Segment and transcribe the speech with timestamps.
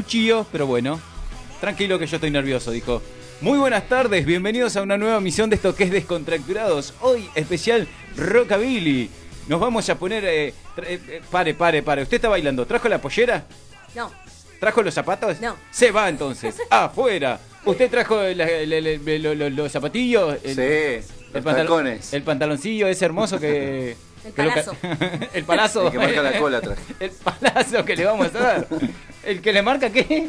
[0.00, 1.00] cuchillo, pero bueno.
[1.58, 3.00] Tranquilo que yo estoy nervioso, dijo.
[3.40, 6.92] Muy buenas tardes, bienvenidos a una nueva misión de esto que es Descontracturados.
[7.00, 9.08] Hoy especial Rockabilly.
[9.48, 10.22] Nos vamos a poner...
[10.26, 10.52] eh, eh,
[11.08, 12.02] eh, pare, pare, pare.
[12.02, 12.66] ¿Usted está bailando?
[12.66, 13.46] ¿Trajo la pollera?
[13.94, 14.12] No,
[14.60, 15.40] ¿Trajo los zapatos?
[15.40, 15.56] No.
[15.70, 16.56] Se va entonces.
[16.70, 17.40] Afuera.
[17.64, 20.36] ¿Usted trajo la- la- la- la- lo- lo- los zapatillos?
[20.44, 22.12] El- sí, el los pantal- tacones.
[22.12, 23.96] El pantaloncillo ese hermoso que...
[24.26, 24.76] El que palazo.
[25.34, 25.86] el palazo.
[25.86, 26.78] El que marca la cola atrás.
[27.00, 28.66] El palazo que le vamos a dar.
[29.24, 30.28] ¿El que le marca qué?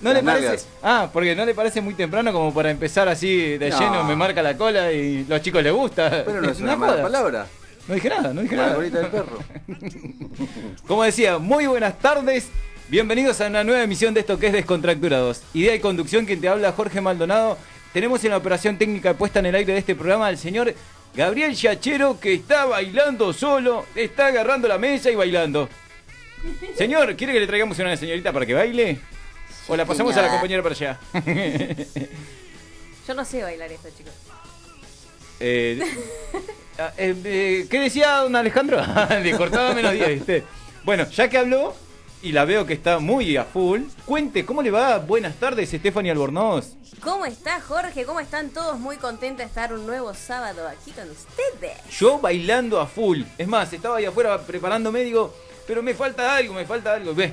[0.00, 0.44] ¿No Las le parece?
[0.46, 0.68] nalgas.
[0.82, 3.78] Ah, porque no le parece muy temprano como para empezar así de No.
[3.80, 6.22] lleno, me marca la cola y los chicos les gusta.
[6.24, 7.02] Pero no es una mala joda.
[7.02, 7.46] palabra.
[7.88, 8.78] No dije nada, no dije La nada.
[8.78, 9.38] del perro.
[10.86, 12.48] Como decía, muy buenas tardes.
[12.88, 15.42] Bienvenidos a una nueva emisión de esto que es Descontracturados.
[15.54, 17.58] Idea y conducción, quien te habla Jorge Maldonado.
[17.98, 20.72] Tenemos en la operación técnica puesta en el aire de este programa al señor
[21.16, 25.68] Gabriel Yachero, que está bailando solo, está agarrando la mesa y bailando.
[26.76, 29.00] Señor, ¿quiere que le traigamos una señorita para que baile?
[29.66, 31.00] ¿O la pasamos a la compañera para allá?
[33.08, 34.12] yo no sé bailar esto, chicos.
[35.40, 35.80] Eh,
[36.78, 38.80] ah, eh, eh, ¿Qué decía don Alejandro?
[39.24, 40.44] Le cortaba menos 10, ¿viste?
[40.84, 41.74] Bueno, ya que habló
[42.22, 44.98] y la veo que está muy a full, cuente, ¿cómo le va?
[44.98, 46.74] Buenas tardes, Stephanie Albornoz.
[47.02, 48.04] ¿Cómo está Jorge?
[48.04, 48.78] ¿Cómo están todos?
[48.78, 51.76] Muy contenta de estar un nuevo sábado aquí con ustedes.
[51.96, 53.22] Yo bailando a full.
[53.36, 55.32] Es más, estaba ahí afuera preparándome, digo,
[55.66, 57.14] pero me falta algo, me falta algo.
[57.14, 57.32] Ve,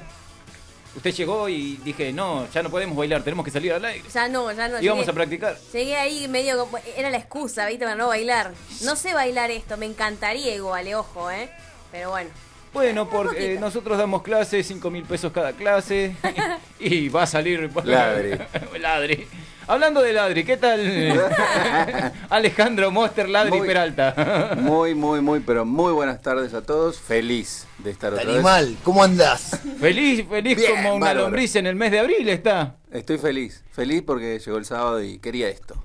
[0.95, 4.03] usted llegó y dije, no, ya no podemos bailar, tenemos que salir al aire.
[4.13, 4.80] Ya no, ya no.
[4.80, 5.58] Y vamos llegué- a practicar.
[5.73, 6.78] Llegué ahí medio como...
[6.95, 7.85] Era la excusa, ¿viste?
[7.85, 8.53] Para no bailar.
[8.84, 11.50] No sé bailar esto, me encantaría igual, eh, ojo, ¿eh?
[11.91, 12.29] Pero bueno.
[12.75, 13.59] Bueno, porque poquito.
[13.62, 16.16] nosotros damos clases, 5 mil pesos cada clase.
[16.80, 17.72] y va a salir.
[17.84, 18.38] Ladri.
[18.80, 19.28] ladri.
[19.68, 20.80] Hablando de ladri, ¿qué tal?
[22.30, 24.56] Alejandro Monster Ladri Muy- Peralta.
[24.59, 27.00] Muy, muy, muy, pero muy buenas tardes a todos.
[27.00, 28.36] Feliz de estar otra vez.
[28.36, 29.59] Animal, ¿cómo andás?
[29.80, 31.22] feliz, feliz Bien, como una bárbaro.
[31.28, 32.75] lombriz en el mes de abril está.
[32.92, 33.63] Estoy feliz.
[33.72, 35.81] Feliz porque llegó el sábado y quería esto.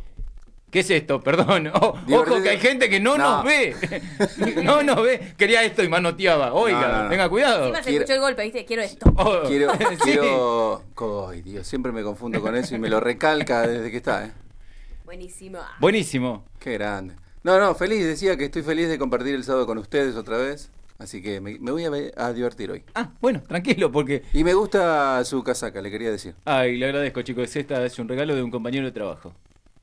[0.71, 1.21] ¿Qué es esto?
[1.25, 1.69] Perdón.
[1.75, 2.21] O- Divertido.
[2.37, 3.37] ojo que hay gente que no, No.
[3.37, 3.75] nos ve.
[4.63, 5.35] no nos ve.
[5.37, 6.53] Quería esto y manoteaba.
[6.55, 7.09] Oiga, No, no, no.
[7.11, 7.61] tenga cuidado.
[7.65, 8.65] Encima se Quiero- escuchó el golpe, ¿viste?
[8.65, 9.13] Quiero esto.
[9.17, 9.97] Oh, Quiero, sí.
[10.03, 10.83] quiero.
[11.31, 14.33] Ay, Dios, siempre me confundo con eso y me lo recalca desde que está, ¿eh?
[15.05, 15.59] Buenísimo.
[15.81, 16.45] Buenísimo.
[16.59, 17.15] Qué grande.
[17.43, 20.71] No, no, feliz, decía que estoy feliz de compartir el sábado con ustedes otra vez.
[20.99, 21.85] Así que me, me voy
[22.17, 22.85] a divertir hoy.
[22.95, 26.35] Ah, bueno, tranquilo, porque Y me gusta su casaca, le quería decir.
[26.45, 27.57] Ay, le agradezco, chicos.
[27.57, 29.33] Esta es un regalo de un compañero de trabajo.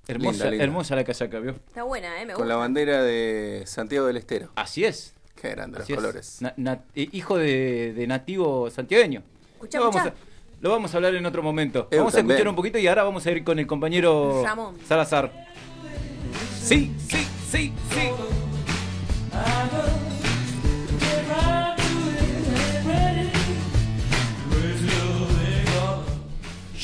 [0.07, 0.63] Hermosa, Linda, linda.
[0.63, 1.51] hermosa la casaca, ¿vio?
[1.51, 2.25] Está buena, ¿eh?
[2.25, 2.47] Me Con gusta.
[2.47, 4.49] la bandera de Santiago del Estero.
[4.55, 5.13] Así es.
[5.35, 6.41] Qué grande los así colores.
[6.41, 9.21] Na- na- eh, hijo de, de nativo santiagueño.
[9.53, 10.25] Escuchá, lo, vamos a, escuchá.
[10.61, 11.87] lo vamos a hablar en otro momento.
[11.91, 14.77] Eu vamos a escuchar un poquito y ahora vamos a ir con el compañero Ramón.
[14.87, 15.31] Salazar.
[16.63, 18.09] Sí, sí, sí, sí.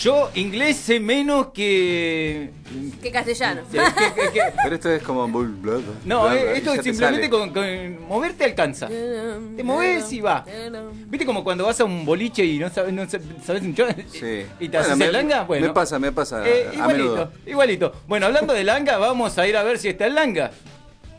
[0.03, 2.50] Yo inglés sé menos que...
[3.12, 3.62] Castellano.
[3.72, 5.28] que- que- que- Pero esto es como...
[5.28, 8.88] bla, bla, bla, No, eh, esto es te simplemente con, con moverte alcanza.
[8.88, 10.44] Te moves y va.
[11.08, 13.94] ¿Viste como cuando vas a un boliche y no sabes, no sabes un chorro?
[14.12, 14.46] Sí.
[14.59, 15.44] ¿Y te Bueno, haces me- el langa?
[15.44, 15.68] Bueno.
[15.68, 17.31] Me pasa, me pasa Eh, a igualito, menudo.
[17.46, 17.94] igualito.
[18.08, 20.52] Bueno, hablando de langa, vamos a ir a ver si está el langa.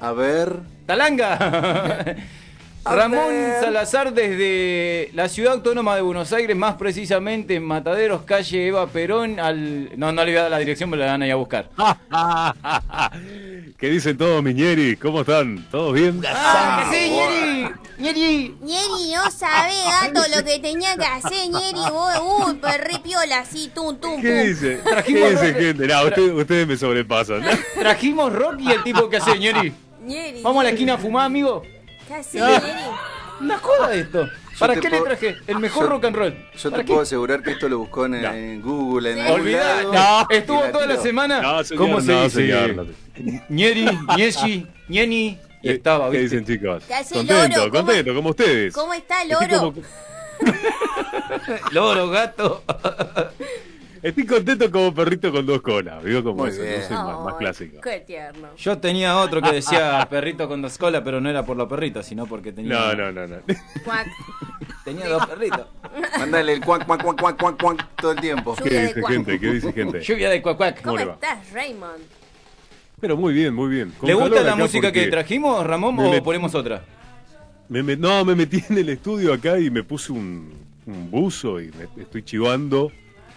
[0.01, 0.59] A ver...
[0.87, 2.17] ¡Talanga!
[2.85, 3.33] Ramón.
[3.61, 9.41] Salazar desde la ciudad autónoma de Buenos Aires, más precisamente en Mataderos, calle Eva Perón,
[9.41, 9.99] al...
[9.99, 11.71] No, no le voy a dar la dirección, me la van a ir a buscar.
[13.79, 14.97] ¿Qué dicen todos, Miñeri?
[14.97, 15.67] ¿Cómo están?
[15.71, 16.21] ¿Todos bien?
[16.27, 17.69] ¡Ah, sí, Ñeri!
[17.99, 18.57] ¡Ñeri!
[18.61, 21.91] Ñeri, no sabe, gato, lo que tenía que hacer, Ñeri.
[21.91, 22.61] Vos, uy,
[23.03, 24.77] piola, así, tum, tum, ¿Qué dice?
[24.85, 25.87] Trajimos ¿Qué dice gente?
[25.87, 27.43] No, ustedes me sobrepasan.
[27.79, 29.73] Trajimos rock y el tipo que hace, Ñeri.
[30.03, 30.43] Ñeri.
[30.43, 31.63] Vamos a la esquina a fumar, amigo.
[32.07, 32.61] ¿Qué Ah.
[32.61, 32.73] Ñeri?
[33.41, 34.29] Una joda esto.
[34.59, 35.37] ¿Para qué le traje?
[35.49, 36.35] El mejor yo- rock and roll.
[36.57, 36.93] Yo ¿Para te qué?
[36.93, 38.33] puedo asegurar que esto lo buscó en, No.
[38.33, 39.23] en Google, en Sí.
[39.23, 41.41] algún lado, no, estuvo toda la semana.
[41.43, 42.37] No, señor, ¿Cómo se no, dice?
[42.37, 42.87] señor, no.
[43.49, 43.87] Ñeri,
[44.17, 45.39] Ñeshi, Ñeni.
[45.63, 46.41] Y estaba, ¿Qué ¿viste?
[46.41, 46.85] dicen, chicos?
[46.87, 47.71] ¿Qué Contento, loro?
[47.73, 48.75] ¿Cómo- contento, como ustedes.
[48.75, 49.73] ¿Cómo está, Estoy loro?
[49.73, 49.83] como-
[51.73, 52.63] Loro, gato.
[54.05, 56.05] Estoy contento como perrito con dos colas.
[56.05, 57.81] Digo como Muy eso, no soy más, más clásico.
[57.81, 58.49] Qué tierno.
[58.55, 62.05] Yo tenía otro que decía perrito con dos colas, pero no era por los perritos,
[62.05, 62.75] sino porque tenía.
[62.75, 63.37] No, no, no, no.
[63.83, 64.07] Cuac.
[64.85, 65.67] Tenía dos perritos.
[66.19, 68.55] Mándale el cuac, cuac, cuac, cuac, cuac, cuac todo el tiempo.
[68.63, 69.13] ¿Qué dice cuac.
[69.15, 69.41] gente?
[69.41, 70.01] ¿Qué dice gente?
[70.05, 70.83] Lluvia de cuacuac.
[70.83, 71.15] ¿Cómo le va?
[71.15, 72.03] estás, Raymond?
[73.01, 73.91] Pero muy bien, muy bien.
[73.97, 76.83] Con ¿Le gusta la música que trajimos, Ramón, me o met- ponemos otra?
[77.71, 80.53] me no, me metí en el estudio acá y me puse un,
[80.85, 82.93] un buzo y me estoy chivando.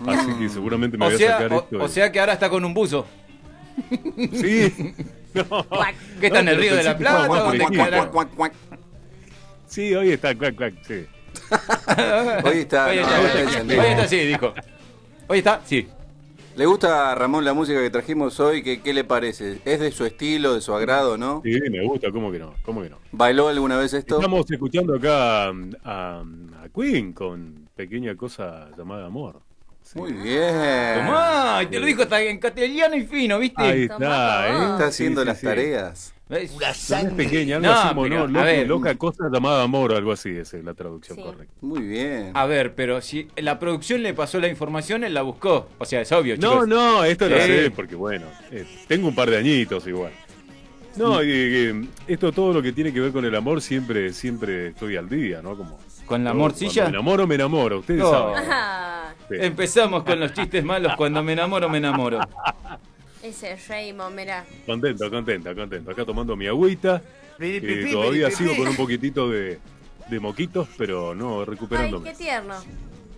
[0.05, 1.83] Así que seguramente me O voy a sea, sacar o, esto.
[1.83, 3.05] o sea que ahora está con un buzo.
[4.33, 4.93] Sí.
[5.33, 5.67] No.
[6.19, 7.27] ¿Qué está en el río de la Plata?
[7.27, 8.53] Cuac, cuac, cuac.
[9.67, 11.05] Sí, hoy está, cuac, cuac, sí.
[12.43, 13.81] Hoy está, Hoy no, está, hoy está hoy encendido.
[13.83, 14.53] está, sí, dijo.
[15.27, 15.87] Hoy está, sí.
[16.55, 18.63] ¿Le gusta a Ramón la música que trajimos hoy?
[18.63, 19.61] ¿Qué, ¿Qué le parece?
[19.63, 21.41] ¿Es de su estilo, de su agrado, no?
[21.45, 22.55] Sí, me gusta, ¿cómo que no?
[22.63, 22.97] ¿Cómo que no?
[23.11, 24.15] ¿Bailó alguna vez esto?
[24.15, 25.53] Estamos escuchando acá a,
[25.83, 26.21] a-
[26.63, 29.39] a Queen con pequeña cosa llamada amor.
[29.95, 30.95] Muy bien.
[31.05, 33.61] Tomá, y te lo dijo hasta en castellano y fino, ¿viste?
[33.61, 34.47] Ahí está, tomá.
[34.47, 34.71] ¿eh?
[34.73, 35.45] Está haciendo Sí, sí, las sí.
[35.45, 36.13] tareas.
[36.29, 36.51] ¿Ves?
[36.89, 38.67] No es pequeña, algo No, así, pero, mono, a loco- ver.
[38.67, 41.23] loca cosa llamada amor, algo así, esa es la traducción Sí.
[41.23, 41.53] correcta.
[41.61, 42.31] Muy bien.
[42.33, 45.69] A ver, pero si la producción le pasó la información, él la buscó.
[45.77, 46.67] O sea, es obvio, No, chicos.
[46.67, 50.11] no, esto lo sé, porque bueno, eh, tengo un par de añitos igual.
[50.97, 54.69] No, y, y, esto todo lo que tiene que ver con el amor siempre, siempre
[54.69, 55.55] estoy al día, ¿no?
[55.55, 56.83] Como ¿Con la yo, morcilla?
[56.83, 58.09] cuando Me enamoro, me enamoro, ustedes No.
[58.11, 58.49] saben.
[59.29, 59.35] Sí.
[59.39, 60.93] Empezamos con los chistes malos.
[60.95, 62.19] Cuando me enamoro, me enamoro.
[63.21, 64.45] ese Raymond, mirá.
[64.65, 65.91] Contento, contento, contento.
[65.91, 67.01] Acá tomando mi agüita.
[67.39, 69.59] eh, todavía sigo con un poquitito de,
[70.07, 72.09] de moquitos, pero no Ay, recuperándome.
[72.11, 72.55] qué tierno.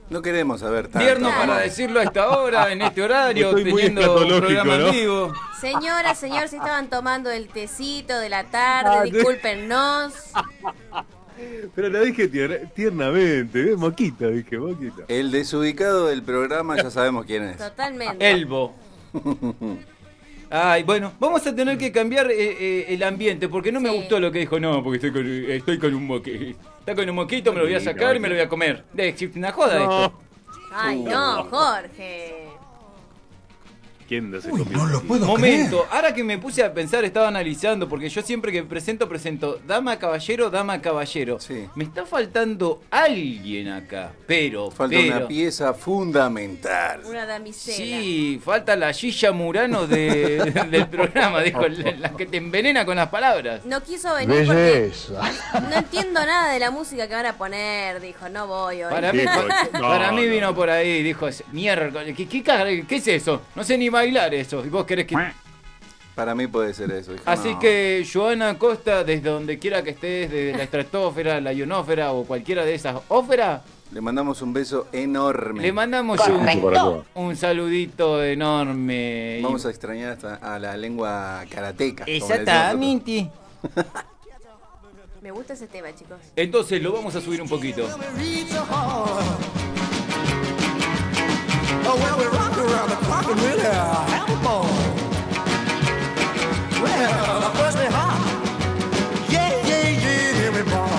[0.10, 1.00] No queremos saber tanto.
[1.06, 4.88] Tierno para decirlo a esta hora, en este horario, Estoy muy teniendo un programa ¿no?
[4.88, 5.34] en vivo.
[5.62, 10.14] Señora, señor, si estaban tomando el tecito de la tarde, Ah, discúlpenos.
[11.76, 13.76] Pero la dije tier- tiernamente, ¿eh?
[13.76, 15.04] moquita, dije, moquita.
[15.08, 17.58] El desubicado del programa ya sabemos quién es.
[17.58, 18.30] Totalmente.
[18.32, 18.74] Elbo.
[20.52, 23.96] Ay, bueno, vamos a tener que cambiar eh, eh, el ambiente porque no me Sí.
[23.98, 24.60] gustó lo que dijo.
[24.60, 26.60] No, porque estoy con, estoy con un moquito.
[26.80, 28.84] Está con un moquito, me lo voy a sacar y me lo voy a comer.
[28.94, 30.06] De existe una joda No.
[30.06, 30.20] esto.
[30.74, 32.49] Ay, no, Jorge.
[34.10, 36.74] ¿Quién no se Uy, comió no un lo puedo Momento, ahora que me puse a
[36.74, 41.40] pensar, estaba analizando, porque yo siempre que presento, presento dama, caballero, dama, caballero.
[41.40, 41.68] Sí.
[41.76, 44.72] Me está faltando alguien acá, pero.
[44.72, 47.02] Falta pero- una pieza fundamental.
[47.06, 47.78] Una damisela.
[47.78, 50.38] Sí, falta la Gilla Murano de-
[50.72, 53.64] del programa, dijo, la, la que te envenena con las palabras.
[53.66, 54.92] No quiso venir porque
[55.70, 58.02] no entiendo nada de la música que van a poner.
[58.02, 58.90] Dijo, no voy hoy.
[58.92, 60.32] Para mí, no, para mí no.
[60.32, 62.44] vino por ahí, dijo, miércoles, ¿qué, qué,
[62.88, 63.44] qué es eso?
[63.56, 64.66] No sé ni bailar eso.
[64.66, 65.16] Y vos querés que...
[66.16, 67.14] Para mí puede ser eso.
[67.14, 67.24] hijo.
[67.26, 67.60] Así No.
[67.60, 72.66] que, Joana Costa, desde donde quiera que estés, desde la estratosfera, la ionósfera o cualquiera
[72.66, 73.62] de esas óferas,
[73.94, 75.62] Le mandamos un beso enorme.
[75.62, 79.38] le mandamos un, un saludito enorme.
[79.40, 82.04] y- Vamos a extrañar hasta a la lengua karateca.
[82.06, 83.30] Exactamente.
[85.22, 86.18] Me gusta ese tema, chicos.
[86.36, 87.88] Entonces lo vamos a subir un poquito.
[91.92, 94.66] Oh, well, we rock around the clock and really have a ball.
[96.84, 98.20] Well, first we hop.
[99.30, 100.90] Yeah, yeah, yeah, then we ball.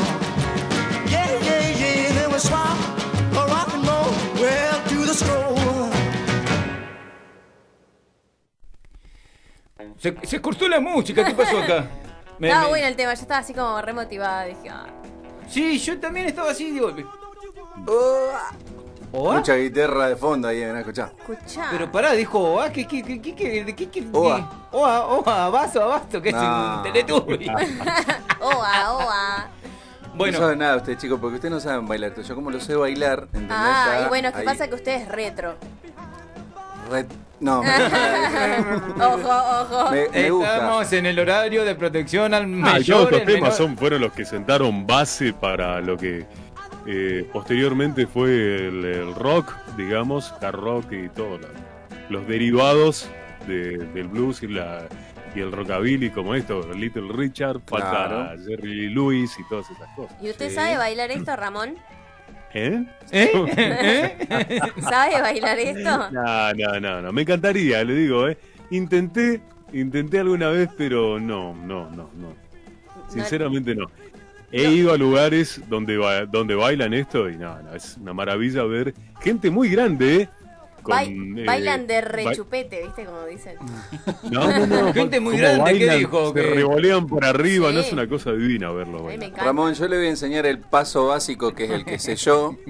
[1.08, 2.76] Yeah, yeah, yeah, then we swap.
[3.32, 4.10] A rock and roll,
[4.42, 5.90] well, to the stroll.
[9.98, 11.84] Se, se cortó la música, ¿qué pasó acá?
[12.38, 14.44] Me- Estaba me- bueno el tema, yo estaba así como remotivada.
[14.44, 14.86] Dije, ah,
[15.48, 16.90] Sí, yo también estaba así, digo.
[17.86, 18.50] Oa.
[19.12, 19.36] ¿Oa?
[19.38, 21.12] Mucha guitarra de fondo ahí, ven a escuchar.
[21.18, 21.68] escuchá.
[21.72, 24.06] Pero pará, dijo Oa, ¿qué, qué, qué, qué, qué, qué, qué, qué?
[24.12, 24.68] Oa.
[24.70, 26.76] Oa, Oa, abasto, abasto, que es No.
[26.76, 27.48] un teletubby.
[28.40, 29.48] Oa, oa.
[30.04, 32.12] No bueno, saben nada usted, chicos, porque ustedes no saben bailar.
[32.22, 33.50] Yo como lo sé bailar, ¿entendés?
[33.58, 34.44] Ah, Ya y bueno, ¿qué ahí.
[34.44, 34.68] pasa?
[34.68, 35.54] Que usted es retro.
[36.90, 37.06] Re-
[37.40, 37.60] No,
[39.00, 39.90] Ojo, ojo.
[39.92, 40.54] me, me gusta.
[40.56, 42.96] estamos en el horario de protección al Ah, mayor.
[42.98, 43.52] todos estos el temas menor.
[43.56, 46.26] son, fueron los que sentaron base para lo que
[46.86, 48.30] eh, posteriormente fue
[48.68, 51.40] el, el rock, digamos, hard rock y todos
[52.08, 53.08] los derivados
[53.46, 54.86] de- del blues y, la,
[55.34, 58.30] y el rockabilly como esto, Little Richard, Claro.
[58.46, 60.16] Jerry Lee Lewis y todas esas cosas.
[60.22, 60.54] ¿Y usted Sí.
[60.54, 61.74] sabe bailar esto, Ramón?
[62.52, 62.84] ¿Eh?
[63.12, 63.30] ¿Eh?
[63.56, 64.60] ¿Eh?
[64.80, 66.10] ¿Sabe bailar esto?
[66.10, 68.36] No, no, no, no, me encantaría, le digo, ¿eh?
[68.70, 69.40] Intenté,
[69.72, 72.34] intenté alguna vez, pero no, no, no, no.
[73.08, 73.86] Sinceramente no.
[74.52, 78.64] He ido a lugares donde, ba- donde bailan esto y no, no, es una maravilla
[78.64, 80.28] ver gente muy grande.
[80.82, 80.96] Con,
[81.38, 83.04] eh, bailan de ba- rechupete, ¿viste?
[83.04, 83.56] Como dicen.
[84.30, 84.92] No, no, no.
[84.94, 86.28] Gente muy grande, ¿qué bailan, dijo?
[86.32, 87.74] Se Que- revolean por arriba, Sí.
[87.74, 89.30] no es una cosa divina verlo bailar.
[89.36, 92.56] Ramón, yo le voy a enseñar el paso básico que es el que sé yo.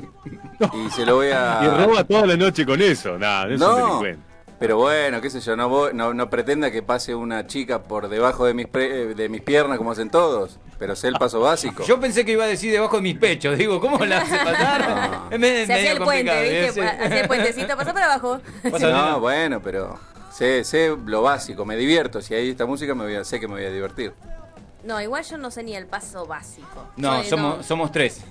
[0.87, 1.61] Y se lo voy a.
[1.63, 4.30] Y roba toda la noche con eso, nada, no, es un delincuente.
[4.61, 8.09] Pero bueno, qué sé yo, no, voy- no, no pretenda que pase una chica por
[8.09, 11.83] debajo de mis, pre- de mis piernas como hacen todos, pero sé el paso básico.
[11.85, 13.59] Yo pensé que iba a decir debajo de mis pechos.
[13.59, 14.89] Digo, ¿cómo la hace pasar?
[15.11, 15.31] No.
[15.31, 16.67] Es me- Se hacía el puente, ¿viste?
[16.67, 16.73] ¿eh?
[16.73, 16.81] Sí.
[16.81, 18.41] Hacía el puentecito, pasó para abajo.
[18.71, 18.91] Pasa.
[18.91, 19.99] No, bueno, pero
[20.33, 22.21] sé, sé lo básico, me divierto.
[22.23, 24.13] Si hay esta música, me voy a, sé que me voy a divertir.
[24.85, 26.87] No, igual yo no sé ni el paso básico.
[26.97, 28.23] No, Soy- somos, somos tres.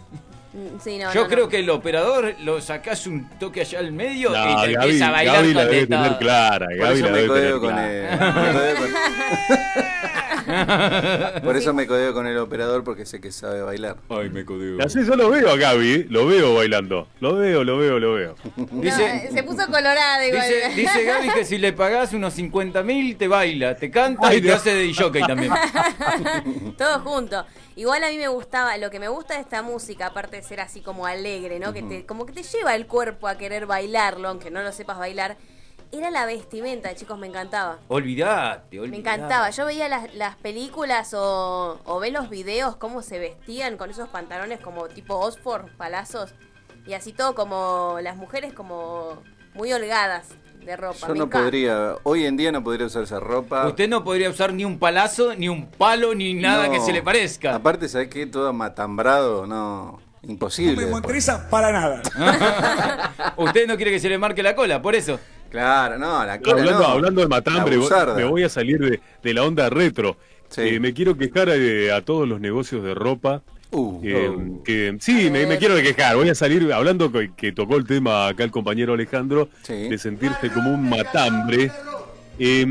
[0.60, 1.50] Mm, Sí, no, Yo no, creo no.
[1.50, 5.12] que el operador lo sacás un toque allá al medio y te Gaby, empieza a
[5.12, 7.88] bailar Gaby la debe tener clara, Por Gaby eso la me debe tener con clara.
[7.90, 8.74] él.
[8.74, 9.84] me con-
[11.44, 13.98] Por eso me codeo con el operador porque sé que sabe bailar.
[14.10, 14.82] Ay, me codeo.
[14.84, 17.08] Así yo lo veo a Gaby, lo veo bailando.
[17.20, 18.36] Lo veo, lo veo, lo veo.
[18.72, 20.42] Dice, No, se puso colorada igual.
[20.48, 24.38] dice, dice Gaby que si le pagás unos 50 mil te baila, te canta Ay,
[24.38, 24.58] y te Dios.
[24.60, 25.52] hace de jockey también.
[26.78, 27.46] Todo junto.
[27.76, 30.60] Igual a mí me gustaba, lo que me gusta de esta música, aparte de ser
[30.60, 31.72] así como alegre, ¿no?
[31.72, 34.98] Que te, como que te lleva el cuerpo a querer bailarlo, aunque no lo sepas
[34.98, 35.38] bailar,
[35.92, 37.80] era la vestimenta, chicos, me encantaba.
[37.88, 38.90] Olvidate, olvidate.
[38.92, 39.50] Me encantaba.
[39.50, 44.08] Yo veía las, las películas o, o ve los videos, cómo se vestían con esos
[44.10, 46.34] pantalones como tipo Oxford, palazos,
[46.86, 49.22] y así todo como las mujeres como
[49.54, 50.28] muy holgadas
[50.64, 51.08] de ropa.
[51.08, 51.40] Yo Me no encanta.
[51.46, 53.66] podría, hoy en día no podría usar esa ropa.
[53.68, 56.74] Usted no podría usar ni un palazo, ni un palo, ni nada No.
[56.74, 57.56] que se le parezca.
[57.56, 58.26] Aparte, ¿sabes qué?
[58.28, 60.00] Todo matambrado, no.
[60.22, 60.86] Imposible.
[60.86, 61.32] después.
[61.50, 62.02] para nada.
[63.38, 65.18] Usted no quiere que se le marque la cola, por eso.
[65.50, 66.86] Claro, no, la cola Hablando, no.
[66.88, 67.78] hablando de matambre,
[68.16, 70.18] me voy a salir de, de la onda retro.
[70.50, 70.62] Sí.
[70.62, 73.42] Eh, me quiero quejar eh, a todos los negocios de ropa.
[73.72, 74.64] Uh, eh, uh.
[74.64, 76.16] que, sí, me, me quiero quejar.
[76.16, 79.90] Voy a salir hablando que, que tocó el tema acá el compañero Alejandro Sí.
[79.90, 81.72] de sentirse como un matambre.
[82.42, 82.66] Eh,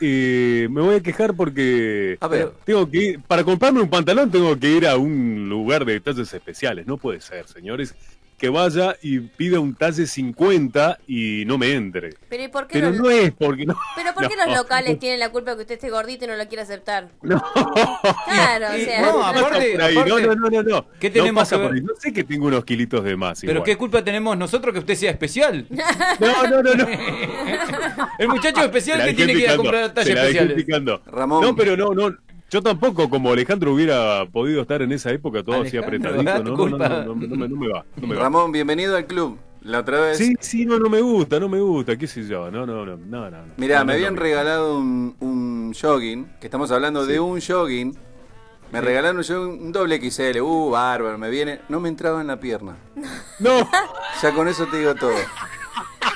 [0.00, 2.52] eh, me voy a quejar porque A ver.
[2.64, 6.32] tengo que ir, para comprarme un pantalón tengo que ir a un lugar de talles
[6.32, 6.86] especiales.
[6.86, 7.94] No puede ser, señores,
[8.40, 12.14] que vaya y pida un talle 50 y no me entre.
[12.30, 13.78] Pero ¿y por qué, Pero los, no es porque no.
[13.94, 14.46] pero ¿por qué no.
[14.46, 17.08] los locales tienen la culpa que usted esté gordito y no lo quiere aceptar?
[17.22, 17.42] No.
[18.24, 19.02] Claro, o sea.
[19.02, 20.86] no, aparte- no, no, no, no, no.
[20.98, 21.80] ¿Qué No tenemos pasa que por ver?
[21.80, 21.86] ahí.
[21.86, 23.40] No sé que tengo unos kilitos de más.
[23.42, 23.64] Pero igual.
[23.66, 25.66] qué culpa tenemos nosotros que usted sea especial.
[26.20, 26.86] No, no, no, no.
[28.18, 30.64] El muchacho especial que tiene que ir a picando, comprar se tallas la dejé especiales.
[30.64, 31.02] picando.
[31.06, 31.42] Ramón.
[31.42, 32.16] No, pero no, no.
[32.50, 36.22] Yo tampoco, como Alejandro hubiera podido estar en esa época, todo así apretadito.
[36.24, 36.88] No, no, no, culpa.
[36.88, 37.84] no, no, no me- no me va.
[37.96, 38.22] No me va.
[38.22, 39.38] Ramón, bienvenido al club.
[39.62, 40.18] La otra vez.
[40.18, 42.50] Sí, sí, no, no me gusta, no me gusta, qué sé yo.
[42.50, 43.36] No, no, no, no, no.
[43.56, 44.20] Mirá, No, me habían no.
[44.20, 47.96] regalado un, un jogging, que estamos hablando de un jogging.
[48.72, 51.60] Me regalaron un, jogging, un doble XL, uh, bárbaro, me viene.
[51.68, 52.76] No me entraba en la pierna.
[53.38, 53.68] No.
[54.22, 55.12] Ya con eso te digo todo.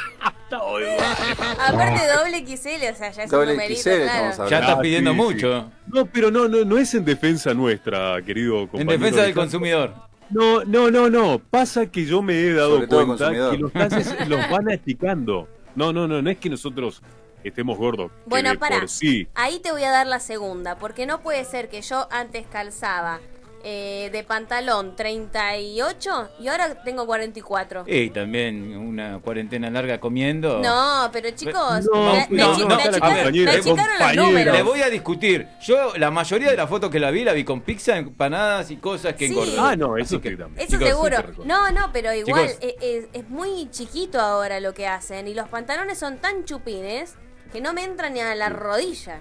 [1.58, 4.48] Aparte doble XL, o sea, ya es un numerito, XL claro.
[4.48, 5.60] Ya estás Ah, pidiendo sí, mucho.
[5.62, 5.66] sí.
[5.92, 8.92] No, pero no, no, no es en defensa nuestra, querido compañero.
[8.92, 9.94] En defensa del consumidor.
[10.30, 11.38] No, no, no, no.
[11.38, 15.48] Pasa que yo me he dado Sobre cuenta que los talles los van achicando.
[15.74, 17.02] No, no, no, no es que nosotros
[17.42, 18.10] estemos gordos.
[18.26, 18.86] Bueno, para.
[18.88, 19.28] sí.
[19.34, 23.20] Ahí te voy a dar la segunda, porque no puede ser que yo antes calzaba
[23.66, 27.84] eh, de pantalón 38 y ahora tengo 44.
[27.86, 30.58] Y también una cuarentena larga comiendo.
[30.60, 34.56] No, pero chicos, No, me, achicaron, los números.
[34.56, 35.48] Le voy a discutir.
[35.62, 38.76] Yo, la mayoría de las fotos que la vi, la vi con pizza, empanadas y
[38.76, 39.32] cosas que Sí.
[39.32, 39.56] engordan.
[39.58, 40.34] Ah, no, eso que-.
[40.56, 41.16] Eso Chicos, seguro.
[41.44, 42.62] No, no, pero igual Chicos.
[42.62, 47.14] eh, eh, es, muy chiquito ahora lo que hacen y los pantalones son tan chupines
[47.52, 49.20] que no me entran ni a la rodilla.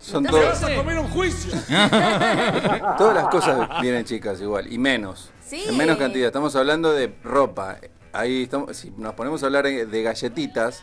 [0.00, 1.52] Son Entonces- todas, a comer un juicio.
[2.98, 5.30] todas las cosas vienen chicas igual, y menos.
[5.44, 5.64] Sí.
[5.68, 6.26] En menos cantidad.
[6.26, 7.78] Estamos hablando de ropa.
[8.12, 10.82] Ahí estamos, si nos ponemos a hablar de galletitas,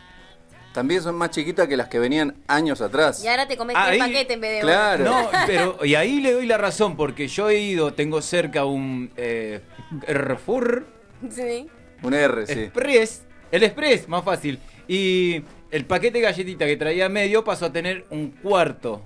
[0.74, 3.24] también son más chiquitas que las que venían años atrás.
[3.24, 5.04] Y ahora te comes ahí- paquetes en vez de Claro.
[5.06, 9.12] No, pero y ahí le doy la razón porque yo he ido, tengo cerca un
[9.18, 9.62] eh,
[10.06, 10.86] Carrefour.
[11.30, 11.68] Sí.
[12.02, 12.54] Un R, sí.
[12.54, 14.60] Express, el Express, más fácil.
[14.88, 15.44] Y
[15.74, 19.02] el paquete de galletita que traía medio pasó a tener un cuarto.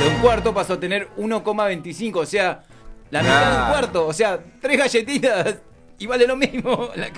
[0.00, 2.62] De un cuarto pasó a tener 1,25, o sea,
[3.10, 5.56] la mitad de un cuarto, o sea, tres galletitas
[5.98, 6.88] y vale lo mismo.
[6.96, 7.10] La-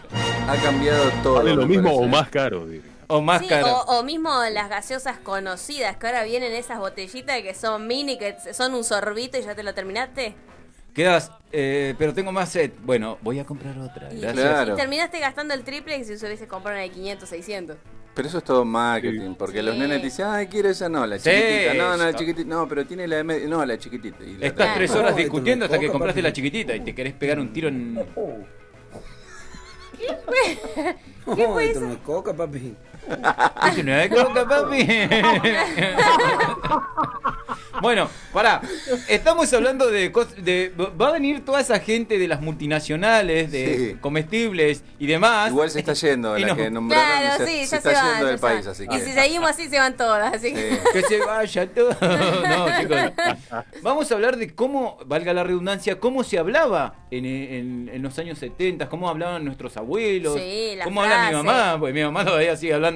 [0.53, 1.35] Ha cambiado todo.
[1.37, 2.05] Vale lo mismo parece.
[2.05, 2.91] o más caro, diría.
[3.07, 3.67] O más Sí, cara.
[3.67, 8.35] o, o mismo las gaseosas conocidas, que ahora vienen esas botellitas que son mini, que
[8.55, 10.35] son un sorbito y ya te lo terminaste.
[10.95, 12.71] Quedas, eh, pero tengo más sed.
[12.83, 14.13] Bueno, voy a comprar otra.
[14.13, 14.43] Y, Gracias.
[14.47, 14.73] Claro.
[14.73, 17.77] y terminaste gastando el triple que si se hubiese comprado una de 500, 600.
[18.15, 19.37] Pero eso es todo marketing, Sí.
[19.37, 19.65] porque Sí.
[19.65, 22.49] los nenes te dicen, ay, quiero esa, no, la Sí, chiquitita, no, no, la chiquitita,
[22.49, 24.23] no, pero tiene la de medio, no, la chiquitita.
[24.25, 27.13] Y la Estás tres horas No, discutiendo hasta que compraste la chiquitita y te querés
[27.15, 27.99] pegar un tiro en...
[31.35, 31.81] ¿Qué fue eso?
[31.81, 32.77] no es coca, papi.
[33.73, 34.87] Eso no es coca, papi.
[37.81, 38.61] bueno, pará.
[39.09, 40.73] Estamos hablando de, de.
[41.01, 43.97] Va a venir toda esa gente de las multinacionales, de Sí.
[44.01, 45.51] comestibles y demás.
[45.51, 46.57] Igual se está yendo, la no.
[46.57, 48.05] que nombraron, Claro, se, sí, se está se van.
[48.07, 50.35] yendo ya del país, y si seguimos así, se van todas.
[50.35, 50.71] Así que...
[50.71, 50.79] Sí.
[50.93, 51.91] Que se vaya todo.
[52.01, 52.99] No, chicos.
[53.83, 58.19] Vamos a hablar de cómo, valga la redundancia, cómo se hablaba en, en- en los
[58.19, 62.25] años 70, cómo hablaban nuestros abuelos, Sí, las cómo habla mi mamá, porque mi mamá
[62.25, 62.94] todavía sigue hablando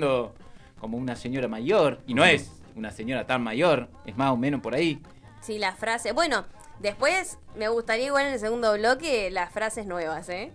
[0.81, 4.61] como una señora mayor, y no es una señora tan mayor, es más o menos
[4.61, 5.03] por ahí.
[5.41, 6.13] Sí, la frase.
[6.13, 6.45] Bueno,
[6.81, 10.53] después me gustaría igual en el segundo bloque las frases nuevas, ¿eh?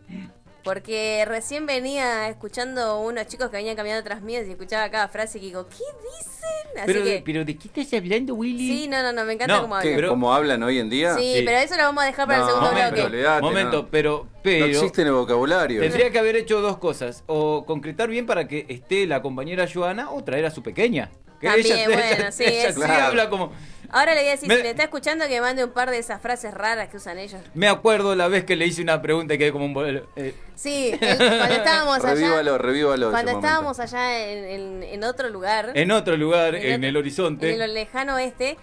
[0.64, 5.40] Porque recién venía escuchando unos chicos que venían caminando tras mías y escuchaba cada frase
[5.40, 6.78] que digo, ¿qué dicen?
[6.78, 8.68] Así Pero, que, pero ¿de qué estás hablando, Willy?
[8.68, 9.96] sí, no, no, no, me encanta No, cómo hablan.
[9.96, 11.16] pero- ¿Cómo hablan hoy en día?
[11.16, 11.42] Sí, Sí.
[11.46, 13.04] pero eso lo vamos a dejar para No, el segundo pero bloque.
[13.04, 13.88] olvidate, Momento, no.
[13.90, 15.82] pero, pero No existe en el vocabulario.
[15.82, 17.24] tendría que haber hecho dos cosas.
[17.28, 21.12] O concretar bien para que esté la compañera Joana o traer a su pequeña.
[21.42, 23.04] Que También, bueno, sí, ella es- sí Claro.
[23.08, 23.52] habla como...
[23.90, 26.00] Ahora le voy a decir, Me- si me está escuchando, que mande un par de
[26.00, 27.40] esas frases raras que usan ellos.
[27.54, 30.02] Me acuerdo la vez que le hice una pregunta y quedé como un...
[30.16, 32.14] eh, Sí, el- cuando estábamos allá.
[32.14, 33.06] Revívalo, revívalo.
[33.08, 33.48] ese Cuando momento.
[33.48, 37.54] estábamos allá en, en- en otro lugar, en otro lugar, En en, otro- el horizonte.
[37.54, 38.58] en el lejano oeste,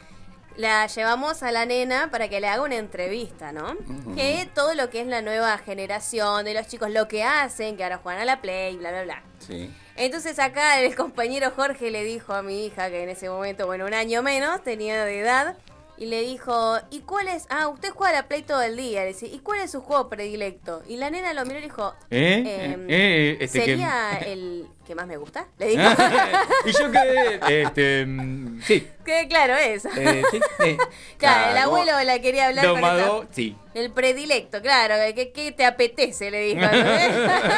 [0.57, 3.76] la llevamos a la nena para que le haga una entrevista, ¿no?
[4.16, 7.85] Que todo lo que es la nueva generación de los chicos, lo que hacen, que
[7.85, 9.23] ahora juegan a la Play, bla, bla, bla.
[9.38, 9.71] Sí.
[9.97, 13.85] Entonces acá el compañero Jorge le dijo a mi hija, que en ese momento, bueno,
[13.87, 15.57] un año menos, tenía de edad,
[16.00, 17.47] y le dijo, ¿y cuál es?
[17.50, 19.02] Ah, usted juega a la Play todo el día.
[19.02, 20.83] Le dice, ¿y cuál es su juego predilecto?
[20.88, 22.73] Y la nena lo miró y le dijo, ¿Eh?
[22.73, 25.47] em, Eh, este que- ¿sería el que más me gusta?
[25.59, 25.83] Le dijo.
[26.66, 27.62] y yo quedé...
[27.62, 28.88] Este, mm, sí.
[29.04, 29.88] Quede claro eso.
[29.97, 30.76] eh, sí, eh.
[31.19, 33.57] Claro, el Claro, abuelo la quería hablar con Domado, esa- sí.
[33.75, 34.95] El predilecto, claro.
[35.14, 36.30] ¿Qué, qué te apetece?
[36.30, 36.62] Le dijo.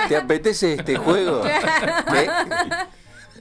[0.08, 1.42] ¿Te apetece este juego?
[1.42, 2.28] ¿Qué?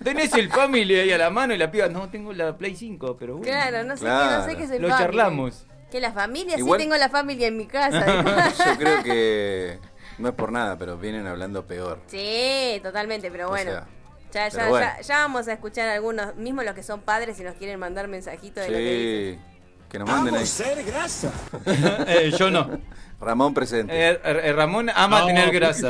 [0.04, 3.18] Tenés el family ahí a la mano y la piba, no, tengo la Play 5,
[3.20, 3.46] pero bueno.
[3.52, 4.30] claro, no sé, Claro.
[4.30, 5.06] qué, no sé qué es el Lo family.
[5.06, 5.66] charlamos.
[5.92, 8.06] Que la familia, Igual- sí tengo la familia en mi casa.
[8.66, 9.80] Yo creo que
[10.18, 12.00] no es por nada, pero vienen hablando peor.
[12.08, 13.72] sí, totalmente, pero O bueno.
[13.72, 13.88] sea,
[14.32, 14.88] ya, ya, pero bueno.
[14.98, 18.08] ya, ya vamos a escuchar algunos, mismo los que son padres, si nos quieren mandar
[18.08, 19.40] mensajitos de lo que dicen.
[19.40, 19.48] Sí.
[19.90, 20.46] Que nos manden ahí.
[20.46, 21.32] ser grasa.
[22.08, 22.80] Eh, yo no.
[23.20, 23.94] Ramón presente.
[23.94, 25.90] Eh, eh, Ramón ama No, tener ¿por qué grasa.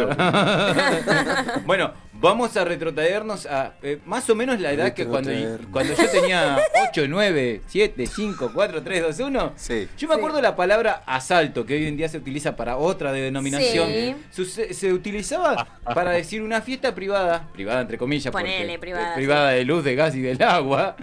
[1.65, 5.31] bueno, vamos a retrotraernos a eh, más o menos la edad que cuando,
[5.71, 9.53] cuando yo tenía 8, 9, 7, 5, 4, 3, 2, 1.
[9.55, 9.87] Sí.
[9.97, 13.11] Yo me acuerdo de la palabra asalto, que hoy en día se utiliza para otra
[13.11, 13.89] denominación.
[13.89, 14.15] Sí.
[14.31, 19.11] Su- Se, se utilizaba para decir una fiesta privada, privada entre comillas, porque, Ponele, privada,
[19.13, 20.95] eh, privada de luz, de gas y del agua,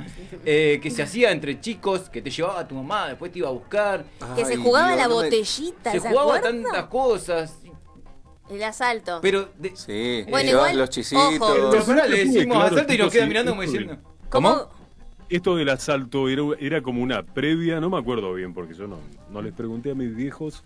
[0.45, 3.53] eh, que se hacía entre chicos, que te llevaba tu mamá, después te iba a
[3.53, 4.05] buscar.
[4.37, 7.55] Que se jugaba Dios, la botellita, Se ¿se, jugaba tantas cosas.
[8.51, 9.19] El asalto.
[9.23, 11.35] Pero de, Sí, Bueno, igual, los chisitos.
[11.41, 11.71] ojo.
[11.71, 13.97] Pero pará, le decimos claro, asalto y nos queda sí, mirando como diciendo.
[14.31, 14.69] ¿Cómo?
[15.29, 18.99] Esto del asalto era, era como una previa, no me acuerdo bien porque yo no,
[19.31, 20.65] no les pregunté a mis viejos,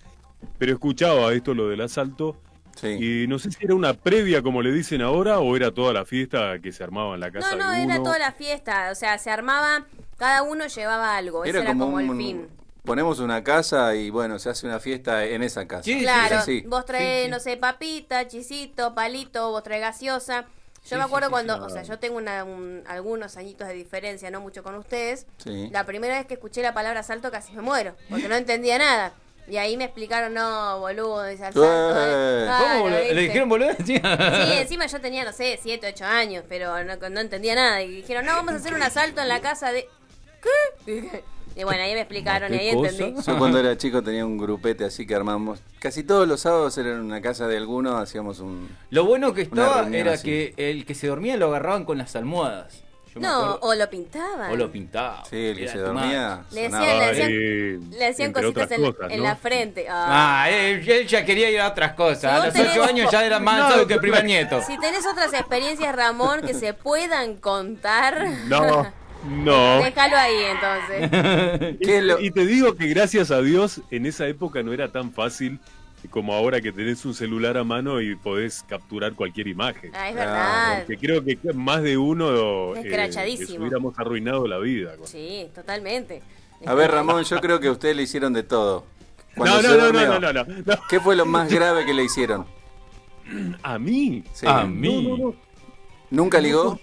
[0.59, 2.37] pero escuchaba esto lo del asalto
[2.77, 2.87] Sí.
[2.89, 6.07] y no sé si era una previa como le dicen ahora o era toda la
[6.07, 8.89] fiesta que se armaba en la casa No, no, de era toda la fiesta.
[8.91, 9.85] O sea, se armaba,
[10.17, 11.45] cada uno llevaba algo.
[11.45, 12.47] Ese era como, el fin.
[12.85, 15.85] Ponemos una casa y bueno, se hace una fiesta en esa casa.
[15.85, 16.63] Sí, Claro, Es así.
[16.67, 17.31] vos Sí, sí.
[17.31, 20.43] no sé, papita, chisito, palito, vos traés gaseosa.
[20.43, 21.61] Yo Sí, me acuerdo sí, cuando, sí.
[21.65, 25.27] o sea, yo tengo una- un- algunos añitos de diferencia, no mucho con ustedes.
[25.39, 25.69] Sí.
[25.71, 29.13] La primera vez que escuché la palabra salto casi me muero, porque no entendía nada.
[29.47, 31.69] Y ahí me explicaron, no, boludo, dice al salto.
[31.97, 32.43] Eh.
[32.47, 32.91] Claro, ¿Cómo?
[32.91, 33.71] ¿Le, le dijeron boludo?
[33.87, 33.95] Sí.
[33.97, 37.81] Sí, encima yo tenía, no sé, 7, 8 años, pero no, no entendía nada.
[37.83, 39.89] Y dijeron, no, vamos a hacer un asalto en la casa de...
[40.85, 41.23] ¿Qué?
[41.55, 42.89] Y bueno, ahí me explicaron y ¿Qué ahí cosa?
[42.91, 43.23] entendí.
[43.27, 45.61] Yo cuando era chico tenía un grupete así que armamos.
[45.79, 48.69] Casi todos los sábados era en una casa de alguno, hacíamos un.
[48.91, 50.25] Lo bueno que estaba era así.
[50.25, 52.83] que el que se dormía lo agarraban con las almohadas.
[53.15, 54.51] Yo No, o lo pintaban.
[54.51, 55.23] o lo pintaba.
[55.29, 56.45] Sí, el que se dormía.
[56.51, 59.25] Le decían- le Eh, hacían cositas en, cosas, en ¿no?
[59.25, 59.87] la frente.
[59.87, 60.45] Ah.
[60.45, 62.25] Ah, él, él ya quería ir a otras cosas.
[62.25, 64.63] A los tenés- 8 años ya era más No, avanzado que el primer nieto.
[64.63, 68.61] Si tenés otras experiencias, Ramón, que se puedan contar, No,
[69.27, 69.83] no.
[69.83, 71.77] déjalo ahí entonces.
[71.83, 74.89] ¿Qué es lo- Y te digo que gracias a Dios en esa época no era
[74.89, 75.59] tan fácil
[76.11, 79.93] como ahora que tenés un celular a mano y podés capturar cualquier imagen.
[79.95, 80.87] Ah, es verdad.
[80.87, 84.97] Que creo que más de uno eh, les hubiéramos arruinado la vida.
[84.97, 86.21] con- Sí, totalmente.
[86.67, 88.85] A ver, Ramón, yo creo que a usted le hicieron de todo.
[89.37, 90.75] No, no, no, no, no, no, no.
[90.89, 92.47] ¿Qué fue lo más grave que le hicieron?
[93.63, 94.25] A mí.
[94.33, 94.47] Sí.
[94.49, 95.07] A mí.
[95.09, 95.35] No, no, no.
[96.11, 96.79] ¿Nunca No, ligó?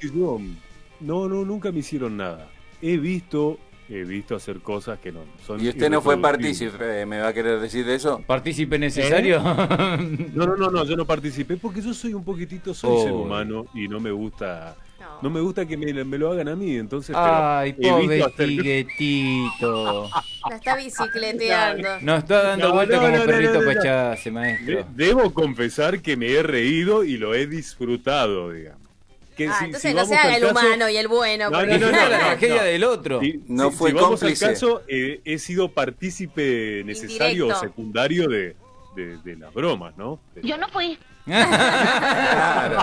[1.00, 2.50] No, no, nunca me hicieron nada.
[2.82, 3.58] He visto,
[3.90, 5.64] he visto hacer cosas que no son.
[5.64, 7.06] ¿Y usted no fue partícipe?
[7.06, 8.22] ¿Me va a querer decir de eso?
[8.26, 9.42] ¿Partícipe necesario?
[9.42, 13.04] No, no, no, no, yo no participé porque yo soy un poquitito, soy Oh.
[13.04, 15.22] ser humano y no me gusta, No.
[15.24, 17.16] no me gusta que me, me lo hagan a mí, entonces.
[17.18, 18.86] Ay, pobre hacer-.
[20.50, 21.88] La está bicicleteando.
[22.02, 24.16] Nos está dando No, vuelta no, como no, no, perrito no, no, no.
[24.24, 24.86] De- maestro.
[24.96, 28.89] Debo confesar que me he reído y lo he disfrutado, digamos.
[29.40, 31.08] Que Ah, si- entonces si no vamos se haga al el caso- humano y el
[31.08, 31.50] bueno.
[31.50, 32.64] No, porque- no, no, no, la tragedia no.
[32.64, 33.20] del otro.
[33.22, 34.46] Si- No si- fue si vamos cómplice.
[34.46, 37.58] al caso, eh, he sido partícipe necesario Indirecto.
[37.58, 38.56] o secundario de,
[38.98, 40.20] de- de las bromas, ¿no?
[40.44, 40.98] Yo no fui.
[41.26, 42.78] Claro.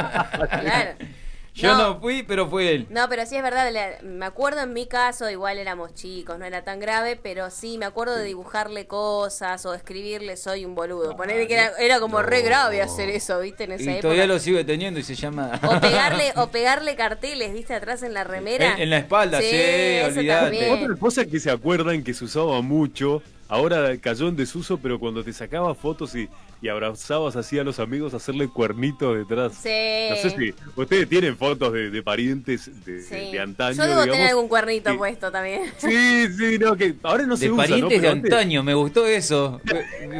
[1.56, 1.78] Yo No.
[1.94, 2.86] no fui, pero fue él.
[2.90, 6.44] No, pero sí es verdad, le- me acuerdo en mi caso, igual éramos chicos, no
[6.44, 11.16] era tan grave, pero sí, me acuerdo de dibujarle cosas o escribirle soy un boludo.
[11.16, 13.64] Ponerle que era, era como re grave hacer eso, ¿viste?
[13.64, 14.02] En esa Y época.
[14.02, 15.58] todavía lo sigue teniendo y se llama...
[15.62, 17.72] O pegarle, o pegarle carteles, ¿viste?
[17.74, 18.74] Atrás en la remera.
[18.74, 20.72] En- en la espalda, sí, también.
[20.72, 25.22] Otra cosa que se acuerdan que se usaba mucho, ahora cayó en desuso, pero cuando
[25.24, 26.28] te sacabas fotos y,
[26.62, 29.52] y abrazabas así a los amigos, hacerle cuernitos detrás.
[29.54, 30.08] Sí.
[30.10, 33.32] No sé si ustedes tienen fotos de, de parientes de, Sí.
[33.32, 33.76] de antaño.
[33.76, 34.30] Yo debo tener digamos.
[34.30, 35.62] algún cuernito puesto también.
[35.78, 37.68] Sí, sí, no, que ahora no se De usa, ¿no?
[37.68, 39.60] parientes de Pero antes- antaño, me gustó eso.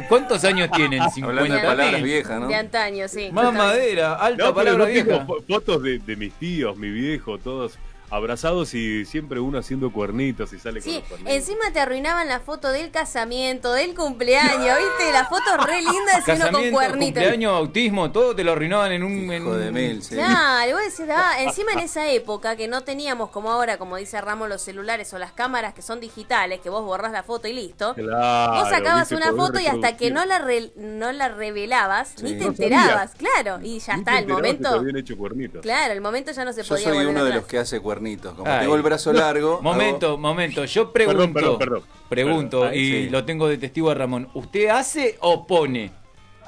[0.09, 1.01] ¿Cuántos años tienen?
[1.23, 2.47] Hablando de 50 palabras viejas, ¿no?
[2.47, 3.29] De antaño, sí.
[3.31, 5.25] Más madera, alta No, palabra no vieja.
[5.25, 7.77] fo- fotos de, de mis tíos, mi viejo, todos
[8.09, 11.33] abrazados y siempre uno haciendo cuernitos y sale con Sí, los cuernitos.
[11.33, 15.11] encima te arruinaban la foto del casamiento, del cumpleaños, ¿viste?
[15.11, 15.95] Las fotos re lindas
[16.27, 17.05] y uno con Casamiento, cuernitos.
[17.23, 19.31] cumpleaños, autismo, todo te lo arruinaban en un...
[19.31, 20.15] en Hijo de mil, sí.
[20.15, 23.97] Claro, y vos decís, ah, encima en esa época que no teníamos como ahora, como
[23.97, 27.47] dice Ramos, los celulares o las cámaras que son digitales, que vos borrás la foto
[27.47, 27.93] y listo.
[27.93, 32.33] Claro, vos sacabas una foto y hasta que no la re- no la revelabas, ni
[32.33, 33.59] te No enterabas, claro.
[33.61, 34.69] Y ya Ni está, te el enterabas que te momento.
[34.79, 35.61] habían hecho cuernitos.
[35.61, 37.96] Claro, el momento ya no se Yo podía soy uno de los que hace cuernitos.
[38.35, 38.61] Como Ay.
[38.61, 39.59] tengo el brazo largo.
[39.61, 41.83] Momento, hago- momento, yo pregunto, Perdón, perdón, perdón.
[42.09, 42.75] pregunto, Perdón.
[42.77, 43.09] y Sí.
[43.09, 45.91] lo tengo de testigo a Ramón, ¿usted hace o pone?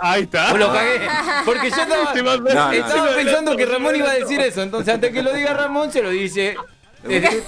[0.02, 0.54] Ahí está.
[0.54, 1.00] O lo cagué,
[1.46, 3.16] porque yo estaba, Te mandé- No, no, estaba no.
[3.18, 6.10] pensando que Ramón iba a decir eso, entonces antes que lo diga Ramón se lo
[6.10, 6.56] dice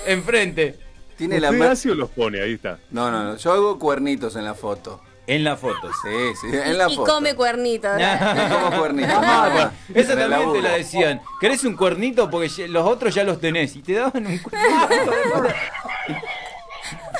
[0.05, 0.77] enfrente,
[1.17, 2.41] Tiene la ¿Usted ma- hace o los pone?
[2.41, 2.79] Ahí está.
[2.89, 3.35] No, no, no.
[3.37, 5.01] Yo hago cuernitos en la foto.
[5.27, 5.89] En la foto.
[6.03, 6.09] Sí,
[6.41, 7.13] sí, en la y foto.
[7.13, 7.91] come cuernitos.
[8.51, 9.13] Como cuernitos.
[9.23, 9.71] Ah.
[9.93, 11.21] Esa también te la decían.
[11.39, 12.29] ¿Querés un cuernito?
[12.29, 13.75] Porque los otros ya los tenés.
[13.75, 15.11] Y te daban un cuernito.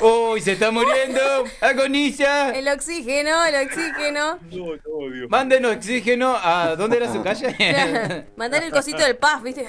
[0.00, 1.20] ¡Uy, se está muriendo!
[1.60, 2.50] ¡Agoniza!
[2.50, 4.38] El oxígeno, el oxígeno.
[4.50, 5.30] No, no, Dios.
[5.30, 6.74] Manden oxígeno a.
[6.76, 8.26] ¿Dónde era su calle?
[8.36, 9.68] Mandar el cosito del puff, ¿viste?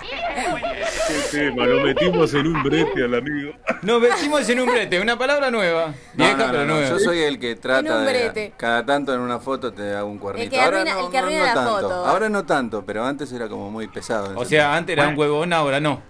[0.00, 3.52] Qué tema, lo metimos en un brete al amigo.
[3.82, 5.88] Nos vestimos en un brete, una palabra nueva.
[6.14, 6.88] No, Vieja, no, no, pero no, nueva.
[6.88, 8.52] Yo soy el que En trata de.
[8.56, 10.50] Cada tanto en una foto te hago un cuernito.
[10.50, 11.70] que ahora no, el que no, arruina no la tanto.
[11.80, 11.94] foto.
[12.06, 14.32] Ahora no tanto, pero antes era como muy pesado.
[14.38, 16.09] O sea, antes era un huevón, ahora no.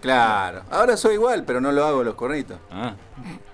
[0.00, 0.62] Claro.
[0.70, 2.58] Ahora soy igual, pero no lo hago los cuernitos.
[2.70, 2.94] Ah.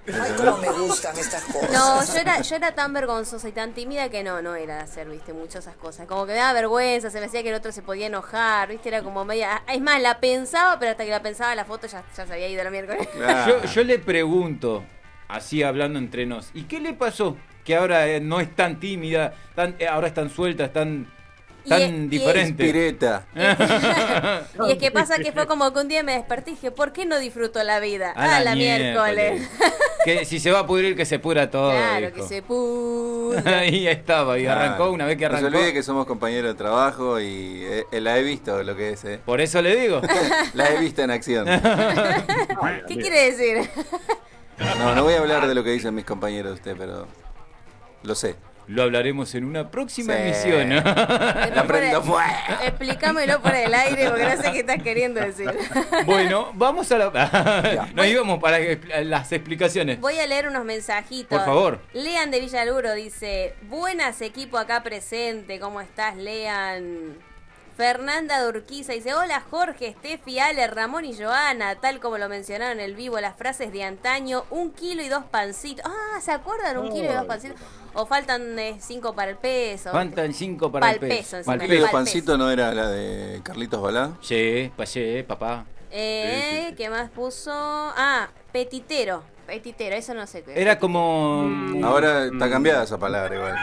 [0.06, 1.70] Ay, cómo me gustan estas cosas.
[1.70, 4.82] No, yo era, yo era tan vergonzosa y tan tímida que no, no era de
[4.82, 6.06] hacer, viste, muchas esas cosas.
[6.06, 8.88] Como que me daba vergüenza, se me hacía que el otro se podía enojar, viste,
[8.88, 9.62] era como media...
[9.68, 12.48] Es más, la pensaba, pero hasta que la pensaba la foto ya, ya se había
[12.48, 13.08] ido la miércoles.
[13.14, 13.62] Claro.
[13.62, 14.82] Yo, yo le pregunto,
[15.28, 17.36] así hablando entre nos, ¿y qué le pasó?
[17.64, 21.06] Que ahora eh, no es tan tímida, tan, eh, ahora es tan suelta, es tan,
[21.68, 22.64] tan y es- diferente.
[22.64, 23.26] Pireta.
[24.68, 26.92] y es que pasa que fue como que un día me desperté y dije, ¿por
[26.92, 28.12] qué no disfruto la vida?
[28.16, 29.48] A Ah, la, miércoles.
[30.04, 31.70] que si se va a pudrir, que se pudra todo.
[31.70, 32.16] claro, dijo.
[32.16, 33.58] que se pudra.
[33.60, 35.50] Ahí estaba, y arrancó una vez que No arrancó.
[35.50, 38.90] se olvide que somos compañeros de trabajo y eh, eh, la he visto lo que
[38.90, 39.20] es, ¿eh?
[39.24, 40.00] Por eso le digo.
[40.54, 41.46] La he visto en acción.
[42.88, 43.68] ¿Qué quiere decir?
[44.78, 47.06] No, no voy a hablar de lo que dicen mis compañeros de usted, pero
[48.02, 48.36] lo sé.
[48.68, 50.22] Lo hablaremos en una próxima Sí.
[50.22, 50.70] emisión.
[50.70, 52.22] La prendo fuego.
[52.64, 55.50] Explícamelo por el aire porque no sé qué estás queriendo decir.
[56.06, 57.88] bueno, vamos a la.
[57.94, 58.58] Nos íbamos para
[59.02, 60.00] las explicaciones.
[60.00, 61.36] Voy a leer unos mensajitos.
[61.38, 61.80] Por favor.
[61.92, 67.16] Lean de Villaluro dice: Buenas equipo acá presente, ¿cómo estás, Lean?
[67.76, 71.76] Fernanda Durquiza dice: Hola Jorge, Steffi, Ale, Ramón y Joana.
[71.76, 75.24] Tal como lo mencionaron en el vivo, las frases de antaño: un kilo y dos
[75.24, 75.84] pancitos.
[75.86, 76.78] Ah, ¿se acuerdan?
[76.78, 77.60] Un kilo y dos pancitos.
[77.94, 79.90] O faltan eh, cinco para el peso.
[79.92, 81.36] Faltan cinco para Pa'l el peso.
[81.38, 81.92] peso, Pa'l ¿Kilo peso.
[81.92, 84.16] pancito no era la de Carlitos Balá?
[84.22, 85.66] Sí, pasé, papá.
[85.90, 87.52] Eh, ¿Qué más puso?
[87.52, 89.22] Ah, petitero.
[89.46, 90.60] Petitero, eso no sé qué.
[90.60, 91.50] Era como.
[91.82, 93.56] Ahora está cambiada esa palabra igual.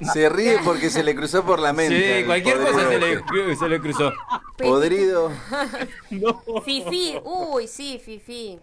[0.12, 1.96] Se ríe porque se le cruzó por la mente.
[1.96, 3.56] Sí, al cualquier cosa se le, este.
[3.56, 4.12] se le cruzó.
[4.58, 5.30] Podrido.
[6.64, 8.58] Fifi, uy, sí, Fifi.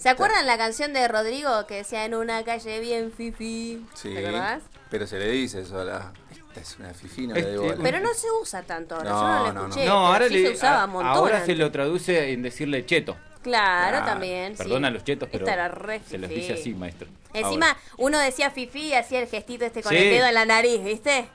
[0.00, 3.84] ¿Se acuerdan la canción de Rodrigo que decía en una calle bien Fifi?
[3.94, 4.14] Sí.
[4.14, 4.62] ¿Te acordás?
[4.90, 6.12] Pero se le dice eso a la.
[6.48, 7.76] Esta es una fifina de Este, bola.
[7.82, 9.68] Pero no se usa tanto ahora, No, yo no lo no, no.
[9.68, 9.86] escuché.
[9.86, 13.16] No, pero ahora sí le, se usaba a- ahora se lo traduce en decirle cheto.
[13.44, 14.56] Claro, también.
[14.56, 14.94] Perdona a sí.
[14.94, 16.40] los chetos, pero Esta era re se los fifí.
[16.40, 17.06] dice así, maestro.
[17.32, 17.80] Encima, Ahora.
[17.98, 19.98] uno decía Fifi y hacía el gestito este con Sí.
[19.98, 21.26] el dedo en la nariz, ¿viste?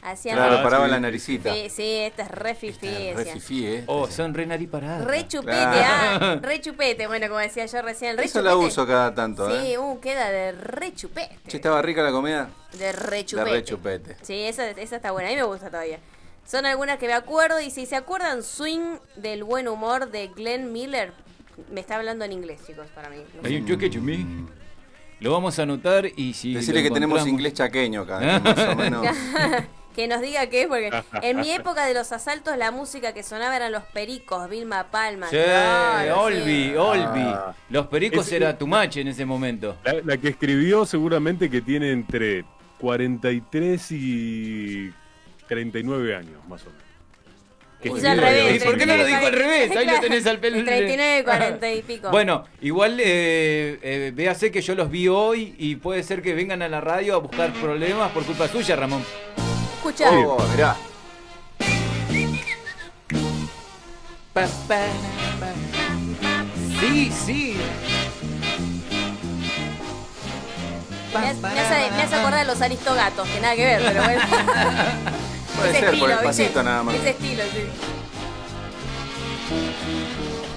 [0.00, 0.90] Hacía Claro, paraba sí.
[0.92, 1.52] la naricita.
[1.52, 2.86] Sí, sí, esta es re Fifi.
[2.86, 3.32] Re decía.
[3.34, 3.84] fifí, ¿eh?
[3.86, 5.04] Oh, son re nariparadas.
[5.04, 6.24] Re chupete, Claro.
[6.24, 8.48] ah, re chupete, bueno, como decía yo recién, re Eso chupete.
[8.48, 9.78] la uso cada tanto, Sí, ¿eh?
[9.78, 11.36] uh, queda de re chupete.
[11.48, 12.48] Che, estaba rica la comida.
[12.78, 13.50] De re chupete.
[13.50, 14.16] De re chupete.
[14.22, 15.98] Sí, esa, esa está buena, a mí me gusta todavía.
[16.46, 20.72] Son algunas que me acuerdo y si se acuerdan Swing del buen humor de Glenn
[20.72, 21.12] Miller,
[21.70, 23.16] me está hablando en inglés, chicos, para mí.
[23.44, 24.26] Hay un choque chumí.
[25.20, 26.54] Lo vamos a anotar y si.
[26.54, 29.06] Decirle que tenemos inglés chaqueño acá, que más o menos.
[29.98, 30.92] Que nos diga qué es, porque
[31.22, 35.26] en mi época de los asaltos la música que sonaba eran los pericos, Vilma Palma.
[35.26, 36.74] Sí, claro, Olvi, sí.
[36.76, 37.22] Olvi.
[37.24, 37.52] Ah.
[37.68, 39.76] Los pericos Ese- era tu mache en ese momento.
[39.82, 42.44] La, la que escribió seguramente que tiene entre
[42.78, 44.92] 43 y
[45.48, 46.77] 39 años, más o menos.
[47.82, 48.60] Que Hizo al revés.
[48.60, 49.76] ¿Y por qué no lo dijo al 39, revés?
[49.76, 50.64] Ahí lo tenés al pelo.
[50.64, 52.10] 39, 40 y pico.
[52.10, 56.62] Bueno, igual eh, eh, véase que yo los vi hoy y puede ser que vengan
[56.62, 59.04] a la radio a buscar problemas por culpa suya, Ramón.
[59.76, 60.10] Escucha.
[60.10, 60.76] Oh, mirá.
[64.32, 64.86] Pa, pa,
[65.38, 65.52] pa.
[66.80, 67.56] Sí, sí.
[71.12, 74.22] Me hace, me hace acordar de los aristogatos, que nada que ver, pero bueno.
[75.58, 76.44] Puede Ese ser, por el estilo, ¿viste?
[76.44, 76.94] pasito nada más.
[76.94, 77.60] Ese estilo, sí.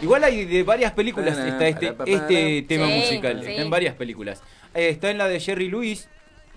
[0.01, 3.41] Igual hay de varias películas Para, está este, para, para, este tema Sí, musical.
[3.43, 3.49] sí.
[3.51, 4.41] Está en varias películas.
[4.73, 6.09] Eh, está en la de Jerry Lewis.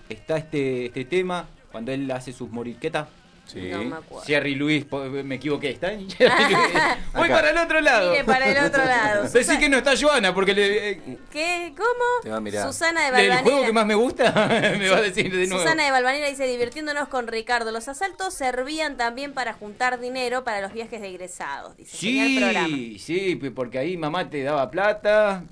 [0.08, 3.06] Está este, este tema cuando él hace sus moriquetas.
[3.46, 3.68] Sí.
[3.70, 4.24] No me acuerdo.
[4.26, 6.08] Jerry Lewis, po- me equivoqué, está en.
[7.14, 8.10] Voy para el otro lado.
[8.10, 9.28] Mire para el otro lado.
[9.28, 11.72] Decí que no está Joana porque le, eh, ¿Qué?
[11.76, 12.04] ¿Cómo?
[12.22, 12.66] Te va a mirar.
[12.66, 13.66] Susana de el juego Balvanera.
[13.66, 14.32] que más me gusta
[14.78, 15.62] me va a decir de nuevo.
[15.62, 17.70] Susana de Balvanera dice, divirtiéndonos con Ricardo.
[17.70, 21.76] Los asaltos servían también para juntar dinero para los viajes de egresados.
[21.76, 21.96] Dice,
[22.38, 22.66] programa.
[22.68, 25.44] Sí, sí, porque ahí mamá te daba plata.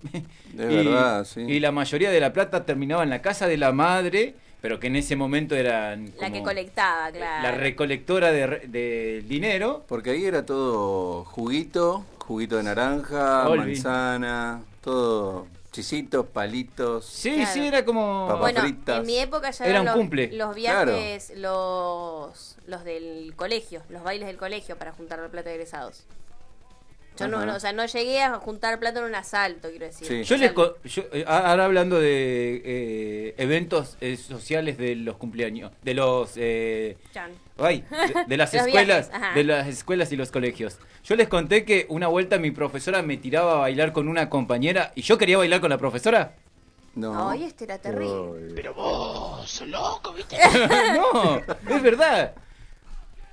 [0.52, 1.40] De verdad, sí.
[1.42, 4.86] Y la mayoría de la plata terminaba en la casa de la madre, pero que
[4.86, 7.42] en ese momento eran La que colectaba, claro.
[7.42, 9.84] la recolectora de, re- de dinero.
[9.88, 13.58] Porque ahí era todo juguito, juguito de naranja, Olvi.
[13.72, 17.04] manzana, todo chisitos, palitos.
[17.06, 17.50] Sí, Claro.
[17.52, 18.26] sí, era como...
[18.28, 19.00] Papas Bueno, fritas.
[19.00, 20.32] en mi época ya Era eran un los, cumple.
[20.32, 25.54] los viajes, los, los del colegio, los bailes del colegio para juntar la plata de
[25.56, 26.04] egresados.
[27.18, 30.06] Yo no, o sea, no llegué a juntar plata en un asalto, quiero decir.
[30.08, 30.24] Sí.
[30.24, 30.52] Yo O les...
[30.52, 36.32] co- yo, eh, ahora hablando de eh, eventos eh, sociales de los cumpleaños, de los...
[36.36, 37.30] eh, chan.
[37.58, 40.78] Ay, de, de las escuelas, viajes, de las escuelas y los colegios.
[41.04, 44.92] Yo les conté que una vuelta mi profesora me tiraba a bailar con una compañera
[44.94, 46.34] y yo quería bailar con la profesora.
[46.94, 47.28] No.
[47.30, 48.52] Ay, este era terrible.
[48.54, 48.74] Pero
[51.64, 52.34] no, es verdad.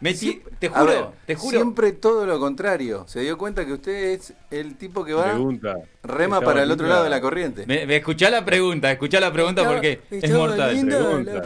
[0.02, 1.58] Me ti- te juro, ver, te juro.
[1.58, 3.04] Siempre todo lo contrario.
[3.08, 5.76] Se dio cuenta que usted es el tipo que va pregunta.
[6.04, 7.66] rema para el otro linda- lado de la corriente.
[7.68, 10.70] Me, me escuchá la pregunta, escuchá la pregunta porque es mortal.
[10.86, 11.44] Pregunta.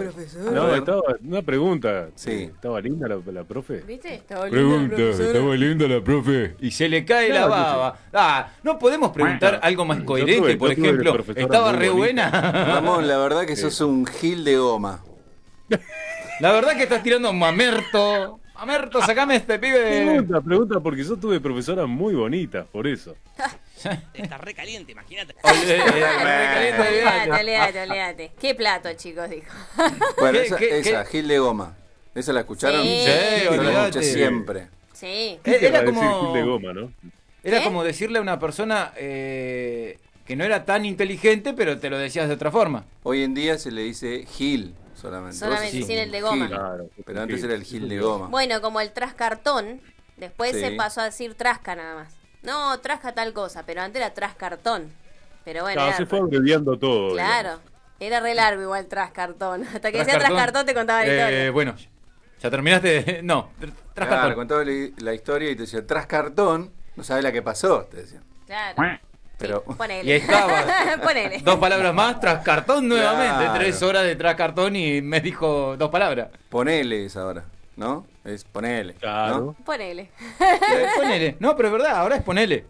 [0.51, 0.77] No, ver.
[0.77, 2.09] estaba una pregunta.
[2.13, 2.43] Sí.
[2.53, 3.77] Estaba linda la, la profe.
[3.87, 4.13] ¿Viste?
[4.13, 5.27] Estaba linda la Pregunta, profesora.
[5.29, 6.55] estaba linda la profe.
[6.61, 7.97] Y se le cae la baba.
[8.13, 11.11] Ah, no podemos preguntar algo más coherente, tuve- por ejemplo.
[11.13, 12.29] profesora Estaba re bonita.
[12.29, 12.65] buena.
[12.65, 15.03] Ramón, la verdad que sos un gil de goma.
[16.39, 18.39] La verdad que estás tirando mamerto.
[18.65, 20.05] Mamerto, sacame este pibe.
[20.05, 23.13] Pregunta, pregunta, porque yo tuve profesoras muy bonitas, por eso.
[24.13, 25.33] Está re caliente, imagínate.
[25.33, 27.31] Eh, olvídate.
[27.31, 28.31] olvídate, olvídate.
[28.39, 29.29] ¿Qué plato, chicos?
[29.29, 29.51] Dijo.
[30.17, 31.09] Bueno, ¿Qué- esa, qué- esa, qué?
[31.09, 31.75] gil de goma.
[32.15, 32.83] ¿Esa la escucharon?
[32.83, 33.03] Sí.
[33.05, 34.67] Sí, Yo la escuché siempre.
[34.93, 35.07] Sí.
[35.07, 36.93] Eh, ¿Qué Era como, Gil de goma, ¿no?
[37.43, 37.63] era ¿Qué?
[37.65, 42.29] como decirle a una persona eh, que no era tan inteligente, pero te lo decías
[42.29, 42.85] de otra forma.
[43.03, 44.73] Hoy en día se le dice gil
[45.09, 45.83] solamente.
[45.83, 46.47] Sin el de goma.
[46.47, 46.89] Claro.
[47.05, 47.45] Pero antes Gil.
[47.45, 48.27] era el gil de goma.
[48.27, 49.81] Bueno, como el trascartón,
[50.17, 50.59] después Sí.
[50.61, 52.13] se pasó a decir trasca nada más.
[52.41, 54.91] No, trasca tal cosa, pero antes era trascartón.
[55.45, 57.13] Pero bueno, Claro, era se fue re- abreviando todo.
[57.13, 57.59] claro.
[57.99, 59.63] Era re largo igual trascartón.
[59.73, 60.27] Hasta que decía Trascartón.
[60.35, 61.51] trascartón te contaba la Eh, historia.
[61.51, 61.75] bueno,
[62.41, 63.03] ya terminaste.
[63.03, 64.35] de- No, tr- Claro, trascartón.
[64.35, 68.21] contaba la, historia y te decía, tras cartón, no sabes la que pasó, te decía.
[68.45, 68.99] Claro.
[69.37, 70.09] Pero Sí, ponele.
[70.09, 70.63] Y estaba.
[71.03, 71.39] ponele.
[71.39, 73.43] Dos palabras más, tras cartón nuevamente.
[73.43, 73.53] Claro.
[73.59, 76.29] Tres horas de tras cartón y me dijo dos palabras.
[76.49, 77.43] ponele es ahora,
[77.75, 78.05] ¿no?
[78.23, 78.93] Es ponele.
[78.95, 79.55] Claro.
[79.65, 80.11] Ponele.
[80.39, 81.35] Eh, ponele.
[81.39, 82.65] No, pero es verdad, ahora es ponele.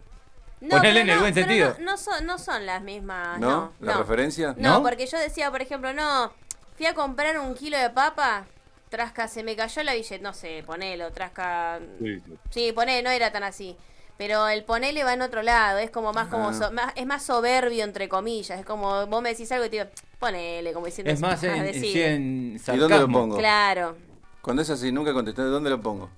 [0.60, 1.76] No, Ponele en el no, buen sentido.
[1.78, 3.38] No, no son, no son las mismas.
[3.38, 3.50] ¿No?
[3.50, 3.72] No.
[3.80, 3.98] ¿La no.
[3.98, 4.54] referencia?
[4.56, 4.82] No, ¿No?
[4.82, 6.32] porque yo decía, por ejemplo, no,
[6.76, 8.46] fui a comprar un kilo de papa,
[8.88, 11.80] trasca, se me cayó la billete, no sé, ponelo, trasca.
[11.98, 12.38] Sí, sí.
[12.50, 13.76] Sí, ponele, no era tan así.
[14.16, 16.54] Pero el ponele va en otro lado, es como más como Ah.
[16.54, 19.78] so- más, es más soberbio entre comillas, es como vos me decís algo y te
[19.78, 19.88] digo,
[20.20, 21.92] ponele, como diciendo Es más, en, "Ah, en- decí".
[21.92, 23.36] sí, en ¿Y dónde lo pongo?
[23.38, 23.96] Claro.
[24.40, 26.10] Cuando es así, nunca contesté, ¿dónde lo pongo?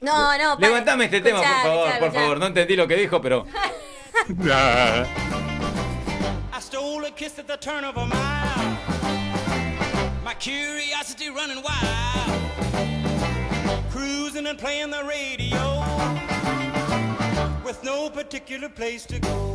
[0.00, 2.20] No, no, pa- Levantame este tema, por escuchá, favor, escuchá, por escuchá.
[2.22, 2.38] favor.
[2.38, 3.46] No entendí lo que dijo, pero.
[6.52, 8.76] I stole a kiss at the turn of a mile.
[10.24, 12.42] My curiosity running wild.
[13.90, 15.82] Cruising and playing the radio.
[17.66, 19.52] With no particular place to go.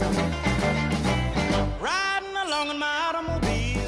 [1.80, 3.80] Riding along in my automobile.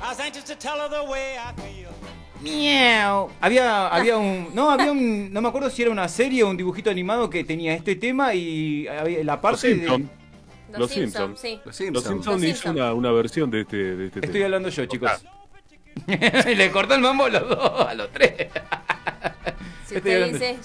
[0.00, 1.90] I was anxious to tell her the way I feel.
[3.40, 4.54] Había, había un.
[4.54, 5.32] No, había un.
[5.32, 8.32] No me acuerdo si era una serie o un dibujito animado que tenía este tema
[8.34, 9.74] y había la Los parte de.
[9.74, 10.10] Simpsons.
[10.70, 11.40] Los, Los Simpsons, Simpsons.
[11.40, 11.56] sí.
[11.56, 12.04] Los Los Simpsons.
[12.04, 12.76] Simpsons Los hizo Simpsons.
[12.76, 14.44] una, una versión de este, de este Estoy tema.
[14.44, 15.10] hablando yo, chicos.
[16.46, 18.46] Le cortó el mambo a los dos, a los tres.
[19.88, 20.56] Si usted dice.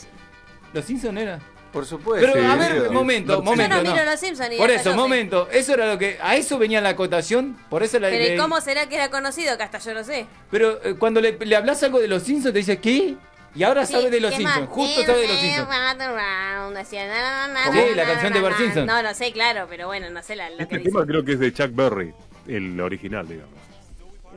[0.72, 1.40] ¿Los Simpson era?
[1.72, 2.28] Por supuesto.
[2.34, 2.94] Pero a ver, sí.
[2.94, 3.76] momento, momento.
[3.76, 3.92] Yo no no.
[3.94, 5.48] miro los Simpson ni Por eso, momento.
[5.52, 6.18] Eso era lo que.
[6.22, 7.56] A eso venía la acotación.
[7.70, 8.10] Por eso la.
[8.10, 9.56] Pero ¿y le- cómo será que era conocido?
[9.58, 10.26] Que hasta yo no sé.
[10.50, 13.16] Pero eh, cuando le, le hablas algo de los Simpsons, te dice, ¿qué?
[13.56, 14.62] Y ahora Sí, sabe de los ¿qué Simpsons.
[14.62, 14.70] más?
[14.70, 15.68] Justo sabe de los Simpsons.
[15.70, 16.74] Na, ¿Cómo?
[16.74, 18.58] na, Sí, la canción de Bart.
[18.58, 18.86] Simpson.
[18.86, 20.90] No, no sé, claro, pero bueno, no sé la, lo que Este dice.
[20.92, 22.14] tema creo que es de Chuck Berry,
[22.48, 23.54] el original, digamos.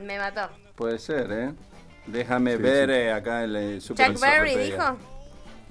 [0.01, 0.49] Me mató.
[0.75, 1.51] Puede ser, ¿eh?
[2.07, 2.95] Déjame Sí, ver sí.
[2.95, 4.97] eh, acá el eh, Super Chuck Berry dijo.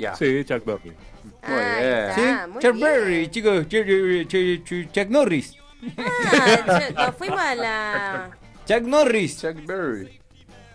[0.03, 0.17] Ya.
[0.17, 0.91] Sí, Chuck Berry.
[0.91, 2.53] Muy Ah, bien.
[2.61, 2.81] Chuck bien.
[2.81, 3.67] Berry, chicos.
[3.69, 5.55] Ch- ch- ch- ch- Chuck Norris.
[5.97, 8.31] Ah, nos fuimos a la.
[8.67, 9.41] Chuck Norris.
[9.41, 10.21] Chuck Berry.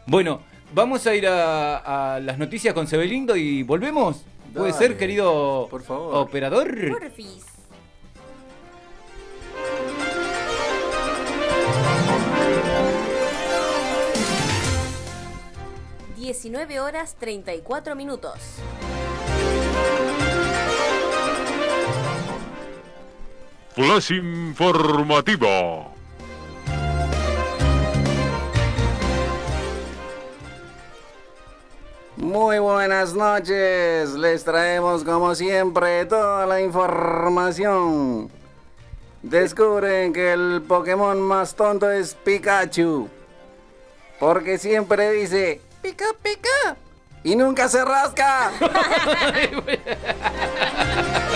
[0.06, 0.42] Bueno,
[0.74, 4.24] vamos a ir a, a las noticias con Sebelindo y volvemos.
[4.54, 6.16] ¿Puede Dale, ser, querido por favor.
[6.16, 6.74] operador?
[6.90, 7.44] Porfis.
[16.16, 18.40] Diecinueve horas treinta y cuatro minutos.
[23.78, 25.94] Flash informativo.
[32.16, 38.32] Muy buenas noches, les traemos como siempre toda la información.
[39.22, 43.08] Descubren que el Pokémon más tonto es Pikachu.
[44.20, 46.78] Porque siempre dice, pica, pica.
[47.24, 48.50] Y nunca se rasca.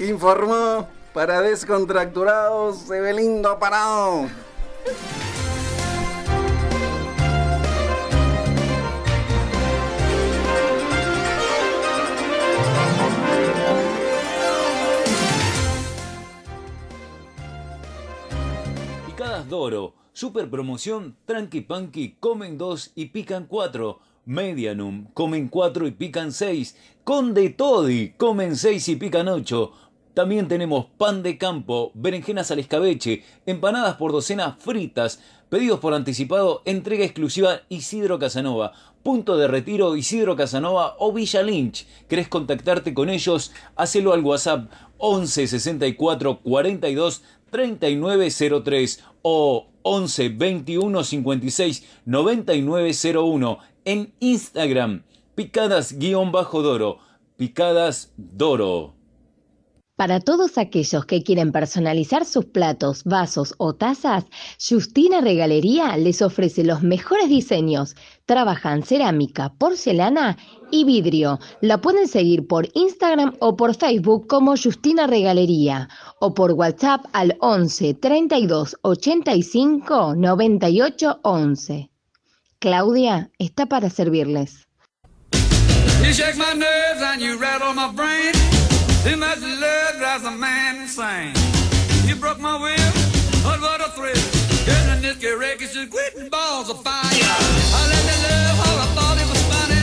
[0.00, 4.28] Informó para descontracturados Ebelindo Parado.
[19.06, 23.98] Picadas Doro, super promoción, Tranqui Panqui, comen 2 y pican 4.
[24.26, 26.76] Medianum, comen 4 y pican 6.
[27.02, 29.72] Conde Todi, comen 6 y pican 8.
[30.18, 36.60] También tenemos pan de campo, berenjenas al escabeche, empanadas por docena fritas, pedidos por anticipado,
[36.64, 38.72] entrega exclusiva Isidro Casanova,
[39.04, 41.86] punto de retiro Isidro Casanova o Villa Lynch.
[42.08, 43.52] ¿Querés contactarte con ellos?
[43.76, 55.04] Hacelo al WhatsApp 11 64 42 3903 o 11 21 56 9901 en Instagram
[55.36, 56.98] picadas-doro
[57.36, 58.97] picadas doro
[59.98, 64.26] Para todos aquellos que quieren personalizar sus platos, vasos o tazas,
[64.64, 67.96] Justina Regalería les ofrece los mejores diseños.
[68.24, 70.36] Trabajan cerámica, porcelana
[70.70, 71.40] y vidrio.
[71.60, 75.88] La pueden seguir por Instagram o por Facebook como Justina Regalería
[76.20, 81.90] o por WhatsApp al 11 32 85 98 11.
[82.60, 84.68] Claudia está para servirles.
[89.08, 91.32] Too much love drives a man insane.
[92.04, 92.92] You broke my will,
[93.42, 94.12] but what a thrill.
[94.66, 97.00] Girl, in this is just quitting balls of fire.
[97.02, 99.80] I let the love how I thought it was funny.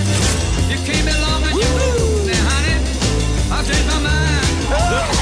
[0.69, 2.77] You came along and you moved me, honey.
[3.51, 5.14] I changed my mind.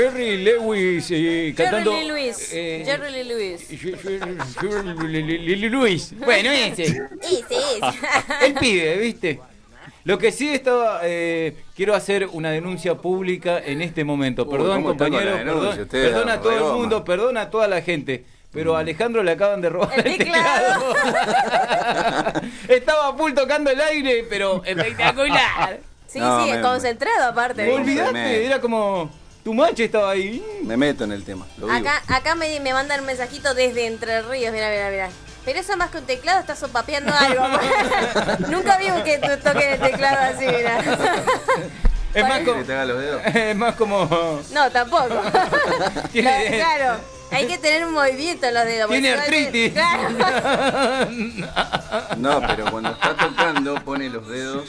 [0.00, 1.92] Jerry Lewis eh, cantando.
[1.92, 2.50] Jerry Lee Lewis.
[2.52, 3.70] eh, Jerry Lee Lewis.
[5.02, 6.14] Lili Luis.
[6.24, 6.82] Bueno, ese.
[6.84, 6.98] Ese
[7.50, 7.80] es.
[8.42, 9.40] El pibe, ¿viste?
[10.04, 14.44] Lo que sí estaba, eh, quiero hacer una denuncia pública en este momento.
[14.44, 15.86] Uy, Perdón, ¿cómo está con la compañero, denuncia?
[15.90, 18.24] perdón, a todo el mundo, perdona a toda la gente.
[18.52, 20.94] Pero a Alejandro le acaban de robar El el teclado.
[22.68, 25.78] Estaba a full tocando el aire, pero espectacular.
[26.08, 27.64] Sí, No, sí, me- concentrado aparte.
[28.12, 29.08] me- era como
[29.44, 30.42] tu macho estaba ahí.
[30.62, 31.46] Me meto en el tema.
[31.58, 31.78] Lo vivo.
[31.78, 35.08] Acá, acá me, me mandan un mensajito desde Entre Ríos, mira, mira, mira.
[35.44, 37.46] Pero eso más que un teclado, está sopapeando algo.
[38.48, 40.78] Nunca vi que tú toques el teclado así, mira.
[42.12, 43.22] Es más, como, te haga los dedos.
[43.24, 44.40] es más como.
[44.52, 45.22] No, tampoco.
[46.10, 46.98] Tiene- claro,
[47.30, 48.90] hay que tener un movimiento en los dedos.
[48.90, 49.72] Tiene artritis.
[49.72, 50.08] Claro.
[52.16, 54.68] No, pero cuando está tocando pone los dedos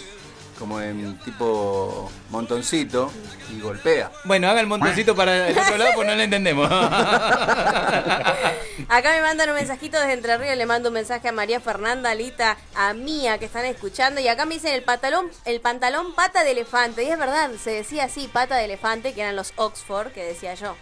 [0.61, 3.11] como en tipo montoncito
[3.51, 4.11] y golpea.
[4.25, 6.69] Bueno, haga el montoncito para el otro lado, pues no lo entendemos.
[8.87, 12.11] Acá me mandan un mensajito desde Entre Ríos, le mando un mensaje a María Fernanda,
[12.11, 16.43] Alita, a Mía que están escuchando y acá me dicen el pantalón, el pantalón pata
[16.43, 17.05] de elefante.
[17.05, 20.53] Y es verdad, se decía así, pata de elefante, que eran los Oxford, que decía
[20.53, 20.75] yo.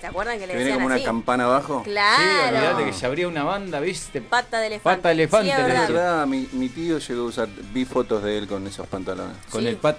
[0.00, 1.82] ¿Se acuerdan que le Que viene decían como una campana abajo.
[1.84, 2.84] Sí, olvídate Claro.
[2.84, 4.20] que se abría una banda, ¿viste?
[4.20, 4.96] Pata de elefante.
[4.98, 5.88] Pata de elefante, Sí, es verdad.
[5.88, 9.36] verdad, mi, mi tío llegó a usar, vi fotos de él con esos pantalones.
[9.50, 9.68] Con Sí.
[9.68, 9.96] el pat.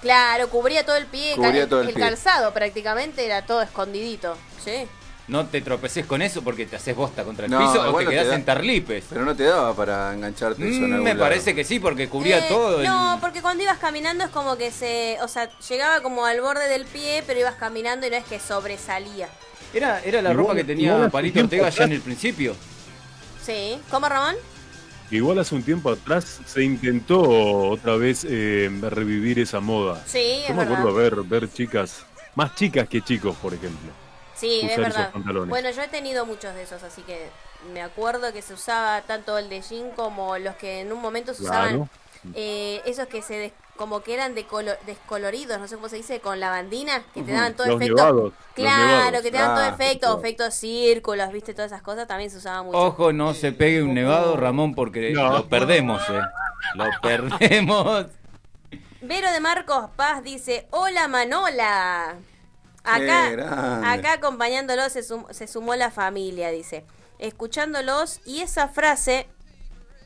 [0.00, 2.00] Claro, cubría todo el pie, Cubría cal- todo el pie.
[2.02, 4.36] calzado prácticamente era todo escondidito.
[4.64, 4.86] Sí.
[5.32, 7.90] No te tropeces con eso porque te haces bosta contra el No, piso o te
[7.90, 8.34] no te quedás da.
[8.34, 9.04] en tarlipes.
[9.08, 11.20] Pero no te daba para engancharte eso en Mm, algún me lado.
[11.24, 12.80] parece que sí, porque cubría Eh, todo.
[12.80, 16.42] el- No, porque cuando ibas caminando es como que se, o sea, llegaba como al
[16.42, 19.28] borde del pie, pero ibas caminando y no es que sobresalía.
[19.72, 22.54] Era, era la Igual- ropa que tenía Palito Ortega ya en el principio.
[23.42, 23.78] Sí.
[23.90, 24.36] ¿Cómo, Ramón?
[25.10, 27.20] Igual hace un tiempo atrás se intentó
[27.70, 30.02] otra vez eh, revivir esa moda.
[30.06, 30.78] Sí, Yo es me verdad.
[30.80, 32.04] acuerdo ver, ver chicas,
[32.34, 33.90] más chicas que chicos, por ejemplo.
[34.42, 35.10] Sí, es esos verdad.
[35.12, 35.48] pantalones.
[35.48, 37.28] Bueno, yo he tenido muchos de esos, así que
[37.72, 41.32] me acuerdo que se usaba tanto el de jean como los que en un momento
[41.32, 41.88] se usaban, Claro.
[42.34, 45.96] eh, esos que se des- como que eran de colo- descoloridos, no sé cómo se
[45.96, 47.96] dice, con lavandina, que te daban todo Los efecto.
[47.96, 49.22] nevados, claro, nevados.
[49.22, 50.18] que te daban todo efecto, claro.
[50.20, 52.78] efectos círculos, viste, todas esas cosas también se usaban mucho.
[52.78, 55.32] Ojo, no se pegue un nevado, Ramón, porque No.
[55.32, 56.20] lo perdemos, eh.
[56.74, 58.06] Lo perdemos.
[59.00, 62.16] Vero de Marcos Paz dice, hola Manola.
[62.84, 63.28] Acá,
[63.92, 66.84] acá acompañándolos se, sum- se sumó la familia, dice.
[67.18, 69.28] Escuchándolos y esa frase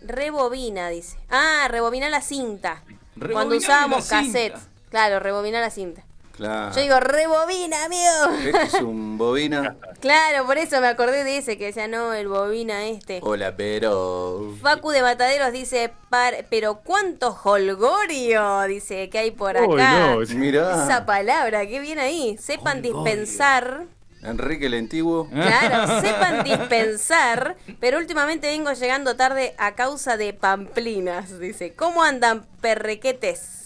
[0.02, 1.18] rebobina, dice.
[1.30, 2.82] Ah, rebobina la cinta.
[3.16, 4.60] Rebobiname Cuando usábamos cassettes.
[4.90, 6.04] Claro, rebobina la cinta.
[6.36, 6.74] Claro.
[6.74, 8.38] Yo digo, rebobina, amigo.
[8.44, 9.76] Este es un bobina.
[10.00, 13.20] Claro, por eso me acordé de ese que decía, no, el bobina este.
[13.22, 14.54] Hola, pero.
[14.60, 19.66] Facu de Mataderos dice, "Par- pero cuánto holgorio, dice, que hay por acá.
[19.66, 20.84] Uy, no, Mirá.
[20.84, 22.36] Esa palabra, qué bien ahí.
[22.38, 23.84] Sepan dispensar.
[24.22, 25.28] Enrique el Antiguo.
[25.30, 31.74] Claro, sepan dispensar, pero últimamente vengo llegando tarde a causa de pamplinas, dice.
[31.74, 33.65] ¿Cómo andan perrequetes?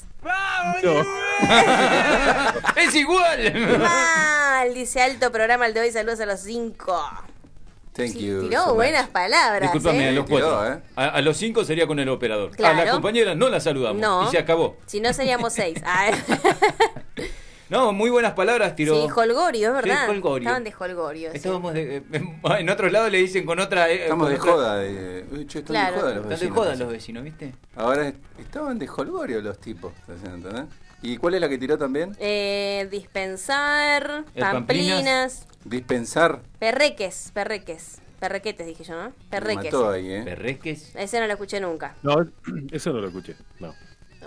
[0.82, 1.04] No.
[2.76, 3.78] ¡Es igual!
[3.78, 7.02] Mal, dice alto programa el de hoy, saludos a los cinco.
[7.92, 8.42] Thank Sí, you.
[8.48, 8.74] tiró so much.
[8.76, 9.62] buenas palabras.
[9.62, 10.08] Disculpame, ¿eh?
[10.08, 10.72] a los Tiró, cuatro.
[10.74, 10.80] ¿eh?
[10.96, 12.50] A, a los cinco sería con el operador.
[12.52, 12.84] A Claro.
[12.84, 14.00] la compañera no la saludamos.
[14.00, 14.28] No.
[14.28, 14.76] Y se acabó.
[14.86, 15.78] Si no seríamos seis.
[17.70, 18.94] No, muy buenas palabras tiró.
[19.06, 20.04] Sí, holgorio, es verdad.
[20.06, 20.48] Sí, holgorio.
[20.48, 21.30] Estaban de holgorio.
[21.30, 21.36] sí.
[21.36, 22.02] Estábamos de, eh,
[22.58, 23.88] en otros lados le dicen con otra.
[23.88, 24.76] eh, Estamos con de otra- joda.
[24.78, 25.24] De...
[25.30, 25.94] Uy, che, están Claro.
[25.94, 26.56] de joda los Están de vecinos.
[26.58, 27.54] joda los vecinos, ¿viste?
[27.76, 29.92] Ahora est- estaban de holgorio los tipos.
[30.08, 30.64] ¿entendés?
[31.02, 32.14] ¿Y cuál es la que tiró también?
[32.18, 36.40] Eh, dispensar, pamplinas, Dispensar.
[36.58, 38.00] perreques, perreques.
[38.18, 39.04] Perrequetes dije yo, ¿no?
[39.08, 39.64] Me Perreques.
[39.72, 40.22] mató ahí, ¿eh?
[40.22, 40.94] Perreques.
[40.94, 41.94] Ese no lo escuché nunca.
[42.02, 42.16] No,
[42.70, 43.34] eso no lo escuché.
[43.60, 43.72] No.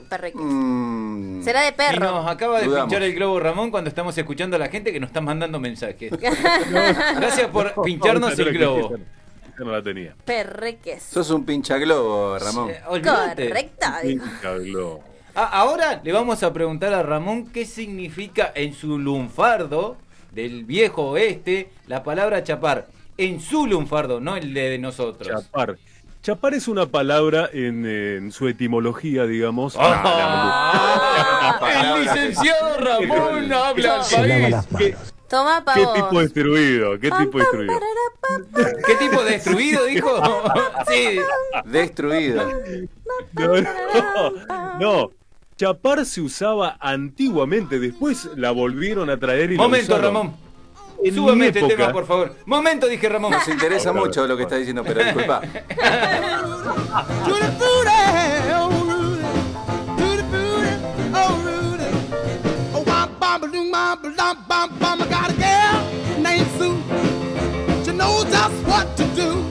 [0.03, 0.41] Perreques.
[0.41, 1.99] Mm, Será de Y perro.
[2.11, 2.85] nos acaba de Dudamos.
[2.87, 6.11] pinchar el globo Ramón cuando estamos escuchando a la gente que nos están mandando mensajes.
[6.69, 8.95] Gracias por pincharnos el globo.
[9.53, 10.15] esa no la tenía.
[10.25, 11.03] Perreques.
[11.03, 12.71] Sos un pinchaglobo, Ramón.
[12.87, 13.47] Olvídate.
[13.49, 13.87] Correcto.
[14.41, 14.99] Cabló.
[15.35, 19.97] Ah, ahora le vamos a preguntar a Ramón qué significa en su lunfardo
[20.31, 22.87] del viejo oeste la palabra chapar.
[23.17, 25.27] En su lunfardo, no el de nosotros.
[25.43, 25.77] Chapar.
[26.23, 29.75] Chapar es una palabra en, en su etimología, digamos.
[29.77, 34.55] Ah, Ah, el licenciado Ramón habla al país.
[34.77, 34.95] ¿Qué,
[35.29, 35.93] Toma pa' qué vos.
[35.95, 36.99] tipo destruido?
[36.99, 37.73] ¿Qué tipo destruido?
[38.87, 40.21] ¿Qué tipo destruido dijo?
[40.87, 41.19] Sí.
[41.65, 42.49] Destruido.
[43.33, 45.09] No, no, no.
[45.57, 50.03] Chapar se usaba antiguamente, después la volvieron a traer y Momento, usaron.
[50.13, 50.42] Ramón.
[51.03, 52.33] En Súbeme mi este época- tema, por favor.
[52.45, 53.31] Momento, dije Ramón.
[53.31, 55.41] Nos interesa mucho lo que está diciendo, pero disculpa.
[55.41, 55.59] Tutti
[57.57, 57.89] frutti,
[58.55, 59.23] oh Rudy,
[59.97, 60.73] tutti frutti,
[61.13, 61.89] oh Rudy,
[62.73, 64.13] oh wop bop do my bum
[64.47, 65.01] bum bum.
[65.01, 65.83] I got a girl
[66.21, 66.77] named Sue.
[67.83, 69.43] She knows just what to do.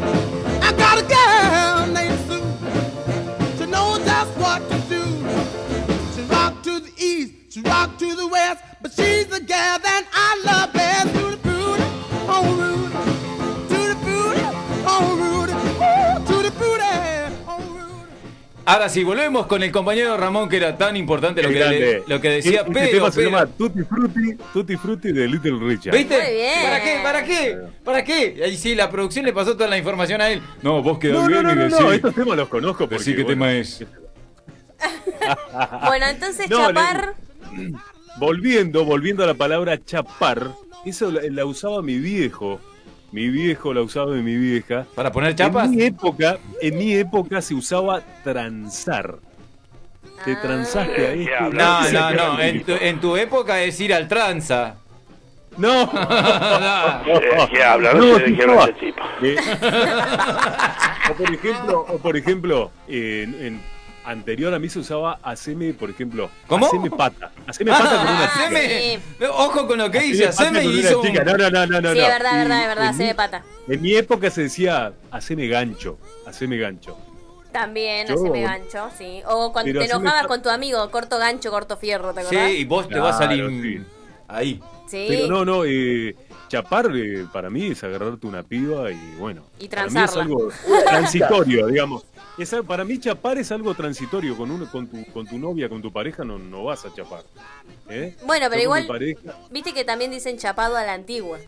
[0.63, 2.43] I got a girl named Sue.
[3.59, 5.03] She knows just what to do.
[6.15, 10.05] She rock to the east, she rock to the west, but she's the gal that
[10.13, 11.11] I love best.
[18.65, 22.21] Ahora sí, volvemos con el compañero Ramón, que era tan importante lo que, le- lo
[22.21, 25.93] que decía, Este pero, tema se pero- llama Tutti Frutti, Tutti Frutti de Little Richard.
[25.97, 26.17] ¿Viste?
[26.23, 26.63] Muy bien.
[26.63, 27.01] ¿Para qué?
[27.03, 27.59] ¿Para qué?
[27.85, 28.43] ¿Para qué?
[28.45, 30.41] Ahí sí, la producción le pasó toda la información a él.
[30.63, 32.99] No, vos quedás No, bien no, y no, decí, no, estos temas los conozco porque,
[32.99, 33.85] decí qué bueno, tema es.
[35.87, 37.15] Bueno, entonces No, chapar.
[38.19, 40.51] Volviendo, volviendo a la palabra chapar,
[40.85, 42.61] eso la, la usaba mi viejo.
[43.13, 44.87] Mi viejo la usaba de mi vieja.
[44.95, 45.67] ¿Para poner chapas?
[45.67, 49.17] En mi época, en mi época se usaba transar.
[50.25, 51.31] Te transaste a este.
[51.53, 52.41] No, no, no.
[52.41, 54.77] En tu, en tu época es ir al tranza.
[55.59, 55.85] No.
[57.05, 57.93] ¿De qué habla?
[57.93, 59.03] No No, sé de qué tipo, habla tipo.
[61.11, 63.61] o por ejemplo, o por ejemplo, en, en-
[64.05, 66.67] anterior a mí se usaba haceme, por ejemplo, ¿Cómo?
[66.67, 67.31] haceme pata.
[67.47, 68.45] Haceme pata con una chica.
[68.47, 69.01] Haceme.
[69.31, 71.25] Ojo con lo que dice, Haceme haceme y hizo un- chica.
[71.25, 71.93] No, no, no, no, no.
[71.93, 72.05] Sí, no.
[72.05, 73.43] es verdad, es verdad, es verdad, en se mi- me pata.
[73.69, 76.99] En mi época se decía, haceme gancho, haceme gancho.
[77.53, 79.23] También, Yo- haceme gancho, sí.
[79.27, 82.51] O cuando te haceme enojabas con tu amigo, corto gancho, corto fierro, ¿te Sí, acordás?
[82.51, 83.85] y vos te vas a Claro, salir
[84.29, 84.61] ahí.
[84.89, 85.07] Sí.
[85.09, 86.15] Pero no, no, eh,
[86.49, 89.43] chapar eh, para mí es agarrarte una piba y bueno.
[89.59, 90.23] Y para mí es transarla.
[90.25, 90.49] algo
[90.87, 92.05] transitorio, digamos.
[92.39, 94.37] Es al- para mí chapar es algo transitorio.
[94.37, 97.23] Con, uno, con, tu, con tu novia, con tu pareja no, no vas a chapar.
[97.89, 98.17] ¿eh?
[98.27, 99.21] Bueno, pero Yo igual- pareja,
[99.51, 101.39] Viste que también dicen chapado a la antigua.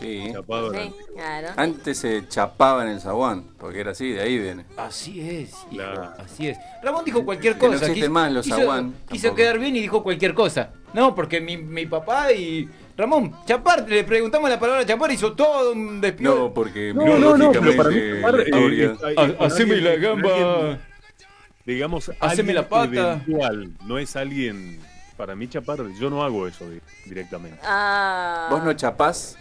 [0.00, 0.30] Sí.
[0.32, 1.48] chapado Sí, claro.
[1.56, 4.64] Antes se chapaba en el zaguán, porque era así, de ahí viene.
[4.76, 6.12] Así es, hijo, Claro.
[6.18, 6.58] así es.
[6.82, 8.08] Ramón dijo cualquier Que no cosa.
[8.10, 10.70] más los quiso, aguán, quiso quedar bien y dijo cualquier cosa.
[10.92, 12.68] No, porque mi, mi papá y.
[12.96, 16.34] Ramón, chapar, le preguntamos la palabra chapar y hizo todo un despido.
[16.36, 19.74] No, porque No, no, no, pero para mí chapar, la eh, eh, eh, con haceme
[19.74, 20.28] alguien- la gamba.
[20.34, 20.80] alguien,
[21.66, 22.84] digamos, Haceme la pata.
[23.14, 24.78] eventual, no es alguien.
[25.16, 27.58] Para mí chapar, yo no hago eso di- directamente.
[27.64, 28.46] Ah.
[28.50, 29.36] ¿Vos no chapás?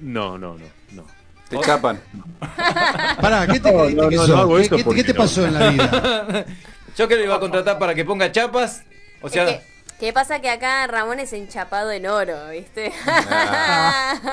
[0.00, 1.04] No, no, no, no.
[1.50, 2.00] Te chapan.
[3.20, 4.30] Pará, ¿qué te No, creíste no, que no, sos?
[4.30, 5.18] no hago ¿Qué- eso qué- porque ¿Qué te no.
[5.24, 6.46] pasó en la vida?
[6.96, 8.84] Yo que le iba a contratar para que ponga chapas.
[9.20, 9.69] O sea, Es que-
[10.00, 12.90] ¿Qué pasa que acá Ramón es enchapado en oro, viste?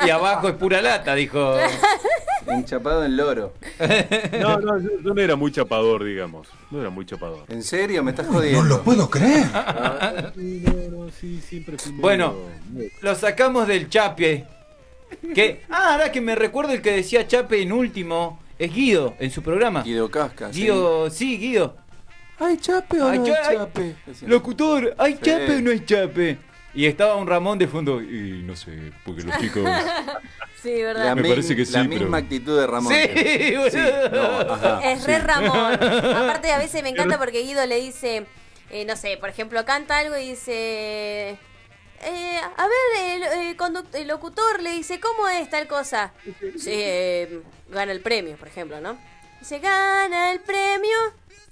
[0.06, 1.56] y abajo es pura lata, dijo.
[2.48, 3.54] Enchapado en loro.
[4.40, 6.48] No, no, yo, yo no era muy chapador, digamos.
[6.72, 7.44] No era muy chapador.
[7.50, 8.02] ¿En serio?
[8.04, 8.64] ¿Me estás jodiendo?
[8.64, 9.46] No lo puedo creer.
[10.34, 12.36] Sí, no, no, sí, siempre fui medio- Bueno,
[13.02, 14.46] lo sacamos del chape.
[15.36, 19.30] Que, ah, ahora que me recuerdo el que decía chape en último, es Guido, en
[19.32, 19.84] su programa.
[19.84, 20.54] Guido Casca.
[20.54, 20.62] sí.
[20.62, 21.76] Guido, sí, Guido.
[22.40, 23.96] ¿Hay chape o Ay, no hay cha- ay, chape?
[24.28, 25.20] Locutor, ¿hay Sí.
[25.24, 26.38] chape o no hay chape?
[26.74, 29.64] Y estaba un Ramón de fondo, y no sé, porque los chicos...
[30.62, 31.06] Sí, verdad.
[31.06, 32.92] La, Me parece que la sí, misma pero- actitud de Ramón.
[32.92, 33.54] Sí,
[34.12, 35.06] no, ajá, Es sí.
[35.08, 35.74] re Ramón.
[36.16, 38.26] Aparte, a veces me encanta porque Guido le dice,
[38.72, 41.38] eh, no sé, por ejemplo, canta algo y dice.
[42.02, 43.56] eh, a ver, el, eh,
[43.94, 46.12] el locutor le dice, ¿cómo es tal cosa?
[46.58, 48.98] Sí, eh, gana el premio, por ejemplo, ¿no?
[49.40, 50.98] Dice, gana el premio.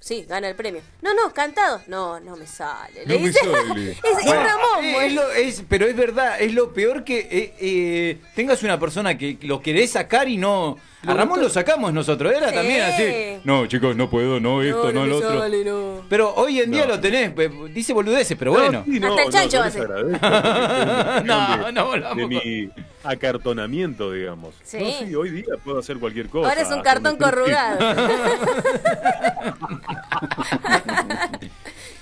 [0.06, 0.82] Sí, gana el premio.
[1.02, 1.82] No, no, cantado.
[1.88, 3.04] No, no me sale.
[3.06, 3.90] Le No me dice- sale.
[3.90, 5.06] es, es Bueno, Ramón, eh, pues.
[5.08, 9.18] es lo- es- pero es verdad, es lo peor que eh, eh, tengas una persona
[9.18, 10.78] que lo querés sacar y no.
[11.06, 12.54] A Ramón lo sacamos nosotros, era Sí.
[12.54, 13.38] también así.
[13.44, 15.38] No, chicos, no puedo, no esto, no, lo otro.
[15.40, 16.02] sale, no.
[16.08, 16.94] Pero hoy en día No.
[16.94, 17.32] lo tenés,
[17.72, 18.82] dice boludeces, pero No, bueno.
[18.84, 22.70] sí, no, Hasta el chancho una cuestión No, de- no volvamos De mi
[23.04, 24.54] acartonamiento, digamos.
[24.64, 24.78] Sí.
[25.00, 26.48] No, sí, hoy día puedo hacer cualquier cosa.
[26.48, 27.78] Ahora es un cartón corrugado.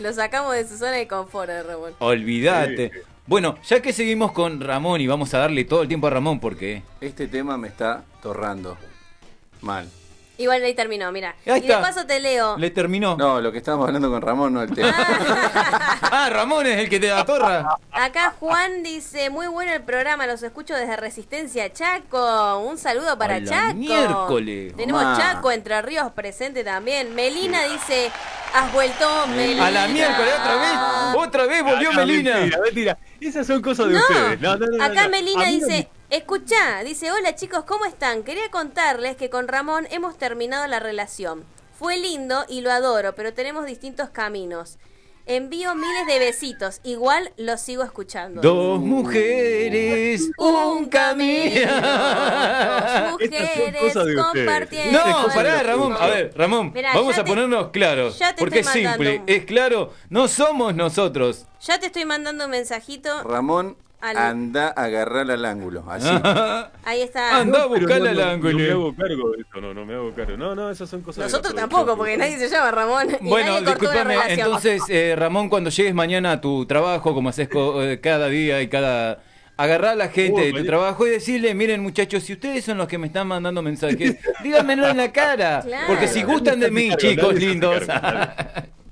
[0.00, 1.92] Lo sacamos de su zona de confort, eh, Ramón.
[1.98, 2.90] Olvídate.
[3.26, 6.40] Bueno, ya que seguimos con Ramón y vamos a darle todo el tiempo a Ramón
[6.40, 6.82] porque.
[7.00, 8.76] Este tema me está torrando.
[9.64, 9.88] Mal.
[10.36, 11.36] Igual ahí terminó, mira.
[11.46, 11.76] Ahí y está.
[11.76, 12.56] de paso te leo.
[12.58, 13.16] Le terminó.
[13.16, 14.92] No, lo que estábamos hablando con Ramón, no el tema.
[16.16, 17.76] Ah, Ramón es el que te da torra.
[17.92, 22.58] Acá Juan dice, muy bueno el programa, los escucho desde Resistencia Chaco.
[22.58, 23.74] Un saludo para Chaco.
[23.74, 24.74] miércoles.
[24.76, 25.18] Tenemos.
[25.18, 27.14] Chaco, Entre Ríos presente también.
[27.14, 28.10] Melina dice,
[28.54, 29.66] has vuelto Melina.
[29.66, 31.26] A la miércoles otra vez.
[31.26, 32.34] Otra vez volvió Ah, no, Melina.
[32.38, 32.98] Mentira, mentira.
[33.20, 34.40] Esas son cosas de No, ustedes.
[34.40, 35.10] No, no, no, no, acá no.
[35.10, 38.22] Melina dice, escuchá, dice, hola chicos, ¿cómo están?
[38.22, 41.44] Quería contarles que con Ramón hemos terminado la relación.
[41.78, 44.78] Fue lindo y lo adoro, pero tenemos distintos caminos.
[45.26, 46.80] Envío miles de besitos.
[46.84, 48.42] Igual los sigo escuchando.
[48.42, 51.72] Dos mujeres, un camino.
[51.72, 54.22] Dos mujeres cosas de ustedes.
[54.46, 54.98] compartiendo.
[55.06, 55.96] No, pará, Ramón.
[55.98, 58.18] A ver, Ramón, Mirá, vamos a te- ponernos claros.
[58.18, 59.32] ya te Porque es simple, mandando.
[59.32, 59.94] es claro.
[60.10, 61.46] No somos nosotros.
[61.62, 63.22] Ya te estoy mandando un mensajito.
[63.22, 65.84] Ramón, Al- anda a agarrar al ángulo.
[65.88, 66.08] Así.
[66.84, 67.38] Ahí está.
[67.38, 68.70] Anda no, al no, No me ángulo.
[68.72, 70.36] hago cargo de esto, no, no me hago cargo.
[70.36, 71.24] No, no, esas son cosas.
[71.24, 73.08] Nosotros tampoco, porque nadie se llama Ramón.
[73.20, 74.32] Y Bueno, nadie cortó una discúlpame.
[74.34, 78.68] Entonces, eh, Ramón, cuando llegues mañana a tu trabajo, como haces eh, cada día y
[78.68, 79.20] cada.
[79.56, 82.76] Agarrar a la gente Oh, de tu trabajo y decirle, miren muchachos, si ustedes son
[82.76, 85.60] los que me están mandando mensajes, díganmelo en la cara.
[85.64, 85.86] Claro.
[85.86, 87.84] Porque si gustan de mí, chicos lindos.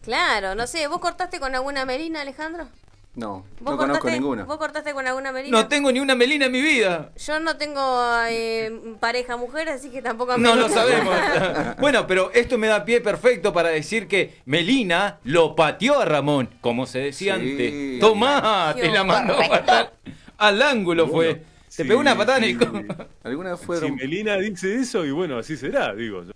[0.03, 0.87] Claro, no sé.
[0.87, 2.69] ¿Vos cortaste con alguna Melina, Alejandro?
[3.15, 4.47] No, ¿Vos no conozco cortaste, ninguno.
[4.47, 5.59] ¿Vos cortaste con alguna Melina?
[5.61, 7.11] No tengo ni una melina en mi vida.
[7.17, 7.83] Yo no tengo
[8.27, 11.15] eh, pareja mujer, así que tampoco No lo sabemos.
[11.79, 16.49] bueno, pero esto me da pie perfecto para decir que Melina lo pateó a Ramón,
[16.63, 17.51] como se decía Sí.
[17.51, 18.01] antes.
[18.01, 19.93] Tomá, te la mandó a patar.
[20.39, 21.43] Al ángulo fue.
[21.69, 22.51] Se Sí, pegó una patada en sí.
[22.53, 26.23] el co- ¿Alguna vez Si Melina dice eso, y bueno, así será, digo.
[26.25, 26.33] yo.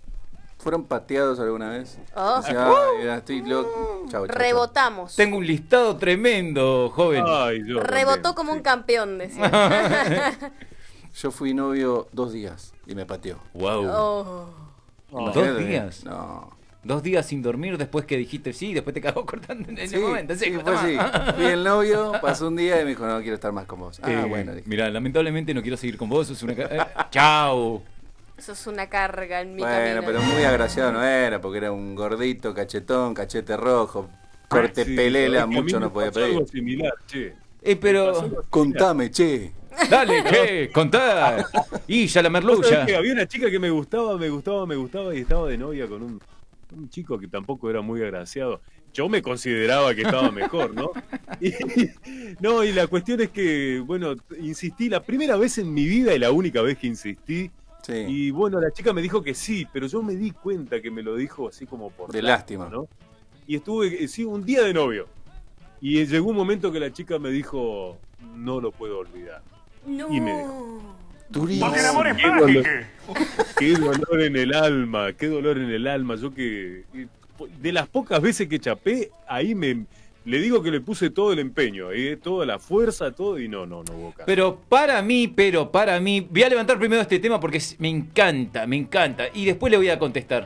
[0.67, 1.97] Fueron pateados alguna vez?
[2.13, 2.39] Oh.
[2.41, 4.01] Dice, "Ay, ya estoy loco.
[4.11, 4.37] Chau, chau, chau".
[4.37, 5.15] Rebotamos.
[5.15, 7.23] Tengo un listado tremendo, joven.
[7.25, 7.79] Ay, yo.
[7.79, 8.57] Rebotó también, como sí.
[8.57, 10.33] un campeón, decía.
[11.15, 13.37] Yo fui novio dos días y me pateó.
[13.53, 13.87] Wow.
[13.89, 15.31] Oh.
[15.33, 16.03] ¿Dos días?
[16.03, 16.51] No.
[16.83, 20.01] Dos días sin dormir después que dijiste sí, después te cagó cortando en ese Sí,
[20.03, 20.35] momento.
[20.35, 20.81] Sí, sí, fue toma.
[20.81, 20.97] así.
[21.37, 23.99] Fui el novio, pasó un día y me dijo, no quiero estar más con vos.
[24.03, 24.53] Ah, Eh, bueno.
[24.53, 24.67] dije.
[24.67, 26.27] Mirá, lamentablemente no quiero seguir con vos.
[26.27, 27.81] sos una eh, Chao.
[28.37, 30.03] Eso es una carga en mi Bueno, camino.
[30.05, 34.09] pero muy agraciado no era, porque era un gordito, cachetón, cachete rojo,
[34.47, 36.35] corte Sí, pelela, sabés que a mí mucho me no podía pasó pedir.
[36.35, 37.33] Algo similar, che.
[37.63, 38.45] Eh, pero.
[38.49, 39.53] Contame, che.
[39.89, 40.69] Dale, ¿qué?
[40.73, 41.47] Contá.
[41.87, 42.85] Y ya la Vos sabés merluza.
[42.85, 45.87] que había una chica que me gustaba, me gustaba, me gustaba y estaba de novia
[45.87, 46.21] con un,
[46.75, 48.61] un chico que tampoco era muy agraciado.
[48.93, 50.91] Yo me consideraba que estaba mejor, ¿no?
[51.41, 51.53] Y,
[52.39, 56.19] no, y la cuestión es que, bueno, insistí la primera vez en mi vida y
[56.19, 57.51] la única vez que insistí.
[57.87, 58.05] Sí.
[58.05, 61.01] Y bueno, la chica me dijo que sí, pero yo me di cuenta que me
[61.01, 62.67] lo dijo así como por De lástima.
[62.69, 62.89] ¿no?
[63.47, 65.07] Y estuve, eh, sí, un día de novio.
[65.79, 67.97] Y eh, llegó un momento que la chica me dijo,
[68.35, 69.41] no lo puedo olvidar.
[69.85, 70.13] No.
[70.13, 70.81] Y me dejó.
[71.29, 71.71] Durísimo.
[71.73, 72.15] qué dolor,
[73.57, 76.15] qué dolor en el alma, qué dolor en el alma.
[76.15, 77.07] Yo que eh,
[77.61, 79.85] de las pocas veces que chapé, ahí me
[80.27, 83.65] le digo que le puse todo el empeño, eh, toda la fuerza, todo y no,
[83.65, 84.13] no, no hubo.
[84.25, 88.67] Pero para mí, pero para mí, voy a levantar primero este tema porque me encanta,
[88.67, 89.27] me encanta.
[89.33, 90.45] Y después le voy a contestar.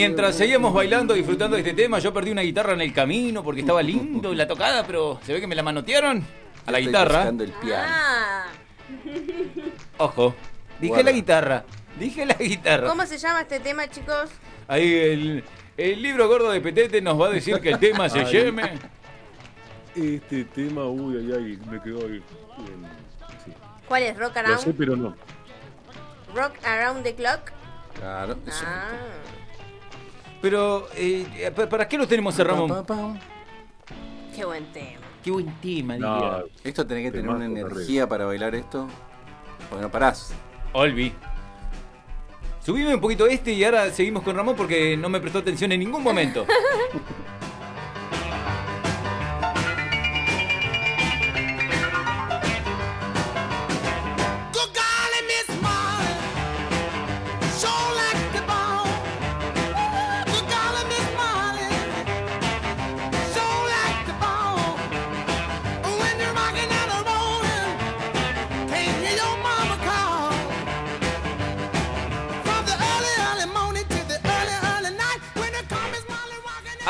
[0.00, 3.60] Mientras seguíamos bailando, disfrutando de este tema, yo perdí una guitarra en el camino porque
[3.60, 6.24] estaba lindo la tocada, pero se ve que me la manotearon
[6.64, 7.16] a la Estoy guitarra.
[7.18, 7.84] buscando el piano.
[7.86, 8.46] Ah.
[9.98, 10.34] Ojo,
[10.80, 11.04] dije Guarda.
[11.04, 11.64] la guitarra,
[11.98, 12.88] dije la guitarra.
[12.88, 14.30] ¿Cómo se llama este tema, chicos?
[14.68, 15.44] Ahí el,
[15.76, 18.78] el libro gordo de Petete nos va a decir que el tema se llame.
[19.94, 22.22] Este tema, uy, ay, ay, me quedó ahí.
[23.44, 23.52] Sí.
[23.86, 24.16] ¿Cuál es?
[24.16, 25.14] Rock Lo sé, Around, pero no.
[26.34, 27.52] Rock Around the Clock.
[27.98, 28.64] Claro, eso.
[28.66, 28.88] Ah.
[30.40, 32.68] Pero, eh, ¿para qué lo tenemos a Ramón?
[32.68, 33.20] Pa, pa, pa.
[34.34, 35.00] Qué buen tema.
[35.22, 36.44] Qué buen tema, No.
[36.64, 38.88] Esto tenés que tener una energía para bailar esto.
[39.68, 40.32] Porque no parás.
[40.72, 41.12] Olvi.
[42.64, 45.80] Subime un poquito este y ahora seguimos con Ramón porque no me prestó atención en
[45.80, 46.46] ningún momento.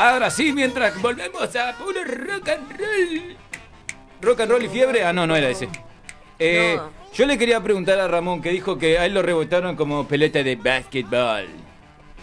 [0.01, 3.37] Ahora sí, mientras volvemos a puro rock and roll.
[4.21, 5.03] Rock and roll y fiebre.
[5.03, 5.69] Ah, no, no era ese.
[6.39, 6.89] Eh, No.
[7.13, 10.41] Yo le quería preguntar a Ramón que dijo que a él lo rebotaron como pelota
[10.41, 11.45] de básquetbol.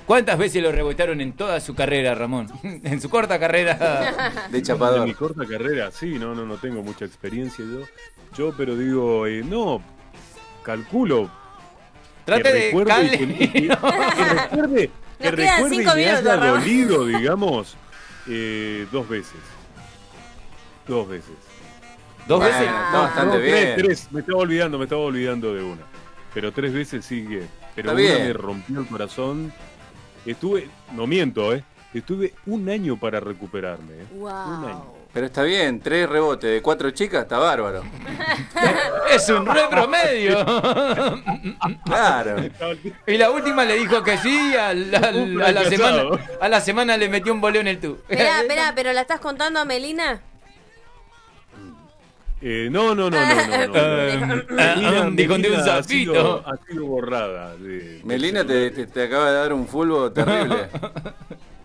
[0.06, 2.48] ¿Cuántas veces lo rebotaron en toda su carrera, Ramón?
[2.62, 4.46] en su corta carrera.
[4.50, 5.06] De En chapador.
[5.06, 7.82] mi corta carrera, sí, no, no, no tengo mucha experiencia yo.
[8.36, 9.82] Yo, pero digo, eh, no,
[10.62, 11.30] calculo.
[12.24, 13.68] Trate que de recuerde que- que- que
[14.50, 17.76] recuerde, que recuerde y me haya dolido, digamos,
[18.26, 19.40] eh, dos veces.
[20.86, 21.34] Dos veces.
[22.26, 22.68] ¿Dos Bueno, veces?
[22.86, 23.54] está bastante No, bien.
[23.74, 25.82] Tres, tres, me estaba olvidando, me estaba olvidando de una.
[26.34, 27.46] Pero tres veces sí que.
[27.74, 28.26] Pero Está una bien.
[28.28, 29.52] me rompió el corazón.
[30.26, 31.64] Estuve, no miento, ¿eh?
[31.94, 34.06] Estuve un año para recuperarme, ¿eh?
[34.12, 34.84] Un año.
[35.12, 37.82] Pero está bien, tres rebotes de cuatro chicas, está bárbaro.
[39.10, 40.44] Es un re promedio.
[41.84, 42.36] Claro.
[43.06, 46.02] Y la última le dijo que sí, a la, a la semana,
[46.40, 47.98] a la semana le metió un boleo en el tú.
[48.08, 50.20] Esperá, esperá, pero ¿la estás contando a Melina?
[52.40, 53.66] Eh, no, no, no, no, no.
[53.66, 53.74] no.
[53.74, 57.56] Eh, Melina- dijo de un Melina ha sido- borrada.
[57.56, 60.68] de- Melina te, te- te acaba de dar un fulbo terrible.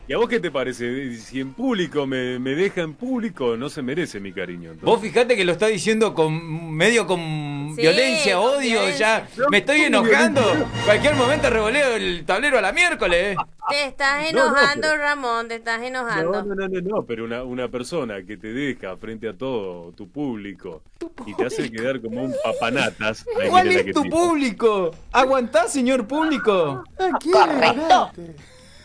[0.06, 1.16] ¿Y a vos qué te parece?
[1.16, 4.72] Si en público me, me deja en público, no se merece mi cariño.
[4.72, 4.84] entonces.
[4.84, 9.28] Vos fijate que lo está diciendo con medio con Sí, violencia, con odio, violencia.
[9.38, 10.41] ya me estoy enojando.
[10.84, 13.38] Cualquier momento revoleo el tablero a la miércoles.
[13.70, 16.43] Te estás No, no, enojando, Ramón, te estás No, enojando.
[16.43, 20.10] no, no, no, no, pero una, una persona que te deja frente a todo tu
[20.10, 20.82] público
[21.26, 23.26] y te hace quedar como un papanatas.
[23.49, 24.18] ¿Cuál es tu tipo.
[24.18, 24.91] público?
[25.14, 26.84] ¿Aguantás, señor público?
[27.32, 28.12] Correcto.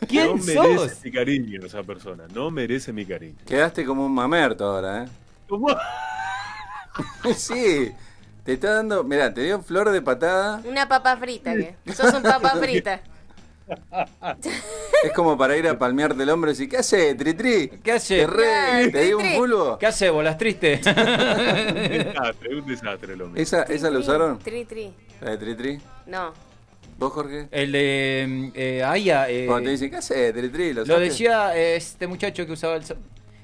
[0.06, 1.04] ¿Quién no merece sos?
[1.04, 3.36] mi cariño esa persona, no merece mi cariño.
[3.46, 5.08] Quedaste como un mamerto ahora, ¿eh?
[5.48, 5.68] ¿Cómo?
[7.36, 7.92] Sí.
[8.44, 10.60] Te está dando, mirá, te dio flor de patada.
[10.64, 13.00] Una papa frita, que sos un papa frita.
[15.04, 17.68] Es como para ir a palmearte el hombro y decir, ¿qué hace, Tritri?
[17.84, 18.20] ¿Qué hace?
[18.20, 19.38] ¿Te, re- te dio un Tritri.
[19.38, 19.78] fulbo?
[19.78, 20.80] ¿Qué hace, bolas triste?
[20.86, 20.94] Un
[22.04, 23.42] desastre, un desastre el hombre.
[23.42, 24.38] ¿Esa, ¿Esa la usaron?
[24.38, 24.94] Tri, tri.
[25.20, 25.78] ¿La de Tritri?
[26.06, 26.32] No.
[26.98, 27.46] ¿Vos, Jorge?
[27.52, 29.30] El de eh, Aya.
[29.30, 30.74] eh, Cuando te dicen, ¿qué hace, Tritri?
[30.74, 32.84] ¿La lo decía eh, este muchacho que usaba el.
[32.84, 32.96] so-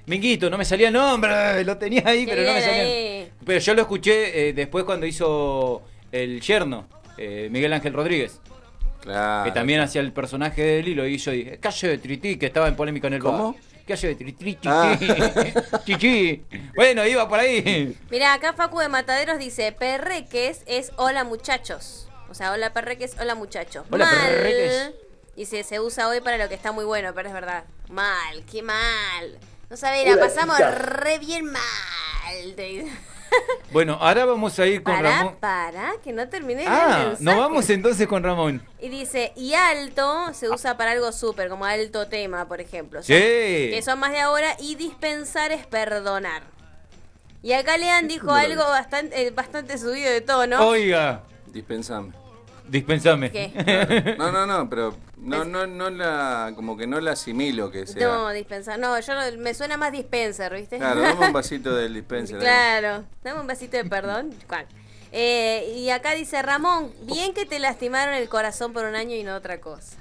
[0.06, 2.82] Minguito, no me salía el nombre, lo tenía ahí, pero no me salía.
[2.82, 3.30] ahí.
[3.46, 5.82] Pero yo lo escuché eh, después cuando hizo
[6.12, 6.86] el yerno,
[7.16, 8.40] eh, Miguel Ángel Rodríguez,
[9.00, 9.44] Claro.
[9.44, 12.68] que también hacía el personaje de Lilo y hizo y, calle de Trití, que estaba
[12.68, 13.52] en polémica en el ¿Cómo?
[13.52, 13.62] bar.
[13.86, 14.68] Calle de Trití, chichi.
[14.68, 14.98] Ah.
[15.84, 16.42] chichi.
[16.74, 17.94] Bueno, iba por ahí.
[18.10, 22.03] Mira, acá Facu de Mataderos dice, perreques es hola muchachos.
[22.30, 23.86] O sea, hola perreques, hola muchachos.
[23.90, 24.16] Hola, mal.
[24.28, 24.90] perreques.
[25.36, 27.64] Y se, se usa hoy para lo que está muy bueno, pero es verdad.
[27.88, 29.38] Mal, qué mal.
[29.70, 32.56] No sabés, la pasamos re bien mal.
[32.56, 32.86] dice.
[33.72, 35.36] Bueno, ahora vamos a ir con Pará, Ramón.
[35.40, 38.64] pará, que no terminé Ah, nos vamos entonces con Ramón.
[38.78, 43.02] Y dice, y alto se usa para algo súper, como alto tema, por ejemplo.
[43.02, 43.12] Sí.
[43.12, 44.54] Que son más de ahora.
[44.60, 46.42] Y dispensar es perdonar.
[47.42, 50.64] Y acá Lean dijo algo bastante, eh, bastante subido de tono.
[50.68, 52.12] Oiga, Dispensame.
[52.68, 53.30] dispensame.
[53.30, 54.14] ¿Qué?
[54.18, 58.06] No, no, no, pero no, no, no la, como que no la asimilo que sea.
[58.06, 58.78] No, dispensar.
[58.78, 60.78] No, yo no- me suena más dispenser, ¿viste?
[60.78, 62.38] Claro, dame un vasito del dispenser.
[62.38, 64.30] Claro, dame un vasito de perdón.
[64.48, 64.66] ¿Cuál?
[65.12, 69.22] Eh, y acá dice Ramón, bien que te lastimaron el corazón por un año y
[69.22, 69.96] no otra cosa.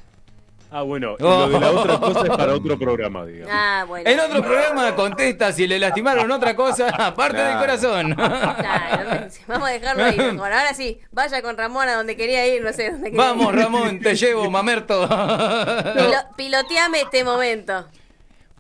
[0.76, 3.54] Ah, bueno, y lo de la otra cosa es para otro programa, digamos.
[3.56, 4.10] Ah, bueno.
[4.10, 8.16] En otro programa contesta si le lastimaron otra cosa, aparte del corazón.
[8.16, 10.18] Claro, vamos a dejarlo ahí.
[10.18, 10.52] mejor.
[10.52, 13.60] Ahora sí, vaya con Ramón a donde quería ir, no sé dónde quería Vamos, ir.
[13.60, 15.08] Ramón, te llevo, mamerto.
[15.08, 17.86] Pilo- piloteame este momento.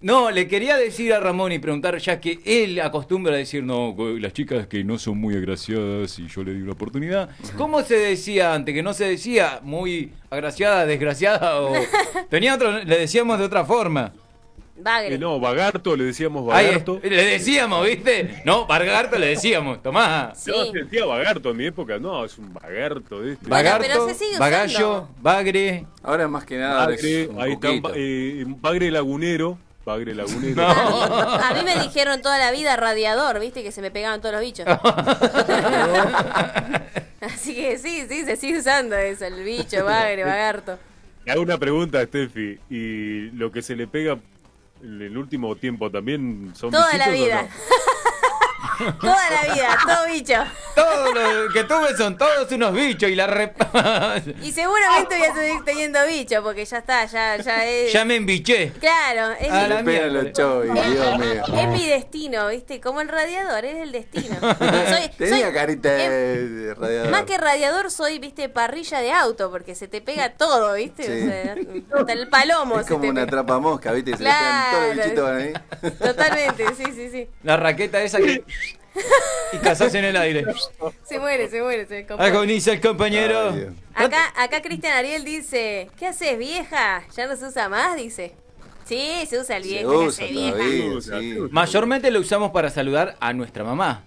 [0.03, 3.95] No, le quería decir a Ramón y preguntar, ya que él acostumbra a decir, no,
[4.19, 7.29] las chicas que no son muy agraciadas y yo le di una oportunidad.
[7.57, 8.75] ¿Cómo se decía antes?
[8.75, 11.73] Que no se decía muy agraciada, desgraciada o...
[12.29, 14.11] Tenía otro, le decíamos de otra forma.
[14.75, 15.15] Bagre.
[15.15, 16.99] Eh, no, Bagarto, le decíamos Bagarto.
[17.01, 18.41] le decíamos, ¿viste?
[18.43, 20.33] No, Bargarto le decíamos, tomá.
[20.35, 20.51] Sí.
[20.51, 23.47] No, se decía Bagarto en mi época, no, es un Bagarto este.
[23.47, 25.07] Bagarto, pero se sigue Bagallo.
[25.21, 25.85] Bagre.
[26.01, 29.57] Ahora más que nada Bagre, es un ahí está, eh, Bagre Lagunero.
[29.85, 30.55] Bagre Lagunero.
[30.63, 31.33] No.
[31.33, 34.41] A mí me dijeron toda la vida radiador, viste, que se me pegaban todos los
[34.41, 34.65] bichos.
[37.21, 40.77] Así que sí, sí, se sigue usando eso, el bicho, bagre, bagarto.
[41.25, 42.59] Le hago una pregunta, Steffi.
[42.69, 44.19] ¿Y lo que se le pega
[44.81, 47.43] en el último tiempo también son Toda la vida.
[47.43, 47.47] no?
[48.99, 50.35] Toda la vida, todo bicho.
[50.75, 53.55] Todo lo que tuve son todos unos bichos y la rep...
[54.41, 57.91] Y seguramente voy a seguir teniendo bicho, porque ya está, ya, ya es.
[57.93, 58.71] ya me embiché.
[58.79, 60.07] Claro, es, A mi, la mierda.
[60.23, 61.43] los Dios mío.
[61.61, 64.35] es mi destino, viste, como el radiador, es el destino.
[64.39, 67.11] Soy, Tenía soy- carita em, de, de radiador.
[67.11, 71.03] Más que radiador soy, viste, parrilla de auto, porque se te pega todo, viste.
[71.03, 71.27] Sí.
[71.27, 71.55] O sea,
[71.99, 74.17] hasta el palomo Es se como te una trapa mosca, ¿viste?
[74.17, 75.03] Se le pegan todos los Claro.
[75.03, 75.91] bichitos ahí.
[75.99, 77.29] Totalmente, sí, sí, sí.
[77.43, 78.43] La raqueta esa que
[79.51, 80.45] y casás en el aire.
[81.03, 82.29] Se muere, se muere, se descompone.
[82.29, 83.49] Agoniza el compañero.
[83.51, 83.67] Ay.
[83.95, 87.03] Acá, acá Cristian Ariel dice, ¿qué haces vieja?
[87.15, 87.95] ¿Ya no se usa más?
[87.95, 88.35] Dice.
[88.85, 90.51] Sí, se usa el Se vieja, ¿qué usa haces, vieja?
[90.57, 91.37] todavía, sí.
[91.51, 94.03] Mayormente lo usamos para saludar a nuestra mamá.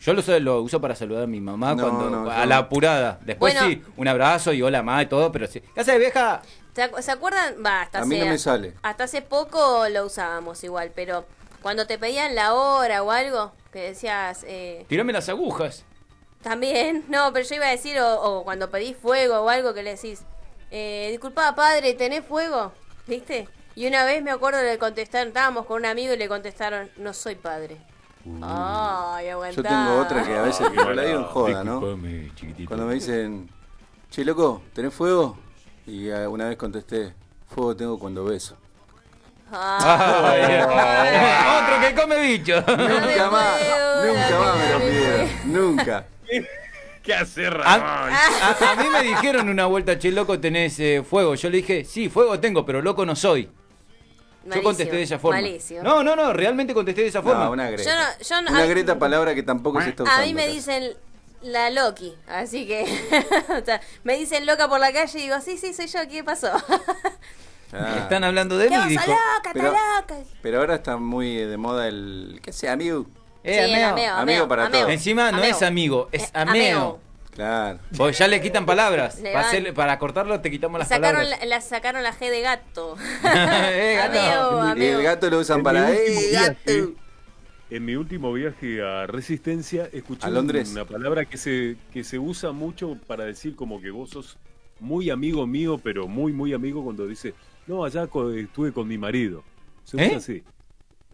[0.00, 2.46] Yo lo, uso- lo uso para saludar a mi mamá No, cuando no, a yo-
[2.46, 3.18] la apurada.
[3.24, 3.68] Después Bueno.
[3.68, 5.60] sí, un abrazo y hola mamá y todo, pero sí.
[5.74, 6.42] ¿Qué haces, vieja?
[6.74, 7.54] ¿Se, acu- se acuerdan?
[7.64, 8.72] Va, hasta A mí hace, no me sale.
[8.82, 11.24] Hasta hace poco lo usábamos igual, pero
[11.64, 14.44] cuando te pedían la hora o algo, que decías...
[14.46, 15.86] Eh, Tirame las agujas.
[16.42, 19.82] también, no, pero yo iba a decir, o, o cuando pedís fuego o algo, que
[19.82, 20.24] le decís,
[20.70, 22.70] eh, disculpa padre, ¿tenés fuego?
[23.06, 23.48] ¿Viste?
[23.76, 27.14] Y una vez me acuerdo de contestar, estábamos con un amigo y le contestaron, no
[27.14, 27.78] soy padre.
[28.42, 29.56] Ay, aguantá.
[29.56, 31.80] Yo tengo otra que a veces, pero la digo en joda, ¿no?
[32.34, 32.68] chiquitito.
[32.68, 33.48] Cuando me dicen,
[34.10, 35.38] che, loco, ¿tenés fuego?
[35.86, 37.14] Y una vez contesté,
[37.48, 38.58] fuego tengo cuando beso.
[39.56, 40.32] Ah.
[40.32, 42.56] Ay, Otro que come bicho.
[42.60, 43.60] Nunca más,
[44.04, 46.06] nunca más me lo pidieron, nunca.
[47.02, 47.68] ¿Qué hace A, Ramón?
[48.14, 51.34] a- a mí me dijeron una vuelta, che, loco, tenés eh, fuego.
[51.34, 53.50] Yo le dije, sí, fuego tengo, pero loco no soy.
[54.46, 55.40] Yo contesté de esa forma.
[55.40, 55.82] malísimo.
[55.82, 57.44] No, no, no, realmente contesté de esa forma.
[57.44, 57.84] No, una greta.
[57.84, 60.22] Yo no- yo no- una a- greta palabra que tampoco se está usando.
[60.22, 60.94] A mí me dicen
[61.42, 62.82] la Loki, así que
[63.62, 66.24] o sea, me dicen loca por la calle y digo, sí, sí, soy yo, ¿qué
[66.24, 66.50] pasó?
[67.72, 69.06] Ah, Están hablando de ¿Qué mí, vos dijo.
[69.06, 70.14] loca, Pero- está loca?
[70.42, 72.40] Pero ahora está muy de moda el...
[72.42, 73.06] ¿Qué sé, amigo?
[73.42, 73.88] Eh, Sí, ameo.
[73.90, 74.80] ameo, Amigo ameo, para ameo.
[74.82, 74.92] todos.
[74.92, 75.50] Encima no Ameo.
[75.50, 77.00] es amigo, es Eh, ameo.
[77.32, 77.80] Claro.
[77.96, 79.16] Porque ya le quitan palabras.
[79.16, 81.40] Le Para, van- hacerle- para cortarlo te quitamos las Sacaron palabras.
[81.40, 82.96] la, la- sacaron la G de gato.
[83.24, 84.60] Eh, gato.
[84.60, 85.80] Ameo, el gato lo usan En para...
[85.80, 86.92] mi último ¡Eh, viaje- gato!
[87.70, 90.70] En mi último viaje a Resistencia escuché ¿A Londres?
[90.70, 94.36] una palabra que se, que se usa mucho para decir como que vos sos
[94.78, 97.34] muy amigo mío, pero muy, muy amigo cuando dice,
[97.66, 99.42] no, allá estuve con mi marido.
[99.84, 100.14] Se usa ¿Eh?
[100.16, 100.42] así.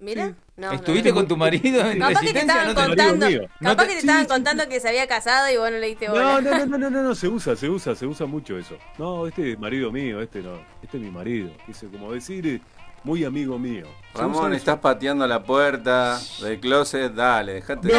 [0.03, 1.14] Mira, no, ¿Estuviste no.
[1.16, 2.40] con tu marido en Capaz que te resistencia?
[2.40, 3.26] estaban No te- contando,
[3.61, 4.28] capaz te- que te sí, estaban sí.
[4.28, 6.40] contando que se había casado y vos no le diste No, bola.
[6.40, 8.76] no, no, no, no, no, no, se usa, se usa, se usa mucho eso.
[8.96, 11.51] No, este es marido mío, este no, este es mi marido.
[11.66, 12.61] Dice, como decir, eh,
[13.05, 13.86] muy amigo mío.
[14.14, 17.94] Ramón, estás pateando la puerta del closet, dale, dejate de.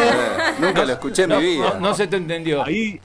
[0.60, 1.74] Nunca lo escuché en No, mi vida.
[1.76, 2.64] no, no se te entendió.
[2.64, 3.00] Ahí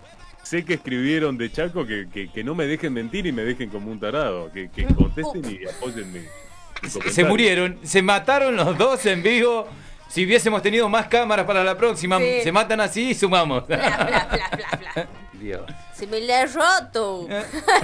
[0.47, 3.68] sé que escribieron de Chaco que, que, que no me dejen mentir y me dejen
[3.68, 8.78] como un tarado, que, que contesten y apoyen mi, mi Se murieron, se mataron los
[8.78, 9.66] dos en vivo.
[10.09, 12.42] Si hubiésemos tenido más cámaras para la próxima, Sí.
[12.44, 13.66] se matan así y sumamos.
[13.66, 15.09] Bla, bla, bla, bla, bla.
[15.32, 15.62] Dios.
[15.94, 17.26] Se me la ha roto.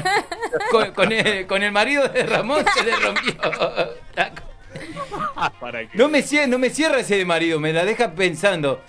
[0.70, 3.34] con, con el, con el marido de Ramón se le rompió.
[5.60, 8.80] Para No me, cierra, no me cierra ese de marido, me la deja pensando.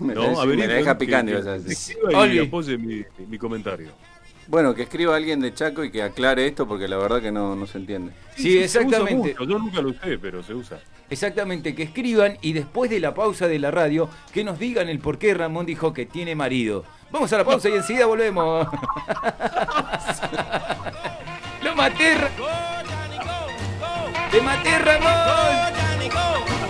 [0.00, 0.90] Me, No, la- a ver, me deja
[2.42, 3.90] apoye mi, mi comentario.
[4.48, 7.54] Bueno, que escriba alguien de Chaco y que aclare esto porque la verdad que no,
[7.54, 8.12] no se entiende.
[8.36, 9.14] Sí, se usa exactamente.
[9.14, 9.44] mucho.
[9.44, 10.80] Yo nunca lo usé, pero se usa.
[11.10, 14.98] Exactamente, que escriban y después de la pausa de la radio, que nos digan el
[14.98, 16.84] por qué Ramón dijo que tiene marido.
[17.10, 18.66] Vamos a la pausa y enseguida volvemos.
[21.62, 22.30] Lo maté, Ra-
[24.30, 26.61] Te maté, Ramón.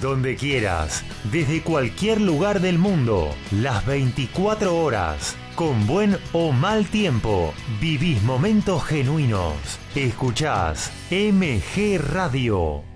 [0.00, 7.54] Donde quieras, desde cualquier lugar del mundo, las 24 horas, con buen o mal tiempo,
[7.80, 9.54] vivís momentos genuinos.
[9.94, 12.95] Escuchás MG Radio.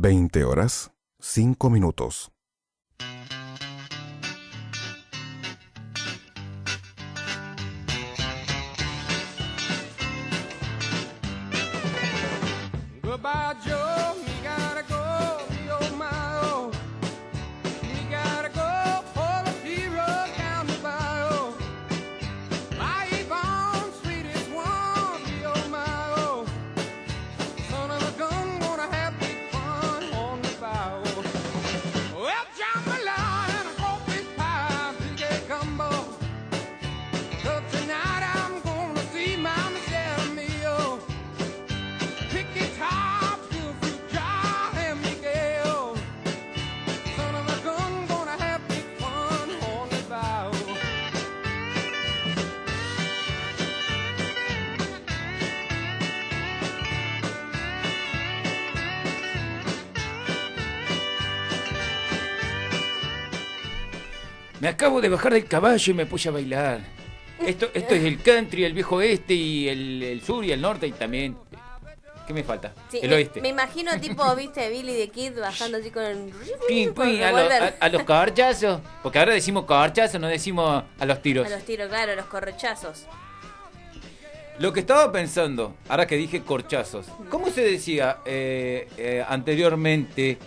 [0.00, 2.30] Veinte horas, cinco minutos.
[64.88, 66.80] Acabo de bajar del caballo y me puse a bailar.
[67.46, 70.86] Esto, esto es el country, el viejo oeste y el, el sur y el norte
[70.86, 71.36] y también.
[72.26, 72.72] ¿Qué me falta?
[72.90, 73.40] Sí, el me- oeste.
[73.42, 77.74] Me, imagino tipo, viste, Billy the Kid bajando así con con pin, a, lo- a-
[77.80, 78.80] a los corchazos.
[79.02, 81.46] Porque ahora decimos corchazos, no decimos a los tiros.
[81.46, 83.04] A los tiros, claro, los correchazos.
[84.58, 90.38] Lo que estaba pensando, ahora que dije corchazos, ¿cómo se decía eh, eh, anteriormente?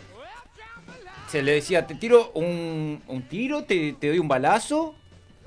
[1.31, 4.95] Se le decía, te tiro un, un tiro, te, te doy un balazo.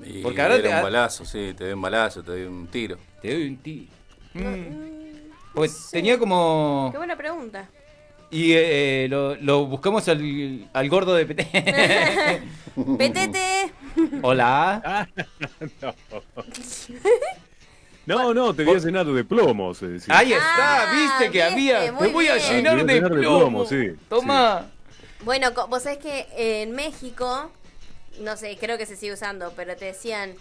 [0.03, 2.67] Y Porque ahora era te- un balazo, sí, te doy un balazo, te doy un
[2.67, 2.97] tiro.
[3.21, 3.91] Te doy un tiro.
[5.53, 6.89] Pues tenía como...
[6.91, 7.69] Qué buena pregunta.
[8.31, 12.41] Y eh, lo, lo buscamos al, al gordo de PT.
[12.97, 13.71] Petete.
[14.23, 15.07] Hola.
[18.07, 20.15] No, no, te voy a llenar de plomo, se decía.
[20.15, 21.97] Ahí está, viste que había.
[21.97, 23.39] Te voy a llenar Te voy a de llenar de plomo.
[23.39, 24.67] plomo, sí, Toma.
[25.25, 27.51] Bueno, co- vos sabés que en México,
[28.19, 30.35] no sé, creo que se sigue usando, pero te decían,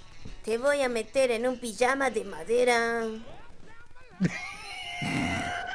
[0.44, 3.02] te voy a meter en un pijama de madera.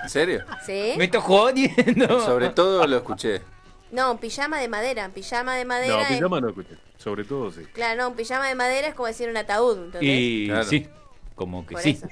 [0.03, 0.43] ¿En serio?
[0.65, 0.93] ¿Sí?
[0.97, 2.19] Me estoy jodiendo.
[2.25, 3.41] Sobre todo lo escuché.
[3.91, 5.95] No, un pijama de madera, pijama de madera.
[5.95, 6.77] No, es- pijama no escuché.
[6.97, 7.63] Sobre todo sí.
[7.73, 10.09] Claro, no, un pijama de madera es como decir un ataúd, ¿entendés?
[10.19, 10.63] Y Claro.
[10.65, 10.87] sí,
[11.39, 11.91] como que Por sí.
[11.91, 12.05] eso.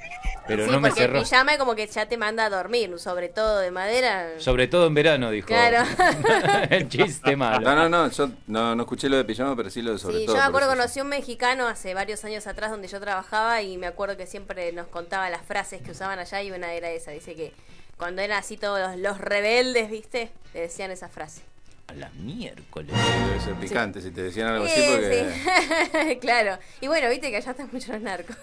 [0.46, 1.18] Pero sí, no me porque cerró.
[1.18, 4.26] el pijama como que ya te manda a dormir, sobre todo de madera.
[4.38, 5.46] Sobre todo en verano, dijo.
[5.48, 5.84] Claro.
[6.70, 7.60] el chiste malo.
[7.60, 10.20] No, no, no, yo no, no escuché lo de pijama, pero sí lo de sobre
[10.20, 10.36] Sí, todo.
[10.36, 13.76] yo me acuerdo, conocí a un mexicano hace varios años atrás donde yo trabajaba y
[13.76, 17.10] me acuerdo que siempre nos contaba las frases que usaban allá y una era esa.
[17.10, 17.52] Dice que
[17.98, 20.30] cuando eran así todos los, los rebeldes, ¿viste?
[20.54, 21.42] Le decían esa frase.
[21.88, 22.94] A la miércoles.
[22.94, 25.26] Debe ser picante si te decían algo así Sí, porque
[26.10, 26.16] sí.
[26.20, 26.58] claro.
[26.82, 28.36] Y bueno, viste que allá están muchos los narcos.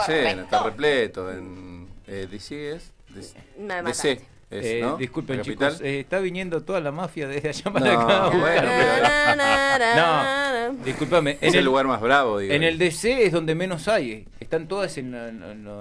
[0.00, 1.30] Está lleno, está repleto.
[1.32, 2.92] En eh, DC es.
[3.14, 4.20] DC, Me DC, Es,
[4.66, 4.96] Eh, ¿no?
[4.96, 5.86] Disculpen, ¿La chicos, capital?
[5.86, 8.28] eh, está viniendo toda la mafia desde allá para No, acá.
[8.38, 8.68] bueno,
[10.76, 11.38] No, discúlpame.
[11.40, 12.52] Es el lugar más bravo, digo.
[12.52, 14.26] En el DC es donde menos hay.
[14.40, 15.12] Están todas en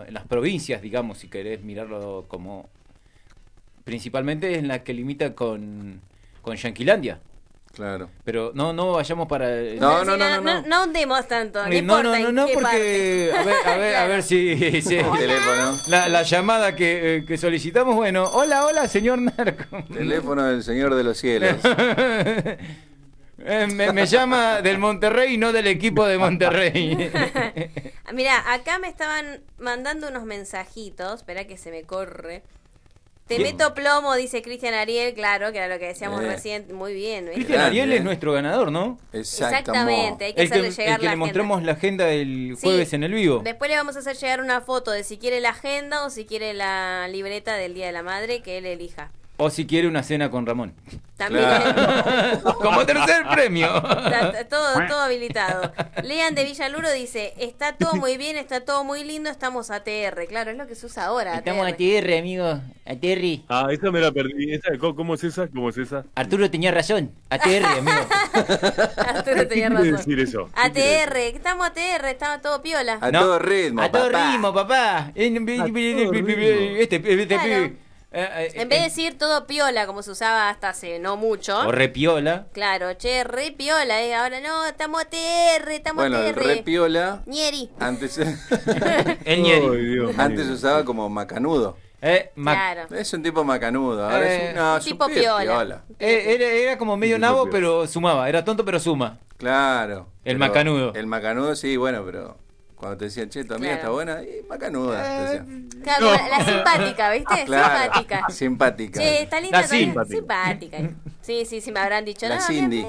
[0.09, 2.69] las provincias, digamos, si querés mirarlo como.
[3.83, 5.99] Principalmente en la que limita con,
[6.41, 7.19] con Yanquilandia.
[7.73, 8.09] Claro.
[8.23, 9.49] Pero no, no vayamos para.
[9.51, 10.61] el- No, no, no, no, no.
[10.61, 11.59] no hundemos tanto.
[11.67, 13.31] No, no, no, no, no, porque.
[13.35, 14.55] A ver, a ver, a ver si.
[14.81, 15.75] si- Teléfono.
[15.87, 19.83] La, la llamada que, eh, que solicitamos, bueno, hola, hola, señor Narco.
[19.91, 21.57] Teléfono del Señor de los Cielos.
[23.45, 26.95] Eh, me, me llama del Monterrey y no del equipo de Monterrey.
[28.13, 31.15] Mira, acá me estaban mandando unos mensajitos.
[31.15, 32.41] Espera que se me corre.
[33.27, 33.55] Te Bien.
[33.55, 36.27] meto plomo, dice Cristian Ariel, claro, que era lo que decíamos Eh.
[36.27, 36.73] recién.
[36.75, 37.29] Muy bien.
[37.33, 38.99] Cristian Ariel es nuestro ganador, ¿no?
[39.13, 41.15] Exactamente, hay que el que, hacerle llegar el que la le agenda.
[41.25, 42.67] mostramos la agenda el Sí.
[42.67, 43.41] jueves en el vivo.
[43.43, 46.25] Después le vamos a hacer llegar una foto de si quiere la agenda o si
[46.25, 49.11] quiere la libreta del Día de la Madre que él elija.
[49.45, 50.73] O si quiere una cena con Ramón.
[51.17, 51.45] También.
[52.61, 53.67] Como tercer premio.
[53.75, 55.73] Está, está todo, todo habilitado.
[56.01, 60.27] Lean de Villaluro dice, está todo muy bien, está todo muy lindo, estamos ATR.
[60.29, 61.35] Claro, es lo que se usa ahora.
[61.35, 61.73] Estamos ATR.
[61.73, 62.45] ATR, amigo.
[62.85, 63.43] ATR.
[63.49, 64.53] Ah, esa me la perdí.
[64.53, 65.47] Esa, ¿cómo, cómo es esa?
[65.49, 66.05] ¿Cómo es esa?
[66.15, 67.11] Arturo tenía razón.
[67.29, 67.97] ATR, amigo.
[68.97, 69.91] Arturo ¿Qué tenía razón.
[69.91, 70.49] decir eso?
[70.55, 71.01] ¿Qué decir?
[71.09, 72.97] ATR, estamos ATR, estaba todo piola.
[73.01, 74.31] A todo ritmo, A todo papá.
[74.31, 75.11] ritmo, papá.
[75.15, 77.43] Este, este, este Claro.
[77.43, 77.82] pibe.
[78.15, 81.57] Eh, eh, En vez de decir todo piola, como se usaba hasta hace no mucho.
[81.67, 82.45] O repiola.
[82.53, 84.13] Claro, che, re piola, eh.
[84.13, 86.43] Ahora no, estamos ATR, estamos Bueno, el ATR.
[86.45, 87.71] re piola Ñeri.
[87.79, 88.17] antes,
[89.25, 90.13] El Ñeri.
[90.17, 91.77] antes se usaba como macanudo.
[92.01, 92.93] Eh, Claro.
[92.95, 94.03] Es un tipo macanudo.
[94.03, 95.83] Ahora Eh, es un, no, tipo piola.
[95.99, 98.27] Eh, era, era como medio nabo, pero sumaba.
[98.29, 99.19] Era tonto, pero suma.
[99.37, 100.07] Claro.
[100.25, 100.93] El macanudo.
[100.93, 102.37] El macanudo, sí, bueno, pero
[102.83, 104.01] cuando te decían, che, tu amiga Claro.
[104.01, 105.21] está buena, y macanuda.
[105.23, 105.69] decían.
[105.83, 107.45] Claro, como la, la simpática, ¿viste?
[107.45, 108.25] Claro, Simpática.
[108.29, 108.99] simpática.
[108.99, 110.15] Che, está linda, La simpática.
[110.17, 110.77] simpática.
[111.21, 112.27] Sí, sí, sí, me habrán dicho.
[112.27, 112.85] La no, Cindy.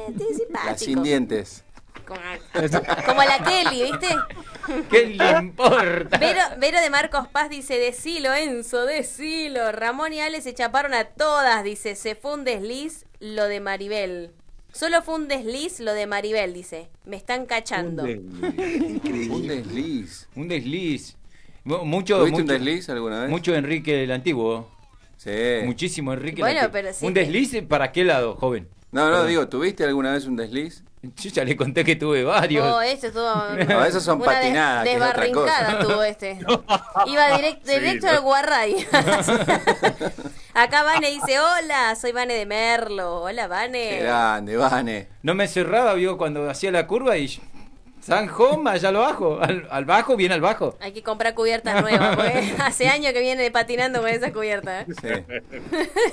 [0.64, 1.64] La sin dientes.
[2.04, 2.20] Como,
[3.06, 4.08] como la Kelly, ¿viste?
[4.90, 6.18] ¿Qué le importa?
[6.18, 9.70] Vero, Vero de Marcos Paz dice, decilo Enzo, decilo.
[9.72, 14.32] Ramón y Ale se chaparon a todas, dice, se fue un desliz lo de Maribel.
[14.74, 16.88] Solo fue un desliz lo de Maribel, dice.
[17.06, 18.02] Me están cachando.
[18.02, 20.28] Un desliz.
[20.34, 21.16] Un desliz.
[21.62, 23.30] Mu- Mucho, ¿Tuviste un mucho- desliz alguna vez?
[23.30, 24.68] Mucho Enrique el Antiguo.
[25.16, 25.30] Sí.
[25.64, 26.72] Muchísimo Enrique Bueno, el Antiguo.
[26.82, 28.68] pero sí ¿Un que- desliz para qué lado, joven?
[28.92, 29.28] No, no, Perdón.
[29.28, 30.82] digo, ¿tuviste alguna vez un desliz?
[31.16, 32.66] Yo ya le conté que tuve varios.
[32.66, 33.24] Oh, este estuvo.
[33.68, 36.38] No, esos son patinadas, que es otra Desbarrincada tuvo este.
[37.06, 38.12] Iba direct- Sí, directo ¿no?
[38.12, 38.86] al Guarray.
[40.54, 43.22] Acá Vane dice: Hola, soy Vane de Merlo.
[43.22, 43.88] Hola, Vane.
[43.90, 45.08] Qué grande, Vane.
[45.22, 47.40] No me cerraba, vio, cuando hacía la curva y...
[48.04, 49.38] San Home, allá lo bajo.
[49.40, 50.76] Al, al bajo, bien al bajo.
[50.80, 54.82] Hay que comprar cubiertas nuevas, porque hace años que viene patinando con esa cubierta.
[54.82, 54.86] ¿eh?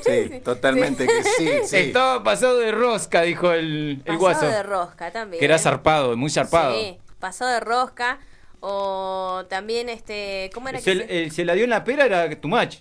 [0.04, 1.78] Sí, sí, totalmente que sí, sí.
[1.78, 4.46] Estaba pasado de rosca, dijo el, el Pasado guaso.
[4.48, 5.40] de rosca también.
[5.40, 6.74] Que era zarpado, muy zarpado.
[6.74, 8.20] Sí, pasado de rosca.
[8.64, 10.50] O también, este.
[10.54, 12.78] ¿Cómo era Se, que se- el- se la dio en la pera, era too much.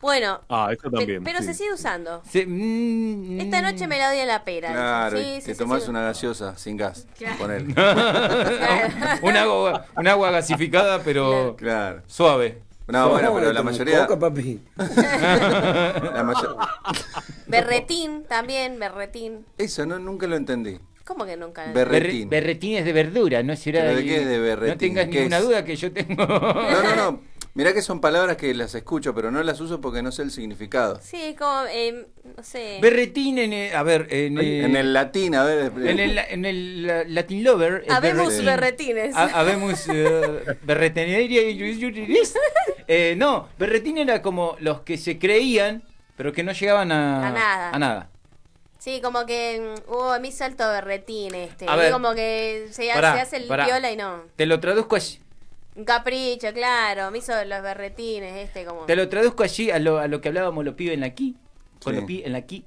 [0.00, 1.24] Bueno, Ah, también.
[1.24, 1.46] pero sí.
[1.46, 2.22] se sigue usando.
[2.30, 4.70] Se- mm, Esta noche me la doy en la pera.
[4.72, 5.90] Claro, Sí, te sí, tomás sí.
[5.90, 7.06] una gaseosa sin gas.
[7.16, 7.36] Claro.
[7.38, 7.66] Con él.
[9.22, 12.02] un, agua, un agua gasificada, pero Claro.
[12.06, 12.62] suave.
[12.86, 14.06] No, bueno, pero la mayoría.
[14.06, 14.60] Coca, papi.
[14.76, 16.56] la mayo-
[17.46, 19.44] Berretín también, berretín.
[19.58, 20.78] Eso no, nunca lo entendí.
[21.04, 21.64] ¿Cómo que nunca?
[21.72, 22.28] Berretín.
[22.28, 23.54] Berre- berretín es de verdura, ¿no?
[23.62, 24.72] ¿Pero de ahí- qué es de berretín?
[24.74, 25.42] No tengas ¿Qué ninguna es?
[25.44, 26.26] duda que yo tengo.
[26.26, 27.20] No, no, no.
[27.58, 30.30] Mirá que son palabras que las escucho, pero no las uso porque no sé el
[30.30, 31.00] significado.
[31.02, 32.06] Sí, es como, eh,
[32.36, 32.78] no sé.
[32.80, 35.72] Berretín en el, a ver, en, eh, En el latín, a ver.
[35.76, 37.84] en el, en el la- Latin Lover.
[37.90, 38.46] Habemos berretín.
[38.46, 39.16] berretines.
[39.16, 41.58] Ha- Habemos eh, berretinería y
[42.86, 45.82] eh, No, berretín era como los que se creían,
[46.16, 47.70] pero que no llegaban a, A nada.
[47.70, 48.10] a nada.
[48.78, 51.66] Sí, como que, mm, uh, a mí salto berretín este.
[51.68, 51.90] A Y ver.
[51.92, 53.66] como que se, Pará, se hace el pará.
[53.66, 54.22] piola y no.
[54.36, 55.18] Te lo traduzco allí,
[55.78, 57.10] Un capricho, claro.
[57.10, 58.82] Me hizo los berretines, este, como.
[58.86, 61.36] te lo traduzco allí a lo, a lo que hablábamos los pibes en la aquí.
[61.82, 62.00] Con Sí.
[62.00, 62.64] los pibes en la aquí.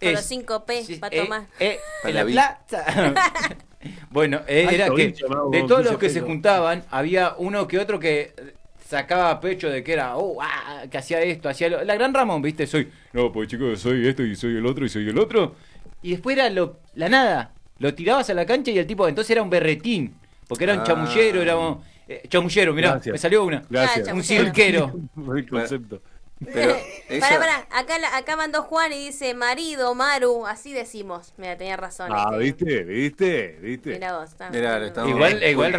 [0.00, 1.46] Con Es- los 5 P para eh, tomar.
[1.58, 3.14] eh, en la plaza.
[4.10, 7.78] bueno, eh, Ay, era que de todos 15 los que se juntaban, había uno que
[7.80, 8.32] otro que
[8.88, 11.82] sacaba pecho de que era, oh, ah, que hacía esto, hacía lo.
[11.84, 12.66] La gran Ramón, ¿viste?
[12.66, 15.56] Soy, no, pues chicos, soy esto y soy el otro y soy el otro.
[16.02, 17.52] Y después era lo, la nada.
[17.78, 20.14] Lo tirabas a la cancha y el tipo, entonces era un berretín.
[20.46, 20.84] Porque era un Ah.
[20.84, 21.80] chamullero, era un.
[22.08, 23.12] Eh, chamullero, mirá, Gracias.
[23.12, 23.62] me salió una.
[23.70, 24.08] Gracias.
[24.12, 24.92] Un cirquero.
[25.14, 26.02] Buen concepto.
[26.52, 26.72] Pero
[27.20, 31.32] Pará, ella- pará, acá, acá mandó Juan y dice marido, Maru, así decimos.
[31.36, 32.08] Mira, tenía razón.
[32.12, 32.82] Ah, este.
[32.82, 32.82] ¿viste?
[32.84, 33.58] ¿Viste?
[33.62, 33.90] ¿Viste?
[33.90, 34.30] Mira vos.
[34.30, 35.72] está- Mirá, lo estamos Igual- igual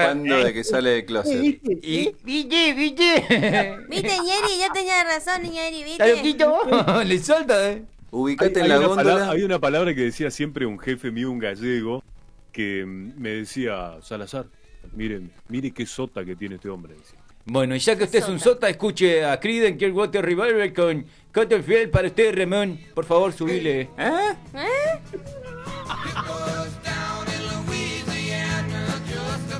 [0.45, 1.44] de que sale del closet.
[1.84, 2.74] Y, ¿Viste?
[2.74, 3.26] ¿Viste?
[3.90, 4.62] ¿Viste, Ñeri?
[4.62, 6.16] Yo tenía razón, ¿Está ¿viste?
[6.16, 7.04] loquito?
[7.04, 7.84] Le solta, eh.
[8.12, 9.04] Ubicate Hay en la góndola.
[9.04, 12.04] palabra- hay una palabra que decía siempre un jefe mío, un gallego,
[12.54, 14.45] que mm, me decía, Salazar,
[14.93, 16.95] miren, mire qué sota que tiene este hombre.
[17.45, 21.91] Bueno, y ya que usted es un sota, escuche a Creedence Clearwater Revival con Cottonfield
[21.91, 22.80] para usted, Ramón.
[22.93, 23.89] Por favor, subile.
[23.97, 24.34] ¿Eh?
[24.55, 24.99] ¿Eh?
[29.05, 29.53] Just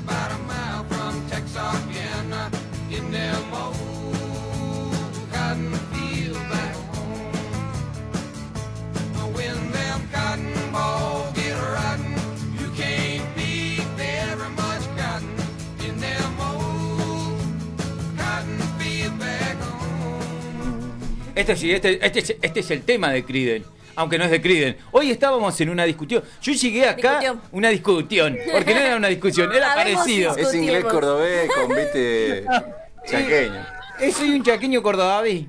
[10.72, 11.03] about
[21.34, 23.68] Este sí, este, este, es- este es el tema de Creedence.
[23.96, 24.78] Aunque no es de Creedence.
[24.90, 26.22] Hoy estábamos en una discusión.
[26.42, 27.20] Yo llegué acá.
[27.20, 27.40] Discusión.
[27.52, 28.38] Una discusión.
[28.52, 30.36] Porque no era una discusión, era parecido.
[30.36, 32.44] Es inglés cordobés con viste
[33.06, 33.66] chaqueño.
[34.00, 35.44] Eh, soy un chaqueño cordobés.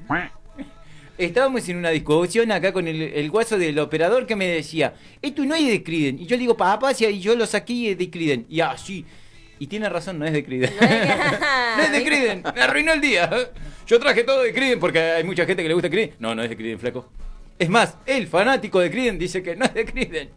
[1.18, 5.46] Estábamos en una discusión acá con el, el guaso del operador que me decía, esto
[5.46, 6.22] no es de Creedence.
[6.24, 8.46] Y yo le digo, papá, si y yo lo saqué de Creedence.
[8.50, 9.06] Y así.
[9.60, 10.76] Y tiene razón, no es de Creedence.
[11.78, 12.52] no es de Creedence.
[12.54, 13.30] Me arruinó el día.
[13.88, 16.18] Yo traje todo de Creedence porque hay mucha gente que le gusta Creedence.
[16.20, 17.10] No, no es de Creedence, flaco.
[17.58, 20.32] Es más, el fanático de Creedence dice que no es de Creedence.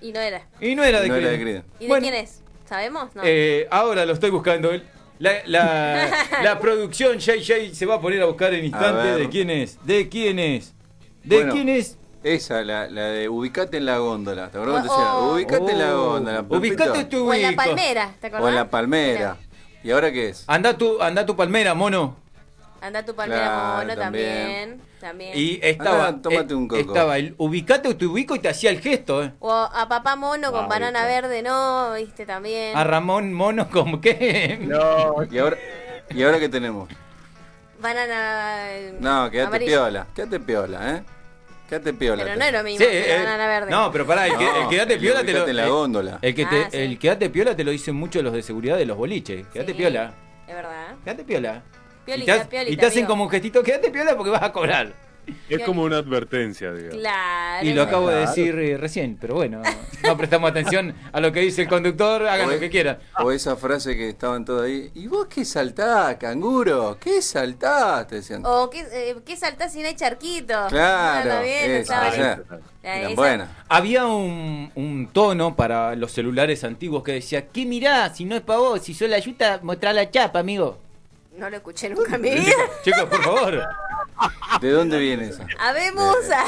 [0.00, 0.46] Y no era.
[0.60, 1.36] Y no era de No era de.
[1.40, 2.02] ¿Y de Bueno.
[2.02, 2.42] quién es?
[2.68, 3.14] ¿Sabemos?
[3.14, 3.22] No.
[3.24, 4.70] Eh, ahora lo estoy buscando.
[5.18, 9.50] La, la, la producción JJ se va a poner a buscar en instante de quién
[9.50, 9.78] es.
[9.84, 10.74] ¿De quién es?
[11.24, 11.98] ¿De Bueno, quién es?
[12.26, 14.46] Esa, la, la de ubicate en la góndola.
[14.50, 15.34] ¿Te te Oh, oh.
[15.34, 16.42] Ubicate en la Oh, góndola.
[16.42, 16.82] Pulpito.
[16.82, 17.62] ubicate tu o en la ubico.
[17.64, 18.44] palmera, ¿te acordás?
[18.44, 19.36] O en la palmera.
[19.84, 20.42] ¿Y ahora qué es?
[20.48, 22.16] Anda tu, anda tu palmera, mono.
[22.80, 24.80] Anda tu palmera Claro, mono también.
[24.80, 24.80] también.
[25.00, 25.32] también.
[25.34, 26.80] Y estaba, tómate un coco.
[26.80, 29.32] estaba el ubicate o te ubico y te hacía el gesto, eh.
[29.38, 32.76] O a papá mono con Ah, banana verde, no, viste, también.
[32.76, 34.58] A Ramón Mono como que...
[34.62, 35.22] No.
[35.30, 35.56] ¿Y ahora,
[36.10, 36.88] ¿Y ahora qué tenemos?
[37.80, 38.72] Banana.
[38.72, 40.06] eh, No, quédate piola.
[40.14, 41.02] Quédate piola, ¿eh?
[41.68, 42.22] Quédate piola.
[42.24, 43.70] Pero no es lo mismo Sí, que la eh, banana verde.
[43.70, 45.30] No, pero pará, el, que, No, el quedate el piola te lo...
[45.32, 46.18] ubicate en la el- góndola.
[46.22, 46.76] El, que te, Ah, sí.
[46.78, 49.46] el quedate piola te lo dicen mucho los de seguridad de los boliches.
[49.48, 50.14] Quedate Sí, piola.
[50.46, 50.94] Es verdad.
[51.04, 51.62] Quédate piola.
[52.04, 53.08] Piolita, y te, piolita, y te hacen amigo.
[53.08, 54.92] como un gestito, quédate piola porque vas a cobrar.
[55.48, 56.98] Es como una advertencia, digamos.
[56.98, 57.66] Claro.
[57.66, 59.62] Y lo acabo de decir eh, recién, pero bueno,
[60.02, 62.98] no prestamos atención a lo que dice el conductor, hagan O lo que quieran.
[63.20, 64.90] O esa frase que estaban todos ahí.
[64.94, 66.98] ¿Y vos qué saltás, canguro?
[67.00, 68.06] ¿Qué saltás?
[68.08, 68.42] Te decían.
[68.44, 70.66] O ¿qué, eh, ¿qué saltás si no hay charquito?
[70.68, 72.42] Claro, bien, esa, esa.
[72.82, 73.48] Esa-.
[73.68, 78.12] Había un, un tono para los celulares antiguos que decía, ¿qué mirá?
[78.14, 80.78] Si no es para vos, si sos la yuta, mostrá la chapa, amigo.
[81.36, 82.54] No lo escuché nunca en mi vida.
[82.82, 83.62] Chicos, por favor.
[84.60, 85.46] ¿De dónde viene esa?
[85.58, 86.44] Habemos a...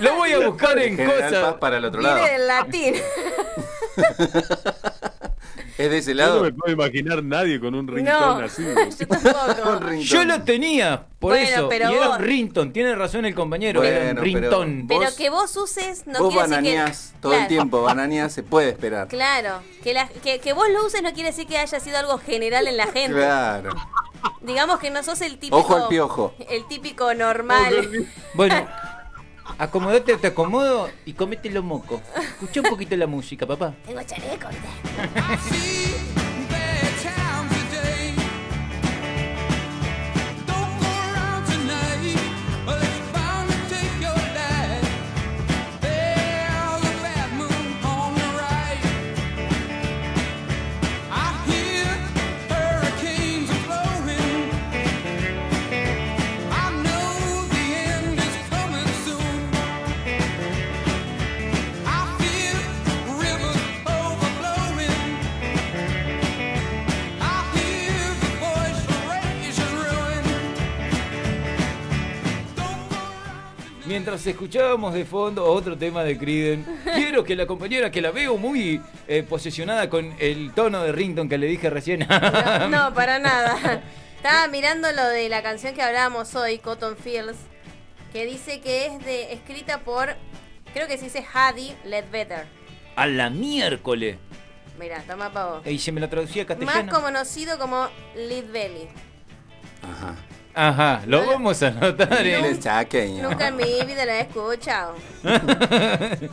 [0.00, 1.44] Lo voy a buscar en General cosas.
[1.44, 2.16] Paz para el otro lado.
[2.16, 2.94] Viene del latín.
[5.84, 6.36] ¿Es de ese Yo lado?
[6.38, 8.64] no me puedo imaginar nadie con un No, ringtone así.
[8.98, 9.90] yo tampoco.
[10.00, 11.68] Yo lo tenía, por Bueno, eso.
[11.68, 15.56] pero y era vos- un rington, tiene razón el compañero, era un pero que vos
[15.56, 16.70] uses no Vos quiere decir que...
[16.76, 17.42] bananeás todo Claro.
[17.42, 19.08] el tiempo, bananeás, se puede esperar.
[19.08, 22.18] Claro, que, la- que, que vos lo uses no quiere decir que haya sido algo
[22.18, 23.12] general en la gente.
[23.12, 23.70] Claro.
[24.40, 25.56] Digamos que no sos el típico.
[25.56, 26.34] Ojo al piojo.
[26.48, 28.06] El típico normal.
[28.34, 28.66] Bueno,
[29.58, 32.00] acomodate, te acomodo y comete los mocos.
[32.20, 33.74] Escucha un poquito la música, papá.
[33.86, 34.48] Tengo chaleco.
[73.92, 78.38] Mientras escuchábamos de fondo otro tema de Creedence, quiero que la compañera que la veo
[78.38, 82.06] muy eh, posesionada con el tono de rington que le dije recién.
[82.08, 83.82] No, no, para nada.
[84.16, 87.36] Estaba mirando lo de la canción que hablábamos hoy, Cotton Fields,
[88.14, 90.16] que dice que es de escrita por,
[90.72, 92.46] creo que se dice Hadi Ledbetter.
[92.96, 94.16] A la miércoles.
[94.80, 95.66] Mira, toma pa' vos.
[95.66, 96.92] Y se me la traducía a Más castellano.
[96.98, 98.88] conocido como Lead Belly.
[99.82, 100.16] Ajá.
[100.54, 102.26] Ajá, lo vamos a anotar.
[102.26, 102.36] ¿eh?
[102.38, 103.28] Inglés chaqueño.
[103.28, 104.94] Nunca en mi vida la he escuchado.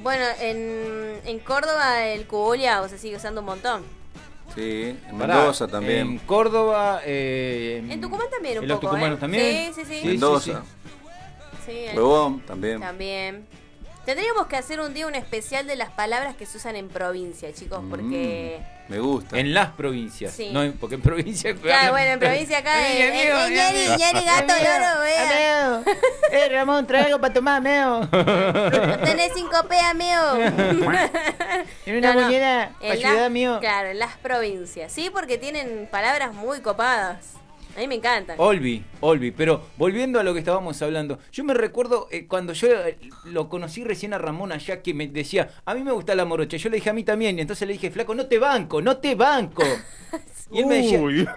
[0.00, 3.82] Bueno, en, en Córdoba el cuboleado se sigue usando un montón.
[4.54, 5.98] Sí, en Pará, Mendoza también.
[6.06, 7.00] En Córdoba.
[7.04, 9.20] eh, En Tucumán también un en los poco, tucumanos ¿eh?
[9.20, 9.74] también.
[9.74, 10.00] Sí, sí, sí.
[10.02, 10.62] sí, Mendoza.
[11.66, 11.86] Sí.
[11.94, 12.80] Huevón también.
[12.80, 13.46] También.
[14.06, 17.52] Tendríamos que hacer un día un especial de las palabras que se usan en provincia,
[17.52, 18.60] chicos, porque...
[18.88, 19.38] Me gusta.
[19.38, 20.32] En las provincias.
[20.32, 20.48] Sí.
[20.50, 21.54] No, porque en provincia.
[21.54, 25.80] Claro, bueno, en provincia acá ñeri, gato, loro, vea.
[26.30, 28.06] Eh, Ramón, trae algo para tomar, meo.
[28.10, 30.52] Tenés cinco P, amigo.
[31.84, 33.60] Tiene una moneda para en la- ayudar, amigo.
[33.60, 34.92] Claro, en las provincias.
[34.92, 37.37] Sí, porque tienen palabras muy copadas.
[37.78, 38.34] A mí me encantan.
[38.40, 42.66] Olvi, Olvi, pero volviendo a lo que estábamos hablando, yo me recuerdo eh, cuando yo
[42.72, 46.24] eh, lo conocí recién a Ramón allá que me decía, a mí me gusta la
[46.24, 48.82] morocha, yo le dije a mí también, y entonces le dije, flaco, no te banco,
[48.82, 49.62] no te banco.
[50.50, 51.28] Y él me decía, Uy.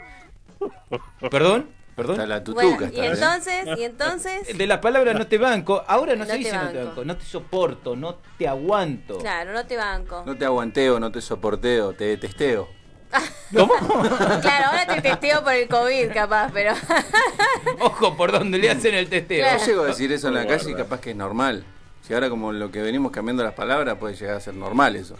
[1.30, 2.16] perdón, perdón.
[2.16, 2.86] Está la Bueno, tutuca.
[2.86, 3.10] y está, ¿eh?
[3.14, 4.58] entonces, y entonces...
[4.58, 7.18] De la palabra no te banco, ahora no, No se dice no te banco, no
[7.18, 9.20] te soporto, no te aguanto.
[9.20, 10.24] Claro, no te banco.
[10.26, 12.81] No te aguanteo, no te soporteo, te detesteo.
[13.52, 16.74] Claro, ahora te testeo por el COVID, capaz, pero...
[17.80, 19.40] Ojo por donde le hacen el testeo.
[19.44, 19.60] Claro.
[19.60, 21.64] Yo llego a decir eso en la calle y capaz que es normal.
[22.08, 25.18] Si ahora como lo que venimos cambiando las palabras puede llegar a ser normal eso.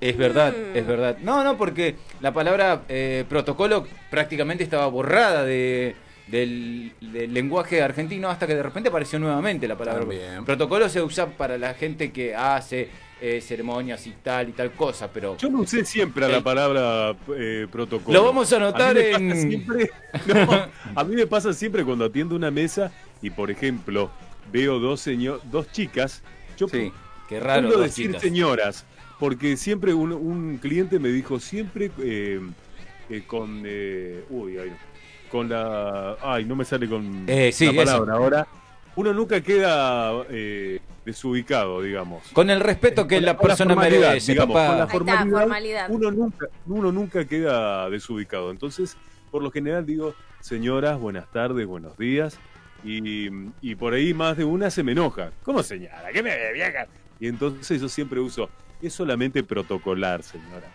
[0.00, 0.76] Es verdad, Mm.
[0.76, 1.16] es verdad.
[1.22, 8.28] No, no, porque la palabra eh, protocolo prácticamente estaba borrada de, del, del lenguaje argentino
[8.28, 10.00] hasta que de repente apareció nuevamente la palabra.
[10.00, 10.44] También.
[10.44, 12.88] Protocolo se usa para la gente que hace
[13.20, 15.36] eh, ceremonias y tal y tal cosa, pero...
[15.38, 18.18] Yo no usé siempre a la El- palabra eh, protocolo.
[18.18, 19.90] Lo vamos a pasa en- siempre-
[20.26, 22.90] no, a mí me pasa siempre cuando atiendo una mesa
[23.22, 24.10] y, por ejemplo,
[24.52, 26.22] veo dos, señor, dos chicas.
[26.56, 26.92] Yo Sí.
[27.28, 28.22] Qué raro, dos decir chicas.
[28.22, 28.84] señoras,
[29.18, 32.40] porque siempre un, un cliente me dijo, siempre eh,
[33.10, 33.62] eh, con...
[33.64, 34.76] eh, uy, ay, no.
[35.28, 36.16] Con la...
[36.22, 37.84] Ay, no me sale con Eh, sí, la eso.
[37.92, 38.46] palabra ahora.
[38.96, 42.28] Uno nunca queda eh, desubicado, digamos.
[42.32, 44.88] Con el respeto que Con la persona merece, digamos, papá.
[44.90, 45.90] con la Ahí está, formalidad.
[45.90, 48.50] Uno nunca, uno nunca queda desubicado.
[48.50, 48.96] Entonces,
[49.30, 52.38] por lo general digo, señoras, buenas tardes, buenos días.
[52.84, 53.28] Y,
[53.60, 55.30] y por ahí más de una se me enoja.
[55.42, 56.04] ¿Cómo señora?
[56.12, 56.86] ¿Qué me ve, vieja?
[57.20, 58.48] Y entonces yo siempre uso,
[58.80, 60.68] es solamente protocolar, señora.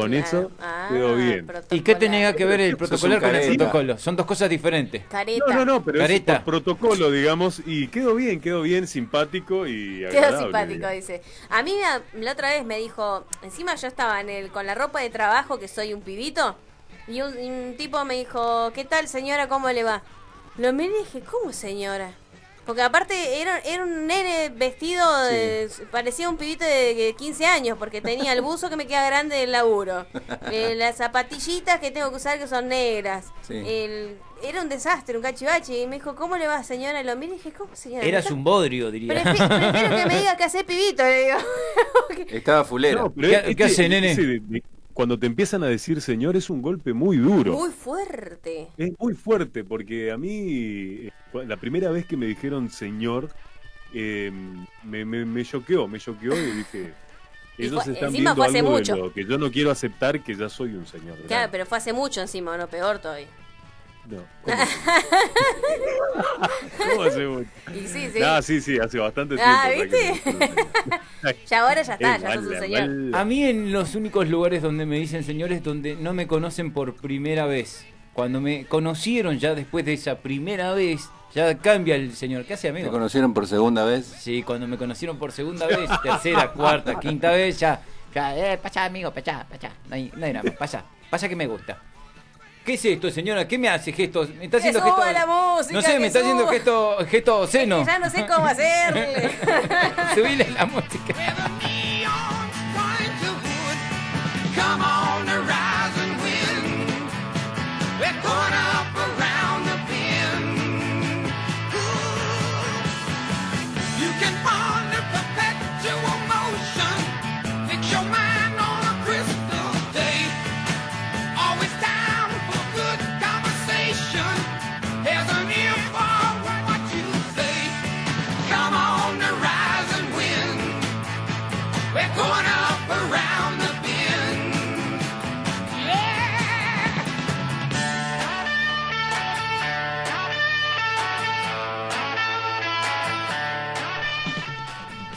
[0.00, 0.26] Con Claro.
[0.26, 1.46] eso Ah, quedó bien.
[1.70, 3.98] ¿Y qué tenía que ver el protocolar con el protocolo?
[3.98, 5.04] Son dos cosas diferentes.
[5.08, 5.44] Careta.
[5.48, 6.32] No, no, no, pero Careta.
[6.34, 10.38] es por protocolo, digamos, y quedó bien, quedó bien, simpático y Quedó agradable.
[10.44, 10.96] simpático, digamos.
[10.96, 11.22] dice.
[11.50, 11.74] A mí
[12.14, 15.58] la otra vez me dijo, encima yo estaba en el, con la ropa de trabajo,
[15.58, 16.56] que soy un pibito,
[17.08, 19.48] y un, y un tipo me dijo, ¿qué tal señora?
[19.48, 20.02] ¿Cómo le va?
[20.58, 22.12] Lo miré y dije, ¿cómo señora?
[22.66, 28.00] Porque aparte era, era un nene vestido, de- parecía un pibito de 15 años, porque
[28.00, 30.06] tenía el buzo que me queda grande del laburo,
[30.52, 33.54] eh, las zapatillitas que tengo que usar que son negras, Sí.
[33.66, 37.00] el- era un desastre, un cachivache, y me dijo, ¿cómo le va señora?
[37.00, 38.06] Y lo miré y dije, ¿cómo señora?
[38.06, 39.12] Eras un bodrio, diría.
[39.22, 41.38] Prefi- prefiero que me diga que hace pibito, le digo.
[42.28, 43.02] Estaba fulera.
[43.02, 44.12] No, ¿Qué- este- qué hace, nene?
[44.12, 44.62] ese de- de-
[44.92, 47.52] cuando te empiezan a decir señor es un golpe muy duro.
[47.54, 48.68] Muy fuerte.
[48.76, 51.12] Es muy fuerte porque a mí eh,
[51.46, 53.30] la primera vez que me dijeron señor
[53.94, 54.30] eh,
[54.84, 56.92] me, choqueó, me choqueó y dije,
[57.58, 60.22] ellos fue- están encima viendo fue hace algo de lo que yo no quiero aceptar
[60.22, 61.16] que ya soy un señor.
[61.16, 61.48] Claro, grande".
[61.50, 63.26] pero fue hace mucho encima, no peor todavía.
[64.06, 64.56] No, ¿cómo?
[66.78, 67.48] ¿Cómo hace mucho?
[67.74, 68.22] Y sí, sí.
[68.22, 69.94] Ah, sí, sí, hace bastante Ah, tiempo.
[69.94, 72.80] ya que- Ya ahora ya está, Eh, ya sos un señor.
[72.80, 73.16] vale.
[73.16, 76.96] A mí en los únicos lugares donde me dicen señores donde no me conocen por
[76.96, 77.86] primera vez.
[78.12, 82.44] Cuando me conocieron ya después de esa primera vez, ya cambia el señor.
[82.44, 82.92] ¿Qué hace, ¿Me amigo?
[82.92, 84.04] conocieron por segunda vez?
[84.06, 87.80] Sí, cuando me conocieron por segunda vez, tercera, cuarta, quinta vez, ya,
[88.14, 89.70] ya, eh, pasa, amigo, pasa, pasa.
[89.88, 91.80] No hay, no hay nada más, pasa, pasa que me gusta.
[92.70, 93.48] ¿Qué es esto, señora?
[93.48, 94.28] ¿Qué me hace gestos?
[94.28, 95.12] ¿Me está Que haciendo gestos?
[95.12, 97.84] la música, no sé, que me está haciendo gesto, gesto seno.
[97.84, 99.28] Ya no sé cómo hacerle.
[100.14, 101.14] Subile la música.
[104.54, 107.10] Come on, the rising wind.
[107.98, 108.54] We're going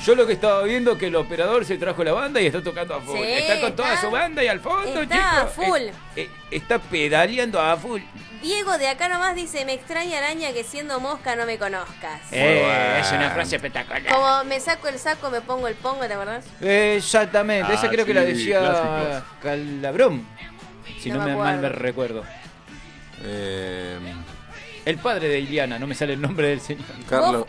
[0.03, 2.93] Yo lo que estaba viendo que el operador se trajo la banda y está tocando
[2.95, 3.17] a full.
[3.17, 5.81] Sí, está con toda está- su banda y al fondo, está a chicos, full.
[5.81, 8.01] eh, eh, está pedaleando a full.
[8.41, 12.19] Diego de acá nomás dice, me extraña araña que siendo mosca no me conozcas.
[12.31, 14.03] Eh, es una frase espectacular.
[14.13, 16.43] Como me saco el saco, me pongo el pongo, ¿te acordás?
[16.59, 19.23] Exactamente, esa Ah, creo que la decía clásicos.
[19.41, 20.27] Calabrón.
[20.99, 22.25] Si No no, me me, mal me recuerdo.
[23.23, 23.97] Eh,
[24.85, 26.83] El padre de Iliana, no me sale el nombre del señor.
[27.09, 27.45] Carlos.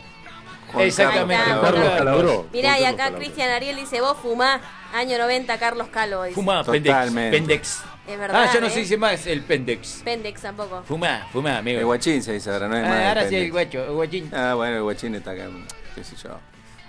[0.75, 1.97] Juan Exactamente, Carlos Carlos.
[1.97, 2.47] Calabró.
[2.53, 3.11] Mirá, y acá.
[3.15, 4.61] Cristian Ariel dice, vos fumá,
[4.93, 6.23] año 90, Carlos Calvo.
[6.23, 6.35] Dice.
[6.35, 6.93] Fumá, pendex.
[6.95, 7.37] Totalmente.
[7.37, 7.83] pendex.
[8.07, 8.69] Es verdad, Ah, ya no ¿eh?
[8.69, 10.01] se dice más el pendex.
[10.03, 10.83] Pendex tampoco.
[10.87, 11.79] Fumá, fumá, amigo.
[11.79, 12.91] El guachín se dice ahora, no es más.
[12.91, 14.29] Ah, el ahora sí el guacho, el guachín.
[14.31, 15.47] Ah, bueno, el guachín está acá,
[15.95, 16.37] qué sé yo.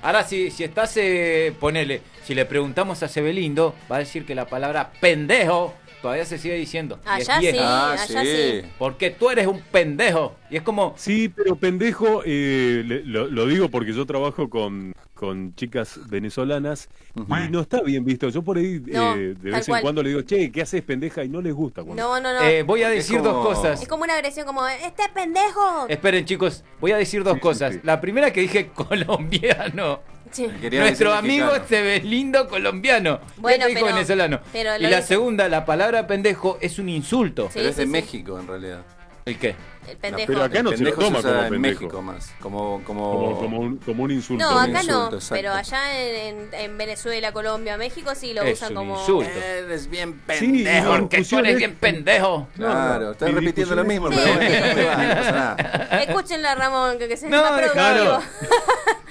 [0.02, 4.34] Ahora si, si estás, eh, ponele, si le preguntamos a Sebelindo, va a decir que
[4.34, 6.98] la palabra pendejo todavía se sigue diciendo.
[7.04, 7.64] y es Allá sí, vieja.
[7.90, 8.26] Ah, allá sí.
[8.62, 8.68] sí.
[8.78, 10.34] Porque tú eres un pendejo.
[10.50, 14.92] Y es como, Sí, pero pendejo, eh, le- lo, lo digo porque yo trabajo con,
[15.14, 18.28] con chicas venezolanas y no está bien visto.
[18.28, 19.82] Yo por ahí No, eh, de vez en cual.
[19.82, 21.24] cuando le digo, che, ¿qué haces pendeja?
[21.24, 21.82] Y no les gusta.
[21.82, 22.40] cuando- No, no, no.
[22.46, 23.82] eh, voy a decir como- dos cosas.
[23.82, 25.86] es como una agresión como, este pendejo.
[25.88, 27.74] Esperen chicos, voy a decir dos Sí, sí, cosas.
[27.74, 27.80] sí.
[27.82, 30.00] La primera que dije colombiano.
[30.36, 30.48] Sí.
[30.72, 31.50] Nuestro amigo.
[31.68, 33.20] Sebelindo colombiano.
[33.36, 34.40] Bueno, te dijo pero- venezolano.
[34.52, 37.44] pero y la dice- segunda, la palabra pendejo es un insulto.
[37.46, 37.86] Sí, Pero es de.
[37.86, 38.82] México en realidad.
[39.24, 39.56] ¿El qué?
[39.88, 40.26] El pendejo.
[40.26, 41.80] pero acá no se lo toma usa como en pendejo.
[41.80, 42.34] México más.
[42.40, 44.44] Como, como, Como, como, un, como un insulto.
[44.44, 45.34] No, acá insulto, no, exacto.
[45.34, 48.98] pero allá en, en- en Venezuela, Colombia, México sí lo Es usan un como...
[49.00, 49.30] insulto.
[49.30, 50.84] Eres bien Sí, pendejo.
[50.94, 52.48] no, Porque tú eres es- bien pendejo.
[52.56, 55.06] Claro, estás Mi repitiendo lo mismo, discusión pero bueno, Sí, sí.
[55.08, 56.02] no pasa nada.
[56.02, 58.04] Escúchenla, Ramón, que, que se No, está déjalo.
[58.04, 58.56] productivo.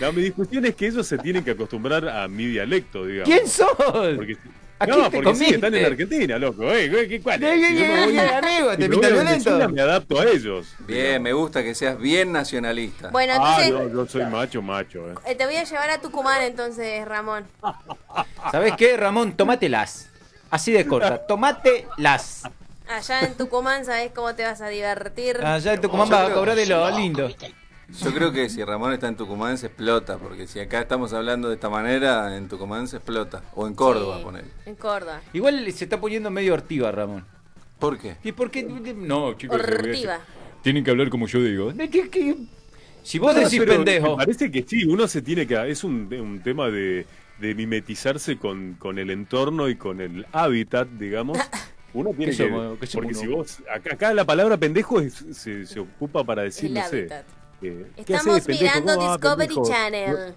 [0.02, 3.30] No, mi discusión es que ellos se tienen que acostumbrar a mi dialecto, digamos.
[3.34, 3.70] ¿Quién sos?
[3.78, 4.38] Porque,
[4.78, 5.56] ¿A no, porque sí, comiste?
[5.56, 6.64] están en Argentina, loco.
[6.70, 7.50] Eh, ¿qué- qué- cuál es?
[7.50, 8.70] ¿Qué- qué- Si yo voy- qué- amigo?
[8.78, 9.70] ¿Te pinta violento?
[9.70, 10.68] Me adapto a ellos.
[10.80, 13.10] Bien, me gusta que seas bien nacionalista.
[13.10, 15.12] Bueno, Ah, entonces no, yo soy macho, macho.
[15.12, 15.16] Eh.
[15.28, 17.46] eh, te voy a llevar a Tucumán entonces, Ramón.
[18.52, 19.34] ¿Sabes qué, Ramón?
[19.38, 20.10] Tomátelas.
[20.52, 21.26] Así de corta.
[21.26, 22.44] Tomátelas.
[22.88, 25.38] Allá en Tucumán, ¿sabes cómo te vas a divertir?
[25.44, 27.30] Allá en Tucumán vas a cobrar de lo lindo.
[28.04, 31.50] Yo creo que si Ramón está en Tucumán se explota, porque si acá estamos hablando
[31.50, 33.44] de esta manera, en Tucumán se explota.
[33.54, 34.46] O en Córdoba, Sí, poner.
[34.66, 35.22] En Córdoba.
[35.34, 37.26] Igual se está poniendo medio ortiva, Ramón.
[37.80, 38.16] ¿Por qué?
[38.24, 38.64] ¿Y por qué?
[38.64, 39.60] No, chicos.
[39.62, 40.20] Ortiva.
[40.64, 41.72] Tienen que hablar como yo digo.
[43.04, 44.12] Si vos No, decís pero pendejo.
[44.18, 45.70] Me parece que sí, uno se tiene que.
[45.70, 47.06] Es un, un tema de,
[47.40, 51.38] de mimetizarse con, con el entorno y con el hábitat, digamos.
[51.94, 52.50] Uno tiene ¿Qué que.
[52.50, 52.80] somos?
[52.80, 53.38] ¿Qué somos porque si uno?
[53.38, 53.60] vos.
[53.74, 56.98] Acá, acá la palabra pendejo es- se, se ocupa para decir, El no sé.
[56.98, 57.26] hábitat.
[57.96, 58.64] ¿Qué Estamos haces, pendejo?
[58.64, 59.70] mirando No, ah, Discovery pendejo.
[59.70, 60.34] Channel.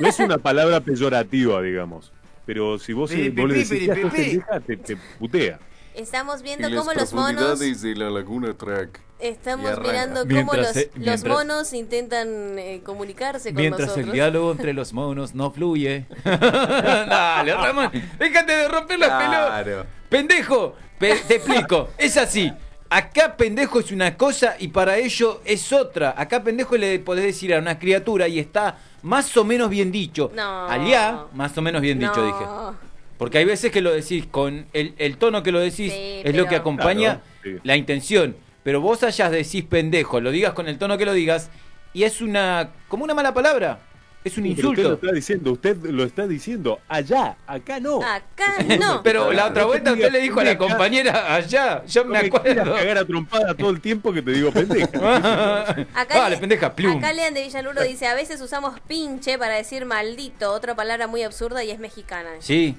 [0.00, 2.12] No es una palabra peyorativa, digamos.
[2.46, 4.22] Pero si vos, Pi, vos le pi, decís pi, "¿Qué pi, haces, pi".
[4.38, 5.58] pendeja, te, te putea.
[5.94, 7.60] Estamos viendo En las cómo los monos...
[7.60, 8.98] de la laguna Track.
[9.20, 13.82] Y Estamos mirando cómo Mientras los, se- los mientras- monos intentan eh, comunicarse con Mientras
[13.88, 14.06] nosotros.
[14.06, 16.06] el diálogo entre los monos no fluye.
[16.24, 17.90] Dale, Ramón.
[18.18, 19.62] Déjate de romper las pelotas.
[19.62, 19.86] Claro.
[20.08, 21.88] Pendejo, pe- te explico.
[21.98, 22.52] Es así.
[22.94, 26.14] Acá pendejo es una cosa y para ello es otra.
[26.14, 30.30] Acá pendejo le podés decir a una criatura y está más o menos bien dicho.
[30.34, 30.66] No.
[30.68, 32.26] Aliá, más o menos bien dicho, No.
[32.26, 32.78] dije.
[33.16, 36.36] Porque hay veces que lo decís con el, el tono que lo decís Sí, es
[36.36, 37.60] lo que acompaña Claro, sí.
[37.64, 38.36] la intención.
[38.62, 41.48] Pero vos allá decís pendejo, lo digas con el tono que lo digas
[41.94, 43.78] y es una como una mala palabra.
[44.24, 44.94] Es un Pero usted lo insulto.
[44.94, 48.00] está diciendo, usted lo está diciendo allá, acá no.
[48.02, 49.02] Acá no.
[49.02, 52.72] Pero la otra vuelta te usted le dijo a la compañera allá, yo me acuerdo.
[52.74, 54.86] cagar a trompada todo el tiempo que te digo pendeja.
[55.94, 56.98] Acá, Dale, le- pendeja, plum.
[56.98, 61.22] acá Lean de Villaluro dice, a veces usamos pinche para decir maldito, otra palabra muy
[61.22, 62.30] absurda y es mexicana.
[62.38, 62.76] Sí.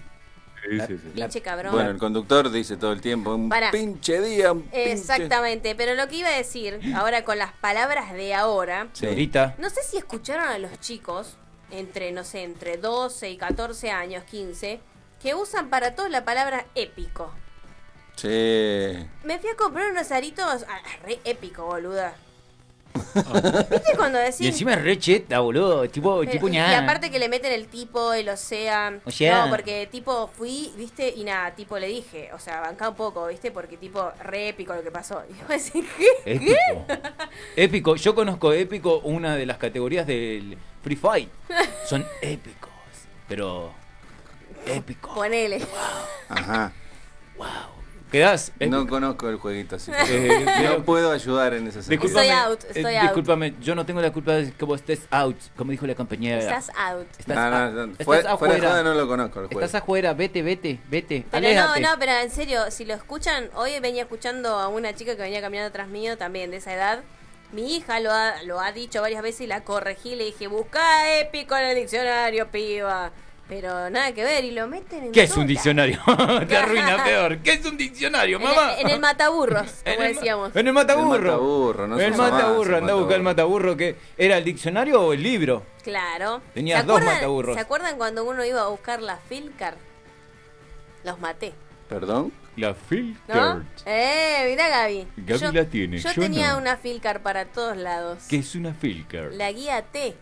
[0.63, 1.09] Sí, sí, sí.
[1.13, 1.73] Pinche cabrón.
[1.73, 3.71] Bueno, el conductor dice todo el tiempo, un Pará.
[3.71, 4.91] pinche día, un pinche...
[4.91, 9.31] Exactamente, pero lo que iba a decir, ahora con las palabras de ahora, Sí.
[9.57, 11.35] No sé si escucharon a los chicos,
[11.71, 14.79] entre, no sé, entre 12 y 14 años, 15,
[15.21, 17.33] que usan para todo la palabra épico.
[18.15, 18.27] Sí.
[19.23, 22.15] Me fui a comprar unos aritos, ah, re épico, boluda.
[23.71, 24.41] ¿Viste cuando decís...
[24.41, 25.89] Y encima es re cheta, boludo.
[25.89, 26.79] Tipo, Pero- tipo y ña.
[26.79, 28.29] aparte que le meten el tipo, el.
[28.29, 28.91] O sea.
[28.91, 33.27] No, porque tipo fui, viste, y nada, tipo le dije, o sea, bancá un poco,
[33.27, 35.23] viste, porque tipo re épico lo que pasó.
[35.29, 36.33] Y yo decía, ¿qué?
[36.33, 36.85] Épico.
[37.55, 37.95] Épico.
[37.95, 41.29] Yo conozco épico una de las categorías del Free Fight.
[41.85, 42.69] Son épicos.
[43.27, 43.73] Pero.
[44.65, 45.13] Épico.
[45.13, 45.61] Ponele.
[46.29, 46.71] Ajá.
[48.13, 48.51] ¿Quedás?
[48.59, 52.05] No conozco el jueguito, así que Eh, no yo- puedo ayudar en ese sentido.
[52.05, 53.01] Estoy out, estoy out.
[53.01, 56.37] Discúlpame, yo no tengo la culpa de que vos estés out, como dijo la compañera.
[56.39, 57.07] Estás out.
[57.17, 58.69] Estás, No, no, no, estás fuera- fuera de afuera.
[58.69, 59.61] joda no lo conozco el juego.
[59.61, 61.25] Estás afuera, vete, vete, vete.
[61.31, 61.81] Pero aléjate.
[61.81, 65.21] no, no, pero en serio, si lo escuchan, hoy venía escuchando a una chica que
[65.23, 66.99] venía caminando atrás mío, también de esa edad,
[67.51, 70.15] Mi hija lo ha, lo ha dicho varias veces y la corregí.
[70.15, 73.11] Le dije, busca épico en el diccionario, piba.
[73.49, 75.99] Pero nada que ver, y lo meten en ¿Qué es un diccionario?
[76.47, 77.39] Te arruina peor.
[77.39, 78.73] ¿Qué es un diccionario, En mamá?
[78.75, 80.55] el, en el mataburros, como En el ma- decíamos.
[80.55, 81.15] En el mataburro.
[81.15, 85.01] El mataburro, no El mataburro, el anda a buscar el mataburro que era el diccionario
[85.01, 85.63] o el libro.
[85.83, 86.41] Claro.
[86.53, 87.55] Tenías ¿Se dos mataburros.
[87.55, 89.75] ¿Se acuerdan cuando uno iba a buscar la Filcar?
[91.03, 91.53] Los maté.
[91.89, 92.31] ¿Perdón?
[92.55, 93.57] La Filcar.
[93.57, 93.65] ¿No?
[93.85, 95.07] Eh, mira Gaby.
[95.17, 96.59] Gaby yo, la tiene, Yo, yo tenía no.
[96.59, 98.23] una Filcar para todos lados.
[98.29, 99.31] ¿Qué es una Filcar?
[99.33, 100.15] La guía T.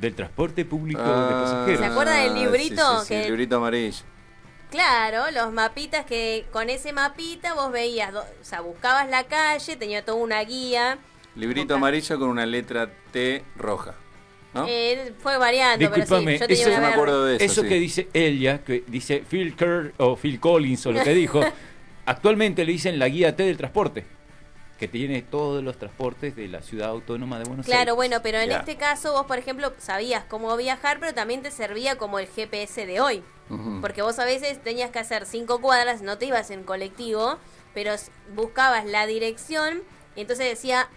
[0.00, 1.80] Del transporte público de Ah, pasajeros.
[1.80, 4.04] ¿Se acuerdan del librito Sí, sí, sí, que- el librito amarillo.
[4.70, 9.76] Claro, los mapitas que con ese mapita vos veías, do- o sea, buscabas la calle,
[9.76, 10.98] tenía toda una guía.
[11.36, 13.94] Librito amarillo con una letra T roja.
[14.54, 14.64] ¿no?
[14.68, 17.62] Eh, fue variando, Disculpame, pero sí, yo tenía eso, una me acuerdo de eso, eso
[17.62, 17.68] sí.
[17.68, 21.40] que dice ella, que dice Phil Kerr o Phil Collins o lo que dijo,
[22.06, 24.06] actualmente le dicen la guía T del transporte,
[24.78, 27.76] que tiene todos los transportes de la ciudad autónoma de Buenos Aires.
[27.76, 28.58] Claro, bueno, pero en Ya.
[28.58, 32.86] este caso vos, por ejemplo, sabías cómo viajar, pero también te servía como el GPS
[32.86, 33.22] de hoy.
[33.80, 37.38] Porque vos a veces tenías que hacer cinco cuadras, no te ibas en colectivo,
[37.72, 37.92] pero
[38.34, 39.82] buscabas la dirección
[40.16, 40.88] y entonces decía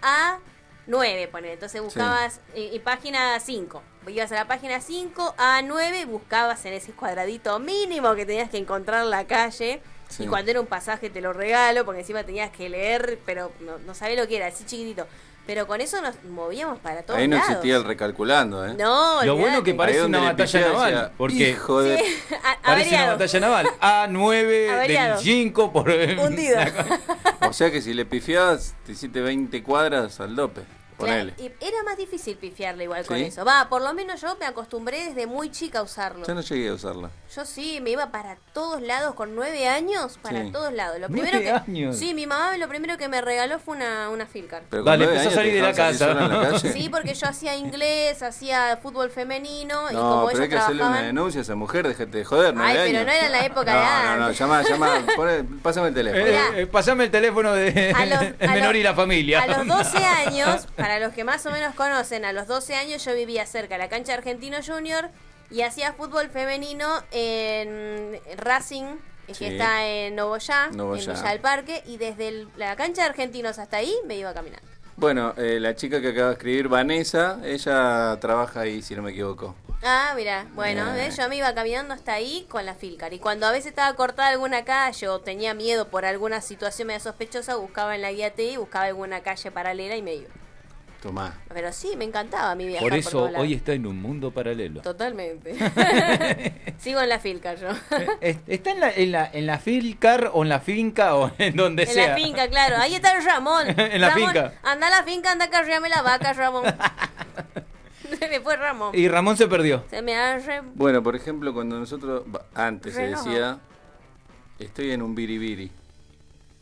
[0.88, 1.52] A9, poner.
[1.52, 3.82] Entonces buscabas y, y página 5.
[4.08, 9.06] Ibas a la página 5, A9, buscabas en ese cuadradito mínimo que tenías que encontrar
[9.06, 9.82] la calle.
[10.12, 10.24] Sí.
[10.24, 13.78] Y cuando era un pasaje te lo regalo, porque encima tenías que leer, pero no,
[13.80, 15.08] no sabía lo que era, así chiquitito.
[15.48, 17.50] Pero con eso nos movíamos para todos Ahí no lados.
[17.50, 18.76] existía el recalculando, ¿eh?
[18.78, 21.96] No, Lo bueno que parece una batalla naval, decía, porque Hijo de...
[22.44, 23.68] A- parece una batalla naval.
[23.82, 25.20] A9 del Averiado.
[25.20, 25.90] 5 por...
[25.90, 26.60] Hundido.
[27.50, 30.62] O sea que si le pifiabas, te hiciste 20 cuadras al dope.
[31.02, 31.34] Ponele.
[31.34, 33.24] Claro, y era más difícil pifiarle igual con ¿Sí?
[33.26, 33.44] eso.
[33.46, 36.26] Va, por lo menos yo me acostumbré desde muy chica a usarlo.
[36.26, 37.10] Yo no llegué a usarla.
[37.36, 40.52] Yo sí, me iba para todos lados con nueve años, para Sí.
[40.52, 41.00] todos lados.
[41.00, 41.98] Lo ¿Nueve primero que, años?
[41.98, 44.64] Sí, mi mamá lo primero que me regaló fue una, una Filcar.
[44.70, 46.14] Pero Dale, empezó a salir de la casa.
[46.14, 46.60] la.
[46.60, 50.58] Sí, porque yo hacía inglés, hacía fútbol femenino y No, como pero ellos hay que
[50.58, 53.06] hacerle una denuncia a esa mujer, déjate de joder, nueve Ay, pero años.
[53.08, 54.40] no era en la época no, de No, no, antes.
[54.40, 56.26] llama, llama, poné- pásame el teléfono.
[56.26, 59.42] Eh, eh, pasame el teléfono de A los- el a menor los- y la familia.
[59.42, 63.04] A los 12 años, para los que más o menos conocen, a los 12 años
[63.06, 65.10] yo vivía cerca de la cancha Argentino Junior
[65.50, 68.96] y hacía fútbol femenino en Racing,
[69.28, 69.46] que Sí.
[69.46, 71.14] está en Novoyá, en Novoyá.
[71.14, 74.68] Villa del Parque, y desde el- la cancha de Argentinos hasta ahí me iba caminando.
[74.98, 79.12] Bueno, eh, la chica que acaba de escribir, Vanessa, ella trabaja ahí, si no me
[79.12, 79.56] equivoco.
[79.84, 81.10] Ah, mira, bueno, Eh.
[81.18, 83.12] yo me iba caminando hasta ahí con la Filcar.
[83.14, 87.00] Y cuando a veces estaba cortada alguna calle o tenía miedo por alguna situación medio
[87.00, 90.30] sospechosa, buscaba en la guía T y buscaba alguna calle paralela y me iba.
[91.02, 91.34] Tomá.
[91.52, 94.82] Pero sí, me encantaba mi viajar Por eso hoy está en un mundo paralelo.
[94.82, 95.56] Totalmente.
[96.78, 97.70] Sigo en la Filcar yo.
[98.22, 101.56] Es- ¿Está en la, en, la, en la Filcar o en la finca o en
[101.56, 102.10] donde en sea?
[102.10, 102.78] la finca, claro.
[102.78, 103.68] Ahí está el Ramón.
[103.68, 104.54] En la Ramón, finca.
[104.62, 106.66] Anda a la finca, anda a carrearme la vaca, Ramón.
[108.20, 108.92] Se me fue Ramón.
[108.94, 109.84] Y Ramón se perdió.
[109.90, 110.62] Se me hace...
[110.76, 112.24] Bueno, por ejemplo, cuando nosotros,
[112.54, 113.58] antes se decía,
[114.60, 115.72] estoy en un biribiri.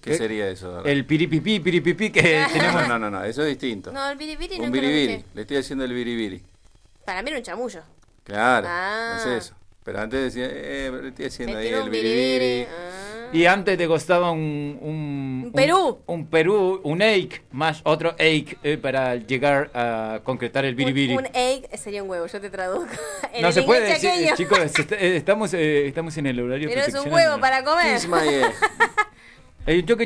[0.01, 0.17] ¿Qué ¿Qué?
[0.17, 0.83] sería eso?
[0.85, 2.21] El piripipí, piripipí que
[2.53, 2.87] tenemos.
[2.87, 3.91] No, no, no, eso es distinto.
[3.91, 6.41] No, el biribiri un nunca lo biribiri, le estoy haciendo el biribiri.
[7.05, 7.81] Para mí era un chamullo.
[8.23, 9.17] Claro, Ah.
[9.19, 9.55] es eso.
[9.83, 12.39] Pero antes decía, eh, le estoy haciendo Me ahí el un biribiri.
[12.39, 12.67] biribiri.
[13.31, 14.77] Y antes te costaba un...
[14.81, 15.99] Un, Un Perú.
[16.07, 21.13] Un, Perú, un eik, más otro eik eh, para llegar a concretar el biribiri.
[21.15, 22.91] Un, un egg sería un huevo, yo te traduzco.
[23.33, 26.81] En no el se puede decir, chicos, eh, estamos, eh, estamos en el horario Pero
[26.81, 27.99] es un huevo para comer.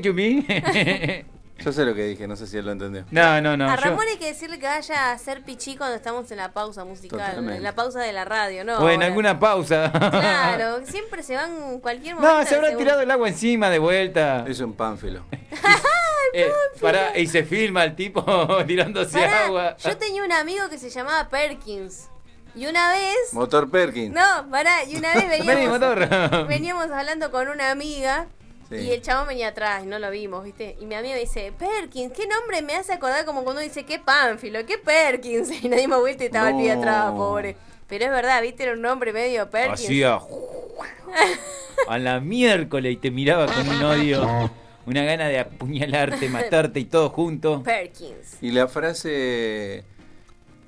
[0.02, 0.76] Kiss my egg.
[0.76, 1.26] Eh,
[1.60, 3.06] ¿Yo sé lo que dije, no sé si él lo entendió.
[3.11, 3.69] No, no, no.
[3.69, 6.52] a yo- Ramón hay que decirle que vaya a hacer pichí cuando estamos en la
[6.52, 7.57] pausa musical, Totalmente.
[7.57, 8.80] en la pausa de la radio, ¿no?
[8.80, 9.06] o en ahora.
[9.06, 9.91] alguna pausa.
[9.91, 12.38] Claro, siempre se van en cualquier momento.
[12.40, 14.44] No, se habrá de tirado el agua encima de vuelta.
[14.48, 15.23] Es un pánfilo.
[16.35, 18.23] Eh, pará, y se filma el tipo
[18.65, 19.77] tirándose Pará, agua.
[19.77, 22.10] Yo tenía un amigo que se llamaba Perkins.
[22.56, 23.34] Y una vez.
[23.34, 24.11] Motor Perkins.
[24.15, 26.48] No, pará, y una vez Vení, veníamos, motor.
[26.48, 28.26] veníamos hablando con una amiga.
[28.69, 28.76] Sí.
[28.76, 30.76] Y el chabón venía atrás y no lo vimos, ¿viste?
[30.80, 33.99] Y mi amigo dice, Perkins, ¿qué nombre me hace acordar como cuando uno dice, qué
[33.99, 35.52] Pánfilo, qué Perkins?
[35.64, 36.81] Y nos dimos vuelta y estaba el pibe No.
[36.81, 37.56] atrás, pobre.
[37.88, 38.64] Pero es verdad, ¿viste?
[38.64, 39.81] Era un nombre medio Perkins.
[39.84, 40.19] Hacía
[41.88, 44.52] a la miércoles y te miraba con un odio,
[44.85, 47.61] una gana de apuñalarte, matarte y todo junto.
[47.64, 48.38] Perkins.
[48.41, 49.84] Y la frase,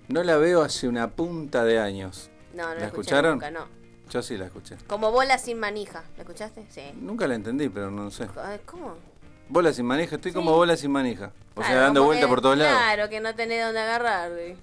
[0.07, 2.29] no la veo hace una punta de años.
[2.53, 3.33] No, no ¿La escucharon?
[3.33, 3.67] nunca, no.
[4.15, 4.77] Yo sí la escuché.
[4.87, 6.05] Como bola sin manija.
[6.15, 6.65] ¿La escuchaste?
[6.69, 6.83] Sí.
[7.01, 8.29] Nunca la entendí, pero no sé.
[8.41, 8.95] Ay, ¿Cómo?
[9.49, 11.33] Bola sin manija, estoy como bola sin manija.
[11.53, 12.77] O sea, Claro, dando vuelta que- por todos lados.
[12.77, 14.31] Claro, que no tenés dónde agarrar.
[14.31, 14.55] güey.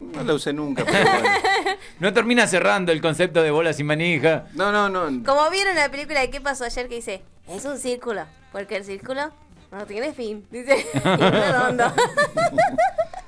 [0.00, 1.28] No la usé nunca, pero bueno.
[2.00, 4.46] No termina cerrando el concepto de bola sin manija.
[4.54, 5.22] No, no, no.
[5.22, 6.88] Como vieron la película de ¿Qué pasó ayer?
[6.88, 8.24] Que dice, es un círculo.
[8.52, 9.30] Porque el círculo
[9.72, 10.86] No tiene fin, dice.
[11.04, 11.84] Redondo.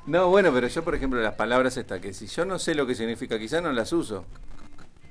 [0.07, 2.87] No, bueno, pero yo, por ejemplo, las palabras estas, que si yo no sé lo
[2.87, 4.27] que significa, quizás no las uso.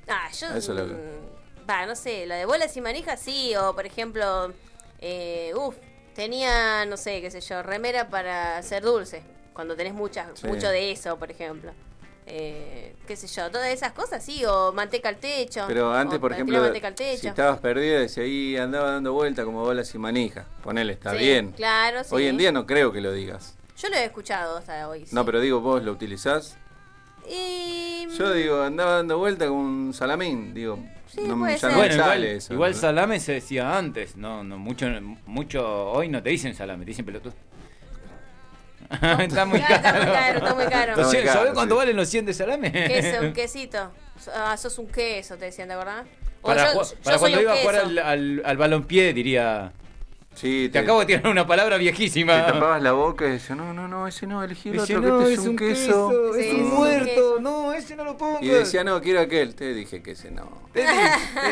[0.07, 0.53] Ah, yo.
[0.55, 4.53] Eso lo mm, Va, no sé, lo de bolas y manijas sí, o por ejemplo,
[4.99, 5.75] eh, uff,
[6.13, 9.23] tenía, no sé, qué sé yo, remera para hacer dulce.
[9.53, 10.45] Cuando tenés muchas, Sí.
[10.45, 11.71] mucho de eso, por ejemplo.
[12.25, 15.65] Eh, qué sé yo, todas esas cosas sí, o manteca al techo.
[15.67, 16.61] Pero antes, por ejemplo,
[16.95, 20.45] si estabas perdida, decía ahí andaba dando vuelta como bolas y manija.
[20.63, 21.51] Ponele, está Sí, bien.
[21.51, 22.09] Claro, sí.
[22.15, 23.55] Hoy en día no creo que lo digas.
[23.77, 25.05] Yo lo he escuchado hasta hoy.
[25.05, 25.13] sí.
[25.15, 26.57] No, pero digo, vos lo utilizás.
[27.29, 28.07] Y...
[28.17, 30.53] Yo digo, andaba dando vuelta como un salamín.
[30.53, 30.77] Digo,
[31.25, 31.69] no, puede ya no ser.
[31.69, 32.53] me Bueno, igual, sale eso.
[32.53, 34.87] igual salame se decía antes, no, no, mucho,
[35.25, 37.33] mucho, hoy no te dicen salame, te dicen pelotudo.
[39.19, 40.37] está muy Claro, está muy caro.
[40.39, 40.91] está muy caro.
[40.91, 41.77] Está muy ¿Sabés caro, cuánto sí.
[41.79, 42.71] valen los 100 de salame?
[42.71, 43.91] Queso, un quesito.
[44.35, 46.05] Ah, sos un queso, te decían, ¿te acordás?
[46.41, 49.71] O Para, yo- yo para soy cuando iba a jugar al, al, al balompié diría...
[50.35, 52.45] Sí, Te acabo de tirar una palabra Te viejísima.
[52.45, 55.17] tapabas la boca y decías, no, no, no, ese no, elegí el Ese otro, no,
[55.19, 56.35] que este es es un queso.
[56.35, 57.39] es un muerto, queso.
[57.41, 58.41] no, ese no lo pongas.
[58.41, 59.53] Y decía, no, quiero aquel.
[59.55, 60.49] Te dije que ese no.
[60.73, 60.93] Te dije,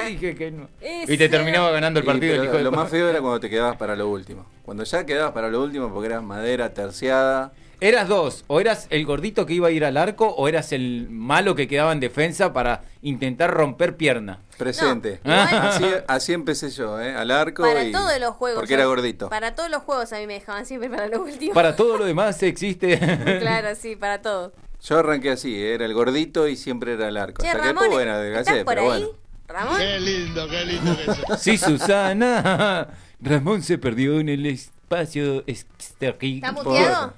[0.01, 0.69] te dije que no.
[0.81, 3.07] Ese Y te terminaba ganando el Y, partido pero el hijo de lo más feo
[3.09, 4.45] era cuando te quedabas para lo último.
[4.63, 7.53] Cuando ya quedabas para lo último porque eras madera terciada.
[7.83, 8.43] ¿Eras dos?
[8.45, 11.67] ¿O eras el gordito que iba a ir al arco o eras el malo que
[11.67, 14.37] quedaba en defensa para intentar romper pierna?
[14.55, 15.19] Presente.
[15.23, 17.15] No, igual- así, así empecé yo, ¿eh?
[17.15, 17.63] Al arco.
[17.63, 18.59] Para y- todos los juegos.
[18.59, 19.29] Porque era gordito.
[19.29, 21.55] Para todos los juegos a mí me dejaban siempre para lo último.
[21.55, 22.99] Para todo lo demás existe.
[23.39, 24.53] claro, sí, para todo.
[24.83, 25.73] Yo arranqué así, ¿eh?
[25.73, 27.41] era el gordito y siempre era el arco.
[27.41, 29.01] Che, Hasta Ramón, que después, bueno, adelgacé, ¿estás por pero ahí?
[29.03, 29.17] bueno.
[29.47, 29.77] ¿Ramón?
[29.79, 31.37] Qué lindo, qué lindo que eso.
[31.39, 32.87] Sí, Susana.
[33.19, 36.17] Ramón se perdió en el espacio exterior.
[36.21, 37.13] ¿Está muteado?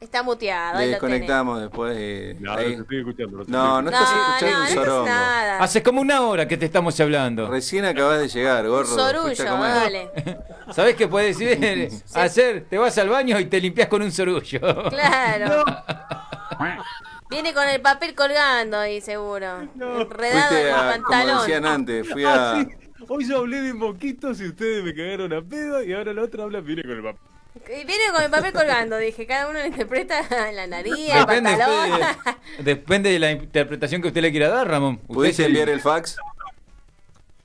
[0.00, 0.78] Está muteado.
[0.78, 1.10] Le ahí lo tenés.
[1.20, 1.94] desconectamos después.
[1.98, 2.76] eh, No, ahí.
[2.76, 3.44] no te estoy escuchando.
[3.44, 5.06] te No, no No, estás no, escuchando no un sorongo.
[5.06, 5.58] nada.
[5.58, 7.48] Hace como una hora que te estamos hablando.
[7.50, 10.10] Recién acabas de llegar, a Sorullo, dale.
[10.72, 11.88] ¿Sabés qué puedes decir?
[12.14, 14.60] Hacer, te vas al baño y te limpias con un sorullo.
[14.88, 15.64] Claro.
[17.30, 19.60] Viene con el papel colgando ahí, seguro.
[19.78, 21.38] Enredado en a, el como pantalón.
[21.40, 22.64] decían antes, fui Ah, a...
[22.64, 22.68] sí.
[23.08, 26.44] Hoy yo hablé de moquitos y ustedes me cagaron a pedo y ahora la otra
[26.44, 27.20] habla viene con el papel.
[27.66, 29.26] Y Viene con el papel colgando, dije.
[29.26, 31.92] Cada uno lo interpreta en la nariz, el Depende, pantalón.
[31.92, 32.32] usted-
[32.64, 34.98] depende de la interpretación que usted le quiera dar, Ramón.
[34.98, 36.16] ¿Pudiste enviar el fax?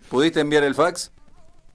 [0.10, 1.12] ¿Pudiste enviar el fax?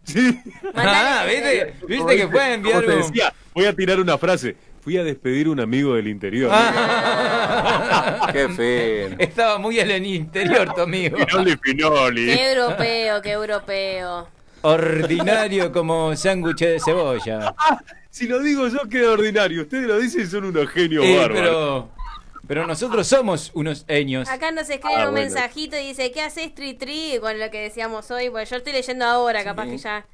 [0.04, 0.40] Sí.
[0.74, 1.74] Ah, ¿viste?
[1.86, 2.96] ¿Viste que fue a enviar un...
[3.02, 4.56] decía, voy a tirar una frase.
[4.80, 6.50] Fui a despedir un amigo del interior.
[6.52, 8.28] Ah.
[8.32, 9.10] Qué feo.
[9.18, 11.18] Estaba muy en el interior, tu amigo.
[11.18, 12.26] Finoli, Finoli.
[12.26, 14.28] Qué europeo, qué europeo.
[14.62, 17.54] Ordinario como sándwich de cebolla.
[18.18, 19.62] Si lo digo yo queda ordinario.
[19.62, 21.40] Ustedes lo dicen y son unos genios Eh, bárbaros.
[21.42, 21.88] pero,
[22.48, 24.28] pero nosotros somos unos eños.
[24.28, 25.26] Acá nos escribe Ah, un bueno.
[25.26, 28.28] mensajito y dice, ¿qué haces tri tri con lo que decíamos hoy?
[28.30, 30.04] Pues yo estoy leyendo ahora, capaz que ya...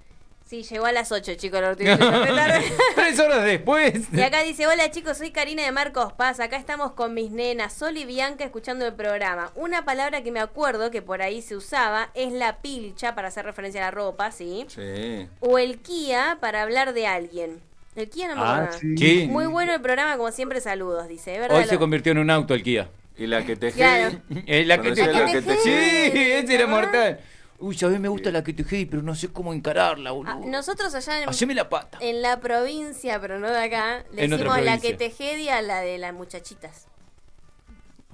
[0.46, 2.72] Sí, llegó a las 8, chicos, lo estoy leyendo re tarde.
[2.94, 3.94] Tres horas después.
[4.12, 7.72] Y acá dice, hola chicos, soy Karina de Marcos Paz, acá estamos con mis nenas,
[7.72, 9.50] Sol y Bianca escuchando el programa.
[9.54, 13.46] Una palabra que me acuerdo que por ahí se usaba es la pilcha para hacer
[13.46, 14.66] referencia a la ropa, ¿sí?
[14.68, 15.26] Sí.
[15.40, 17.62] O el Kia para hablar de alguien.
[17.96, 18.78] El Kia no me Ah, acuerdo.
[18.78, 18.96] sí.
[18.96, 19.26] Sí.
[19.28, 21.40] Muy bueno el programa, como siempre, saludos, dice.
[21.48, 22.88] Hoy se convirtió en un auto el Kia.
[23.16, 24.20] Y la que te Claro.
[24.46, 25.06] Eh, la que te...
[25.12, 27.20] la que te- Sí, ¿te ese era mortal.
[27.60, 30.40] Uy, a mí me gusta la que te pero no sé cómo encararla, Ah, boludo.
[30.46, 31.98] nosotros allá en, Haceme la pata.
[32.00, 35.10] en la provincia, pero no de acá, le En decimos la que te
[35.58, 36.88] a la de las muchachitas.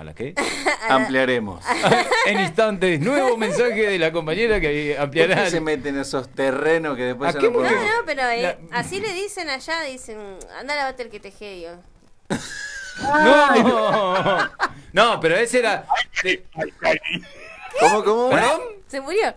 [0.00, 0.34] ¿A la qué?
[0.88, 1.62] Ampliaremos.
[2.26, 5.44] en instantes, nuevo mensaje de la compañera que ¿Por ampliará.
[5.44, 7.68] qué se meten en esos terrenos que después ¿A qué no No,
[8.06, 10.18] pero eh, La- así le dicen allá, dicen,
[10.58, 11.30] anda a lavarte el que te
[13.02, 14.50] No,
[14.94, 15.84] no, pero ese era.
[17.78, 18.30] ¿Cómo, cómo?
[18.30, 18.60] ¿Perdón?
[18.88, 19.34] ¿Se murió?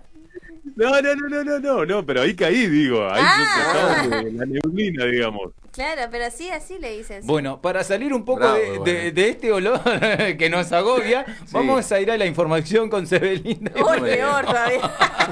[0.76, 3.06] No, no, no, no, no, no, no, pero ahí caí, digo.
[3.10, 3.98] Ahí Ah.
[4.00, 5.52] se empezó la neblina, digamos.
[5.72, 7.22] Claro, pero sí, así le dicen.
[7.22, 7.28] sí.
[7.28, 8.84] Bueno, para salir un poco Bravo, de, bueno.
[8.86, 9.82] de- de este olor
[10.38, 13.72] que nos agobia, vamos a ir a la información con Sebelina.
[13.76, 14.92] Uy, peor todavía.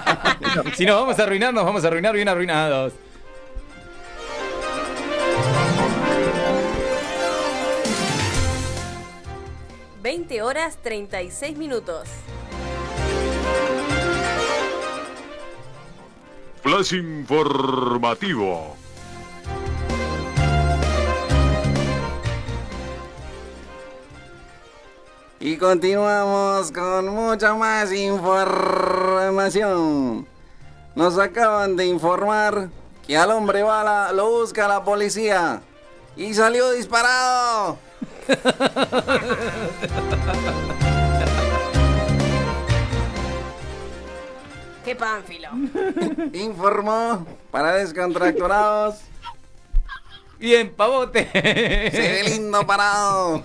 [0.76, 2.94] si nos vamos a arruinar, nos vamos a arruinar bien arruinados.
[10.02, 12.08] Veinte horas 36 minutos.
[16.62, 18.78] Flash informativo.
[25.40, 30.28] Y continuamos con mucha más información.
[30.94, 32.70] Nos acaban de informar
[33.08, 35.64] que al hombre bala lo busca la policía
[36.16, 37.80] y salió disparado.
[44.92, 45.48] Qué pánfilo.
[46.34, 48.96] Informó para descontracturados
[50.38, 51.30] Bien, pavote.
[51.32, 53.42] Se ve lindo parado.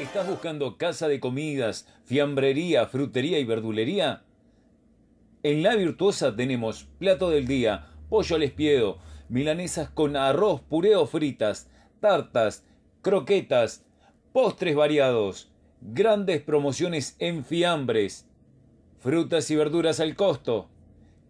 [0.00, 4.22] ¿Estás buscando casa de comidas, fiambrería, frutería y verdulería?
[5.44, 8.98] En La Virtuosa tenemos plato del día, pollo al espiedo,
[9.28, 12.64] milanesas con arroz, puré o fritas, tartas,
[13.00, 13.84] croquetas,
[14.32, 15.50] postres variados,
[15.80, 18.28] grandes promociones en fiambres,
[19.00, 20.68] frutas y verduras al costo.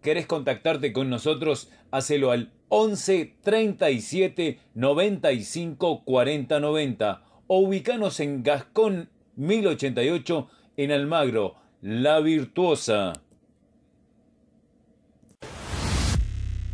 [0.03, 1.71] ¿Querés contactarte con nosotros?
[1.89, 12.19] Hacelo al 11 37 95 40 90 o ubicanos en Gascón 1088 en Almagro, La
[12.19, 13.13] Virtuosa.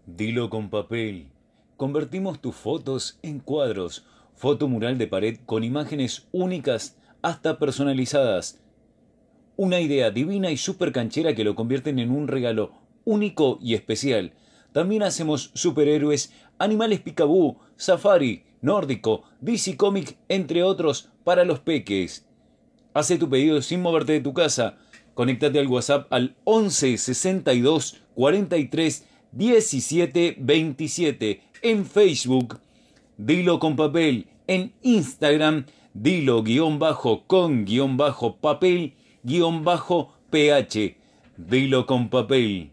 [0.07, 1.27] Dilo con papel.
[1.75, 4.05] Convertimos tus fotos en cuadros.
[4.37, 8.61] Foto mural de pared con imágenes únicas hasta personalizadas.
[9.57, 12.71] Una idea divina y súper canchera que lo convierten en un regalo
[13.03, 14.31] único y especial.
[14.71, 22.25] También hacemos superhéroes, animales picabú, safari, nórdico, DC Comic, entre otros, para los peques.
[22.93, 24.77] Hace tu pedido sin moverte de tu casa.
[25.15, 32.59] Conéctate al WhatsApp al 11 62 43 17 27 en Facebook.
[33.17, 35.65] Dilo con papel en Instagram.
[35.93, 38.93] Dilo guion bajo con guion bajo papel
[39.23, 40.95] guion bajo ph.
[41.37, 42.71] Dilo con papel.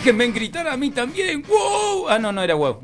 [0.00, 1.42] Déjenme gritar a mí también.
[1.42, 2.08] ¡Wow!
[2.08, 2.80] Ah, no, no era wow.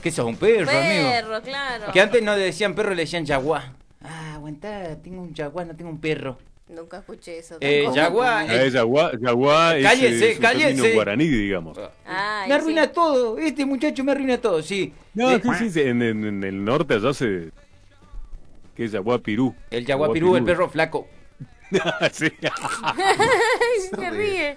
[0.00, 1.10] ¿Qué sos, un perro, amigo?
[1.10, 1.92] Perro, claro.
[1.92, 3.72] Que antes no le decían perro, le decían jaguar.
[4.02, 6.38] Ah, aguantá, tengo un jaguar, no tengo un perro.
[6.68, 7.56] Nunca escuché eso.
[7.60, 8.00] Eh, tampoco.
[8.00, 8.46] jaguar.
[8.48, 10.94] Ah, es Yaguá, Yaguá es, Cállese, es un cállese.
[10.94, 11.76] guaraní, digamos.
[12.06, 12.60] Ay, me sí.
[12.60, 14.92] arruina todo, este muchacho me arruina todo, sí.
[15.12, 17.50] No, Eh, sí, sí, en, en- en el norte allá se...
[18.76, 19.52] ¿Qué es Yaguá Pirú?
[19.72, 21.08] El jaguapirú, el perro flaco.
[22.12, 22.28] sí.
[23.96, 24.56] Se ríe.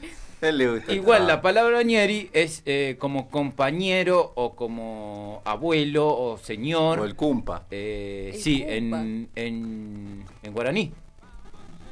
[0.49, 6.37] Él le gusta Igual la palabra ñeri es eh, como compañero o como abuelo o
[6.37, 6.99] señor.
[6.99, 7.63] O el cumpa.
[7.71, 8.75] Eh, El sí, cumpa.
[9.01, 10.91] en, en, en guaraní.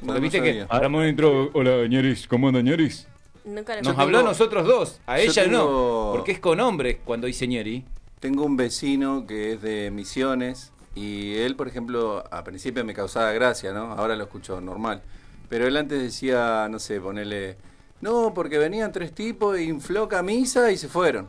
[0.01, 0.67] No, Porque no viste sabía.
[0.67, 3.07] que Ramón entró, hola ñeris, ¿cómo anda ñeris?
[3.45, 6.39] Nunca Nos Yo habló a tengo- nosotros dos, a yo ella tengo- no, porque es
[6.39, 7.85] con hombres cuando dice ñeri.
[8.19, 13.31] Tengo un vecino que es de Misiones y él, por ejemplo, a principio me causaba
[13.31, 13.93] gracia, ¿no?
[13.93, 15.01] Ahora lo escucho normal.
[15.49, 17.57] Pero él antes decía, no sé, ponele,
[18.01, 21.27] no, porque venían tres tipos, infló camisa y se fueron.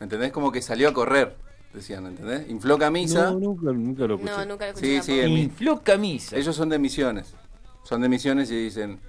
[0.00, 0.30] ¿Entendés?
[0.32, 1.36] Como que salió a correr,
[1.74, 2.48] decían, ¿entendés?
[2.48, 3.30] Infló camisa.
[3.32, 4.30] No, nunca, nunca lo escuché.
[4.32, 6.36] No, nunca lo escuché Sí, sí, en mi- Infló camisa.
[6.36, 7.34] Ellos son de Misiones.
[7.82, 9.00] Son de Misiones y dicen,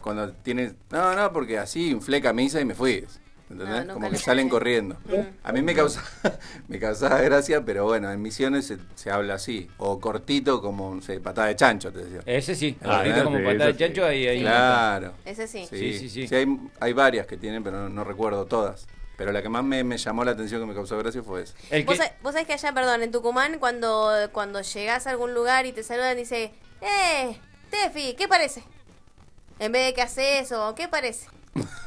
[0.00, 3.04] cuando tienes, no, no, porque así inflé camisa y me fui.
[3.50, 3.68] ¿Entendés?
[3.68, 4.96] No, nunca Como que salen corriendo.
[5.42, 6.02] A mí me causa
[6.68, 9.70] me causaba gracia, pero bueno, en Misiones se, se habla así.
[9.78, 12.20] O cortito como, no sé, patada de chancho, te decía.
[12.26, 13.84] Ese sí, Ah, ahorita como sí, patada de eso sí.
[13.84, 14.40] chancho ahí, ahí.
[14.42, 15.14] Claro.
[15.24, 15.66] Ese sí.
[15.70, 16.34] Sí, Sí, sí, sí.
[16.34, 16.46] hay,
[16.80, 18.86] hay varias que tienen, pero no, no recuerdo todas.
[19.16, 21.54] Pero la que más me, me llamó la atención, que me causó gracia, fue esa.
[21.86, 25.72] ¿Vos, vos sabés que allá, perdón, en Tucumán, cuando, cuando llegás a algún lugar y
[25.72, 27.36] te saludan, dice, ¡Eh,
[27.70, 28.62] Tefi, ¿qué parece?
[29.58, 31.26] En vez de qué haces o ¿qué parece?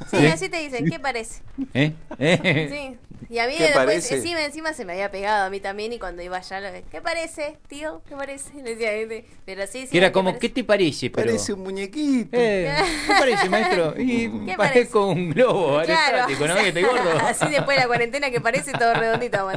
[0.09, 0.27] Sí, ¿Sí?
[0.27, 1.41] así te dicen, ¿qué parece?
[1.73, 1.93] ¿Eh?
[2.19, 2.69] ¿Eh?
[2.71, 2.97] Sí.
[3.29, 4.15] Y a mí ¿Qué después, parece?
[4.17, 7.01] encima, encima se me había pegado a mí también y cuando iba allá, lo- ¿qué
[7.01, 8.01] parece, tío?
[8.09, 8.53] ¿Qué parece?
[8.61, 9.25] Le decía, ¿viste?
[9.45, 9.87] pero sí, sí.
[9.89, 10.39] Que era ¿qué como, parece?
[10.47, 11.09] ¿qué te parece?
[11.09, 11.27] Pero...
[11.27, 12.29] Parece un muñequito.
[12.33, 12.75] Eh,
[13.07, 13.93] ¿Qué parece, maestro?
[13.99, 16.55] Y ¿Qué parezco un globo Claro, aerostático, ¿no?
[16.55, 17.11] Que estoy gordo.
[17.25, 19.47] así después de la cuarentena que parece todo redondito.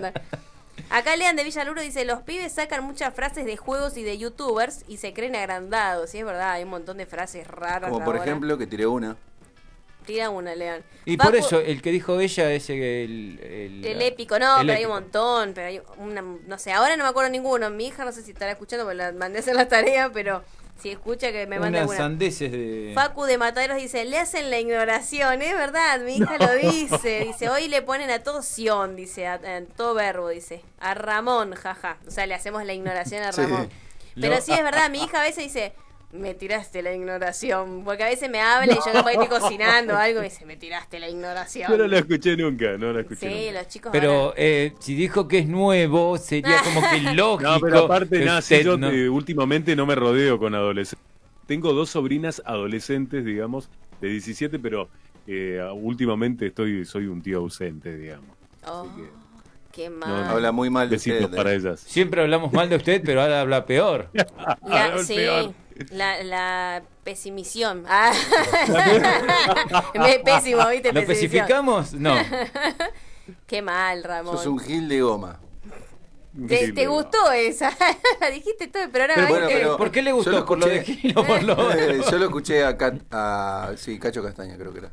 [0.90, 4.84] Acá Lean de Villaluro dice, los pibes sacan muchas frases de juegos y de youtubers
[4.86, 6.14] y se creen agrandados.
[6.14, 7.90] Y es verdad, hay un montón de frases raras.
[7.90, 8.24] Como por ahora.
[8.30, 9.16] ejemplo, que tiré una.
[10.06, 10.82] Tira una, Lean.
[11.04, 12.78] Y Facu- por eso, el que dijo ella es el...
[13.42, 16.96] El, El épico, no, el pero hay un montón, pero hay una, no sé, ahora
[16.96, 17.70] no me acuerdo ninguno.
[17.70, 20.42] Mi hija no sé si estará escuchando porque la mandé a hacer la tarea, pero
[20.80, 21.98] si escucha que me mande Unas alguna.
[21.98, 22.92] sandeces de...
[22.94, 27.48] Facu de Mataderos dice, le hacen la ignoración, es verdad, mi hija lo dice, dice,
[27.48, 31.96] hoy le ponen a todo Sion, dice, a, a todo verbo, dice, a Ramón, jaja,
[32.06, 33.42] o sea, le hacemos la ignoración a Sí.
[33.42, 33.70] Ramón.
[34.20, 35.72] Pero Lo- sí es verdad, mi hija a veces dice,
[36.14, 39.94] me tiraste la ignoración, porque a veces me habla y yo capaz que estoy cocinando
[39.94, 41.72] o algo y dice, me tiraste la ignoración.
[41.72, 43.52] Yo no la escuché nunca, no la escuché Sí, nunca.
[43.58, 47.50] los chicos Pero eh, si dijo que es nuevo, sería como que lógico.
[47.50, 51.04] No, pero aparte, nada, yo no- eh, últimamente no me rodeo con adolescentes.
[51.46, 53.68] Tengo dos sobrinas adolescentes, digamos,
[54.00, 54.88] de 17, pero
[55.26, 58.36] eh, últimamente estoy soy un tío ausente, digamos.
[58.66, 58.86] Oh,
[59.72, 60.24] qué mal.
[60.24, 60.30] no.
[60.30, 61.80] Habla muy mal de Besitos usted, para ellas.
[61.80, 64.10] Siempre hablamos mal de usted, pero ahora habla peor.
[64.62, 65.54] Habla sí, peor.
[65.90, 67.84] La, la pesimisión.
[67.88, 68.12] Ah.
[69.94, 70.92] Me- Pésimo, ¿viste?
[70.92, 71.92] ¿Lo especificamos?
[71.94, 72.14] No.
[73.46, 74.36] Qué mal, Ramón.
[74.36, 75.40] Sos un gil de goma.
[76.48, 77.70] ¿Te, te gustó esa?
[78.32, 79.14] Dijiste todo el programa.
[79.22, 80.32] Pero bueno, pero ¿Por qué le gustó?
[80.32, 83.02] lo ¿Por lo de escuché- Gil o por lo Eh, Yo lo escuché a, Cat-
[83.12, 84.90] a- sí, Cacho Castaña, creo que era.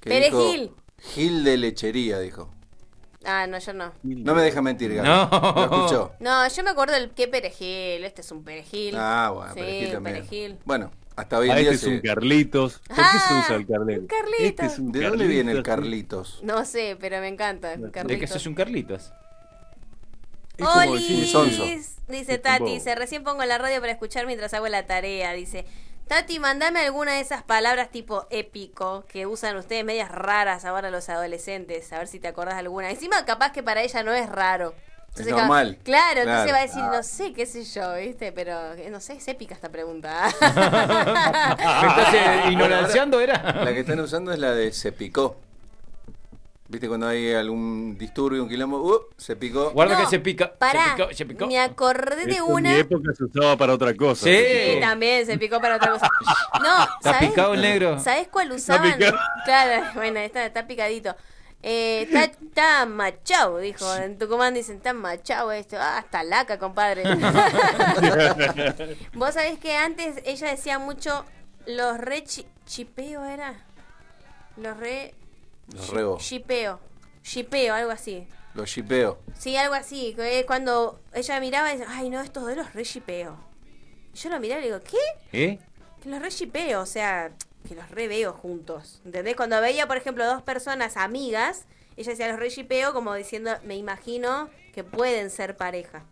[0.00, 0.60] que Perejil.
[0.62, 0.74] dijo,
[1.14, 2.48] Gil de lechería, dijo.
[3.26, 3.92] Ah, no, yo no.
[4.02, 5.08] No me deja mentir, Gaby.
[5.08, 5.28] No.
[5.54, 6.12] Lo escuchó.
[6.20, 8.04] No, yo me acuerdo del qué perejil.
[8.04, 8.94] Este es un perejil.
[8.98, 10.16] Ah, bueno, sí, perejil un también.
[10.16, 10.58] perejil.
[10.64, 12.78] Bueno, hasta hoy en Ah, día este es un Carlitos.
[12.86, 14.00] ¿Por qué Ah, se usa el Carlitos?
[14.02, 14.40] un Carlitos.
[14.40, 16.40] Este es un ¿De dónde viene el Carlitos.
[16.40, 16.44] Carlitos?
[16.44, 17.76] No sé, pero me encanta.
[17.76, 18.30] De que Carlitos.
[18.30, 19.12] sos un Carlitos.
[20.60, 25.64] Olis, dice Tati, dice, recién pongo la radio para escuchar mientras hago la tarea, dice.
[26.08, 31.08] Tati, mandame alguna de esas palabras tipo épico que usan ustedes medias raras ahora los
[31.08, 32.90] adolescentes, a ver si te acordás de alguna.
[32.90, 34.74] Encima capaz que para ella no es raro.
[35.16, 35.78] Es ca- normal.
[35.84, 36.90] Claro, entonces va a decir, Ah.
[36.92, 38.32] no sé, qué sé yo, ¿viste?
[38.32, 40.24] Pero eh, no sé, es épica esta pregunta.
[40.40, 43.62] ¿Me estás eh, ignoranciando, era?
[43.64, 45.36] La que están usando es la de se picó.
[46.74, 48.78] ¿Viste cuando hay algún disturbio, un quilombo?
[48.82, 49.70] Uh, se picó.
[49.70, 50.52] Guarda No, que se pica.
[50.52, 51.46] Pará, Se picó, se picó.
[51.46, 52.70] me acordé de Esto una...
[52.70, 54.24] En mi época se usaba para otra cosa.
[54.24, 54.36] Sí.
[54.36, 56.10] Sí, también se picó para otra cosa.
[56.60, 57.28] No, Está ¿sabés?
[57.30, 58.00] picado el negro.
[58.00, 58.92] ¿Sabés cuál usaban?
[58.98, 59.16] picado.
[59.44, 61.14] Claro, bueno, está, está picadito.
[61.62, 63.94] Eh, está, está machado, dijo.
[63.94, 65.76] En Tucumán dicen, está machado esto.
[65.78, 67.04] Ah, está laca, compadre.
[69.14, 71.24] Vos sabés que antes ella decía mucho
[71.66, 73.54] los re chi- chipeo, ¿era?
[74.56, 75.14] Los re...
[75.72, 76.18] Los rebo.
[76.18, 76.80] Chipeo.
[77.22, 78.26] Chipeo, algo así.
[78.54, 79.18] Los shipeo.
[79.36, 80.14] Sí, algo así.
[80.14, 83.36] que es cuando ella miraba decía, ay, no, estos de los re chipeo.
[84.14, 84.98] Yo lo miraba y le digo, ¿qué?
[85.32, 85.58] ¿Eh?
[86.02, 87.32] Que los re shipeo, o sea,
[87.66, 89.00] que los re veo juntos.
[89.04, 89.34] ¿Entendés?
[89.34, 91.64] Cuando veía, por ejemplo, dos personas amigas,
[91.96, 96.04] ella decía los re shipeo como diciendo, me imagino que pueden ser pareja.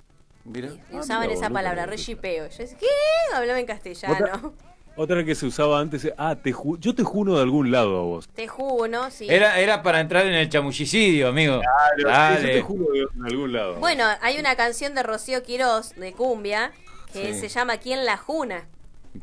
[0.44, 0.70] Mira.
[0.90, 2.48] Y usaban mira, esa palabra, re shipeo.
[2.48, 2.86] Yo decía, ¿qué?
[3.34, 4.54] Hablaba en castellano.
[4.96, 7.98] Otra que se usaba antes, es, ah, te ju- yo te juro de algún lado
[7.98, 8.28] a vos.
[8.34, 9.10] Te juro, ¿no?
[9.10, 9.26] Sí.
[9.28, 11.60] Era, era para entrar en el chamullicidio, amigo.
[11.98, 12.60] Yo te Dale.
[12.62, 13.76] juro de algún lado.
[13.76, 16.72] Bueno, hay una canción de Rocío Quirós, de cumbia,
[17.12, 17.40] que Sí.
[17.40, 18.66] se llama ¿Quién la juna?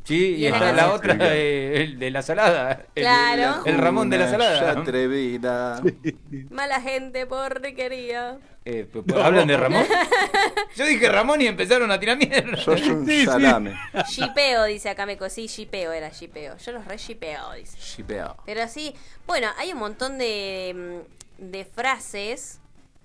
[0.03, 2.85] Sí, y Y está la otra, eh, el de la salada.
[2.93, 3.63] El- Claro.
[3.65, 4.71] El, Ramón de la salada.
[4.71, 5.81] atrevida.
[6.51, 8.37] Mala gente porquería.
[8.65, 9.83] Eh, p- p- ¿Hablan de Ramón?
[10.75, 12.55] Yo dije Ramón y empezaron a tirar mierda.
[12.57, 13.75] Sos un Sí, salame.
[14.09, 15.27] Shipeo, dice acá Meco.
[15.29, 16.55] Sí, shipeo era shipeo.
[16.57, 17.77] Yo los re shipeo, dice.
[17.79, 18.37] Shipeo.
[18.45, 18.93] Pero sí,
[19.25, 21.01] bueno, hay un montón de,
[21.39, 22.59] de frases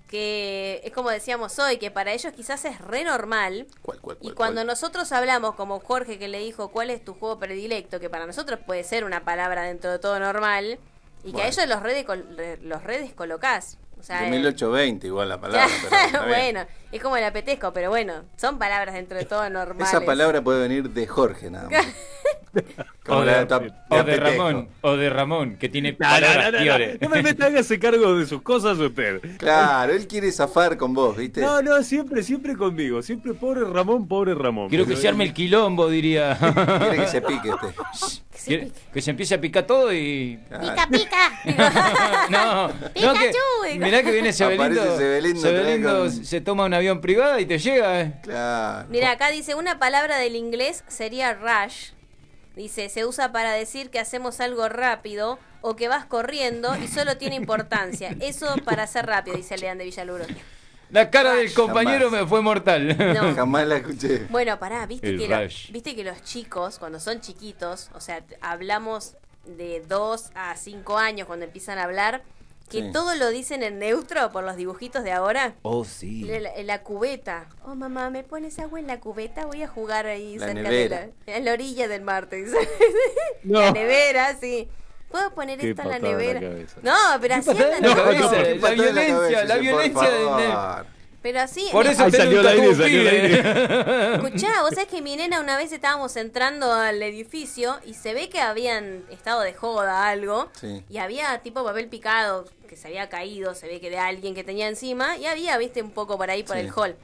[0.09, 3.66] que es como decíamos hoy, que para ellos quizás es re normal.
[4.20, 8.01] y cuando nosotros hablamos, como Jorge que le dijo, ¿cuál es tu juego predilecto?
[8.01, 10.78] Que para nosotros puede ser una palabra dentro de todo normal,
[11.24, 12.06] y que a ellos los redes,
[12.62, 13.78] los redes colocás.
[13.98, 15.66] O sea, De eh, 1820 igual la palabra.
[16.12, 19.88] pero bueno, es como el apetezco, pero bueno, son palabras dentro de todo normales.
[19.88, 21.86] Esa palabra puede venir de Jorge nada más.
[23.04, 23.54] Como O la de,
[23.90, 24.16] o.
[24.16, 28.40] Ramón, o de Ramón, que tiene no, palabras no, no, me hágase cargo de sus
[28.40, 29.20] cosas usted.
[29.38, 31.40] Claro, él quiere zafar con vos, ¿viste?
[31.42, 33.02] No, no, siempre, siempre conmigo.
[33.02, 34.68] Siempre pobre Ramón, pobre Ramón.
[34.70, 36.38] Quiero que se arme el quilombo, diría.
[36.38, 38.14] Quiere que se pique este.
[38.46, 40.38] Quiere- que se empiece a picar todo y.
[40.48, 41.40] Pica, pica.
[42.30, 44.96] No, no que, mirá que viene Sebelindo.
[44.96, 48.01] Sebelindo, Sebelindo trae con- se toma un avión privado y te llega.
[48.01, 48.15] eh.
[48.23, 48.86] Claro.
[48.90, 51.90] Mira, acá dice, una palabra del inglés sería rush.
[52.56, 57.16] Dice, se usa para decir que hacemos algo rápido o que vas corriendo y solo
[57.16, 58.15] tiene importancia.
[58.20, 60.24] Eso para ser rápido, dice Lean de Villaluro.
[60.90, 62.20] La cara del compañero Jamás.
[62.23, 62.97] me fue mortal.
[62.97, 63.35] No.
[63.36, 64.27] Jamás la escuché.
[64.28, 65.39] Bueno, pará, viste que, lo-
[65.73, 69.15] viste que los chicos, cuando son chiquitos, o sea, hablamos
[69.47, 72.23] de 2 a 5 años cuando empiezan a hablar,
[72.70, 72.92] que Sí.
[72.92, 75.54] todo lo dicen en neutro por los dibujitos de ahora.
[75.62, 76.24] Oh, sí.
[76.24, 77.46] La, la- cubeta.
[77.64, 79.46] Oh, mamá, ¿me pones agua en la cubeta?
[79.46, 81.00] Voy a jugar ahí La cerca nevera.
[81.00, 82.56] de la, en la orilla del mar, te dice.
[83.42, 83.60] No.
[83.60, 84.68] La nevera, sí.
[85.10, 86.40] ¿Puedo poner esto en la nevera?
[86.82, 90.86] no, pero así andan en la cabeza, la violencia, cabeza, la violencia.
[91.24, 91.66] Pero así.
[91.72, 94.14] Por eso Ahí salió el aire, salió el pibe.
[94.16, 98.28] Escuchá, vos sabés que mi nena una vez estábamos entrando al edificio y se ve
[98.28, 100.84] que habían estado de joda algo Sí.
[100.90, 104.44] y había tipo papel picado que se había caído, se ve que de alguien que
[104.44, 106.60] tenía encima y había, viste, un poco por ahí por Sí.
[106.62, 106.94] el hall.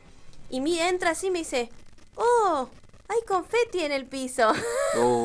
[0.51, 1.71] Y mi entra así y me dice,
[2.17, 2.69] oh,
[3.09, 4.53] hay confeti en el piso.
[4.99, 5.25] Oh.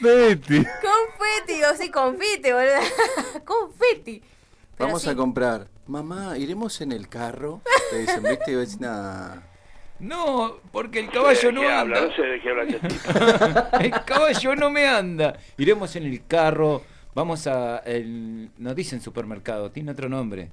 [0.00, 0.64] Betty.
[0.64, 3.44] confeti, digo, sí, confeti, boludo.
[3.44, 4.22] confeti.
[4.80, 5.08] Vamos sí.
[5.10, 5.68] a comprar.
[5.86, 7.60] Mamá, ¿iremos en el carro?
[7.90, 8.52] Te dicen, ¿viste?
[8.52, 9.42] Y.
[9.98, 11.98] No, porque el caballo no ¿De qué habla?
[11.98, 12.08] anda.
[12.10, 13.10] No sé de qué habla este tipo.
[13.80, 15.38] El caballo no me anda.
[15.58, 16.82] Iremos en el carro.
[17.14, 17.78] Vamos a.
[17.80, 20.52] El, no dicen supermercado, tiene otro nombre.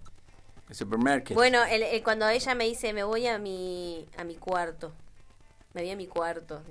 [0.67, 1.35] El supermercado.
[1.35, 4.91] Bueno, el- el- cuando ella me dice, me voy a mi, a mi cuarto.
[5.73, 6.61] Me voy a mi cuarto.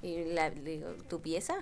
[0.00, 1.56] Y la- le digo, ¿tu pieza?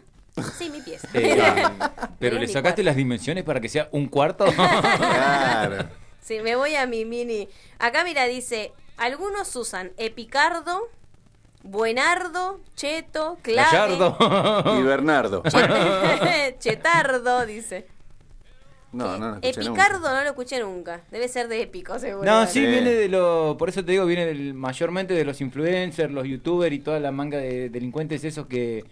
[0.59, 1.09] Sí, mi pieza.
[1.15, 1.43] Eh,
[2.19, 4.45] pero le sacaste las dimensiones para que sea un cuarto.
[4.57, 5.89] Claro.
[6.21, 7.49] Sí, me voy a mi mini.
[7.79, 10.89] Acá, mira, dice, algunos usan epicardo,
[11.63, 14.17] buenardo, cheto, clave, Gallardo.
[14.79, 15.43] Y Bernardo.
[16.59, 17.87] chetardo, dice.
[18.93, 20.15] No, no, no Epicardo nunca.
[20.15, 21.01] no lo escuché nunca.
[21.11, 22.25] Debe ser de épico, seguro.
[22.25, 22.67] No, sí, Sí.
[22.67, 23.57] viene de lo.
[23.59, 27.11] Por eso te digo, viene del, mayormente de los influencers, los youtubers y toda la
[27.13, 28.85] manga de delincuentes esos que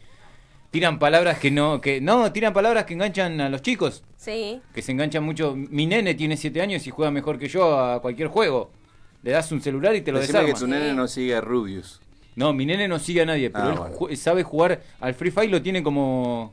[0.74, 1.80] tiran palabras que no.
[1.80, 4.02] que No, tiran palabras que enganchan a los chicos.
[4.16, 4.60] Sí.
[4.74, 5.54] Que se enganchan mucho.
[5.56, 8.70] Mi nene tiene 7 años y juega mejor que yo a cualquier juego.
[9.22, 10.54] Le das un celular y te lo Decime desarma.
[10.54, 12.00] que tu nene no sigue a Rubius.
[12.34, 13.96] No, mi nene no sigue a nadie, pero Ah, él bueno.
[13.96, 16.52] ju- sabe jugar al Free Fire, lo tiene como.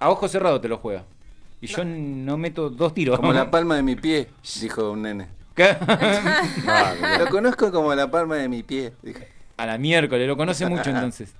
[0.00, 1.04] A ojo cerrado te lo juega.
[1.60, 3.20] Y yo no meto dos tiros.
[3.20, 4.26] Como la palma de mi pie,
[4.60, 5.28] dijo un nene.
[5.54, 5.76] ¿Qué?
[7.18, 8.92] Lo conozco como la palma de mi pie.
[9.56, 11.34] A la miércoles, lo conoce mucho entonces.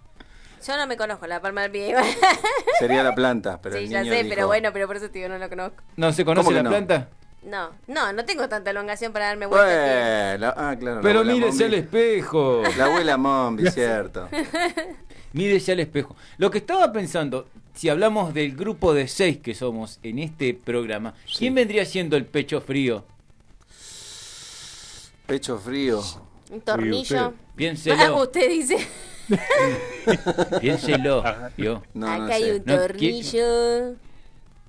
[0.66, 1.94] Yo no me conozco la palma del pie.
[2.78, 5.10] Sería la planta, pero sí, el ya niño sé, dijo- pero bueno, pero por eso
[5.10, 5.82] te digo, no lo conozco.
[5.96, 6.70] ¿No se conoce ¿Cómo que la no?
[6.70, 7.08] planta?
[7.42, 9.66] No, no, no tengo tanta elongación para darme vuelta.
[9.66, 10.96] Bueno, ah, claro.
[10.96, 12.62] la Pero mírese al espejo.
[12.76, 14.28] La abuela Mombi, cierto.
[15.32, 16.16] Mírese al espejo.
[16.38, 21.14] Lo que estaba pensando, si hablamos del grupo de seis que somos en este programa,
[21.38, 23.04] ¿quién vendría siendo el pecho frío?
[25.26, 26.02] Pecho frío.
[26.50, 27.18] Un tornillo.
[27.20, 28.76] Ah, Piénselo, usted dice.
[30.60, 31.22] piénselo.
[31.94, 32.54] No, Acá no hay sé.
[32.56, 33.94] un tornillo.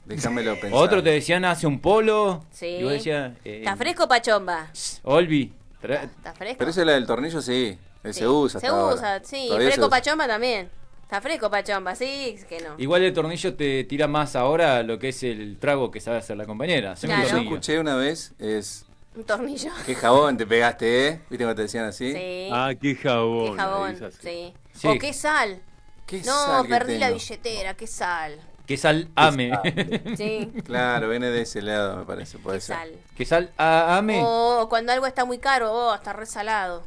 [0.06, 0.74] Déjamelo pensar.
[0.74, 2.44] Otro te decían hace un polo.
[2.52, 2.66] Sí.
[2.68, 4.68] Y vos decías, eh, ¿Está fresco, Pachomba?
[5.04, 5.54] Olvi.
[5.82, 6.56] tra- ¿Está fresco?
[6.58, 7.78] Pero ese es la del tornillo, sí.
[8.04, 8.20] Ese Sí.
[8.20, 8.60] se usa.
[8.60, 8.96] Se ahora.
[8.96, 9.46] usa, sí.
[9.48, 9.90] Todavía Fresco.
[9.90, 10.70] Pachomba también.
[11.04, 12.76] Está fresco, Pachomba, sí, es que no.
[12.78, 16.38] Igual el tornillo te tira más ahora lo que es el trago que sabe hacer
[16.38, 16.92] la compañera.
[16.94, 17.38] Haceme un Claro.
[17.38, 18.86] Yo escuché una vez, es...
[19.16, 19.72] Un tornillo.
[19.86, 21.22] ¿Qué jabón te pegaste, eh?
[21.30, 22.14] ¿Viste cómo te decían así?
[22.14, 22.50] Sí.
[22.52, 23.54] Ah, qué jabón.
[23.56, 24.54] Qué jabón, sí.
[24.74, 24.88] Sí.
[24.88, 25.62] O qué sal.
[26.06, 28.40] ¿Qué No, sal que perdí la billetera, qué sal.
[28.66, 29.52] Que sal ame.
[30.18, 32.76] Sí, Claro, viene de ese lado, me parece, puede qué ser.
[32.76, 32.92] sal.
[33.18, 34.22] que sal ame.
[34.24, 36.84] O cuando algo está muy caro, oh, está resalado.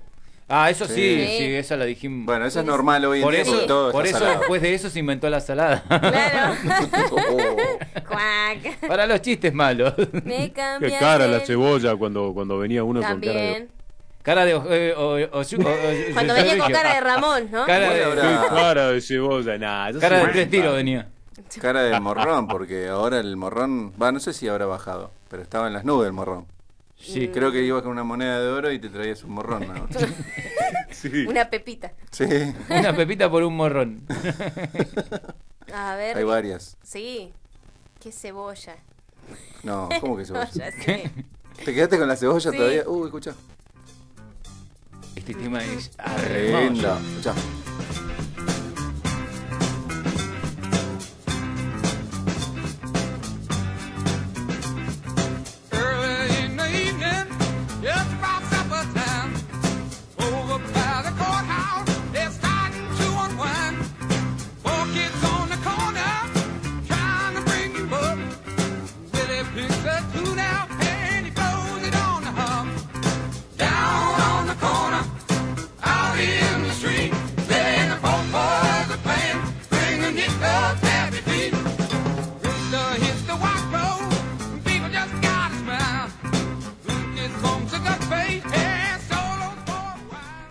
[0.55, 1.55] Ah, eso sí, sí, Sí.
[1.55, 2.27] esa la dijimos.
[2.27, 4.39] Bueno, eso es normal hoy en por día eso, todo por eso salado.
[4.41, 5.83] después de eso se inventó la salada.
[5.89, 6.55] Claro.
[8.13, 8.87] Oh.
[8.89, 9.95] Para los chistes malos.
[10.25, 13.53] Me Qué cara la cebolla cuando, cuando venía uno con cara de...
[13.53, 13.69] También.
[14.23, 14.53] Cara de.
[14.71, 15.45] eh, o- o- o-
[16.13, 17.65] Cuando venía con cara de Ramón, ¿no?
[17.67, 21.09] Cara de, ahora- cara de cebolla, eso cara de tres tiros venía.
[21.61, 23.93] Cara de morrón, porque ahora el morrón...
[24.01, 26.47] Va, no sé si habrá bajado, pero estaba en las nubes el morrón.
[27.03, 27.29] Sí.
[27.29, 29.67] Creo que ibas con una moneda de oro y te traías un morrón.
[29.67, 29.87] ¿no?
[30.91, 31.27] Sí.
[31.27, 31.93] Una pepita.
[32.13, 32.25] Sí.
[32.71, 34.07] Una pepita por un morrón.
[35.73, 36.17] A ver.
[36.17, 36.77] Hay varias.
[36.83, 37.33] Sí.
[38.01, 38.77] Qué cebolla.
[39.65, 40.49] No, ¿cómo que cebolla?
[40.53, 41.11] Ya sé.
[41.65, 42.57] ¿Te quedaste con la cebolla Sí.
[42.57, 42.85] todavía?
[42.89, 43.35] Uy, escucha.
[45.17, 46.99] Este tema es hermoso.
[46.99, 47.35] Escucha.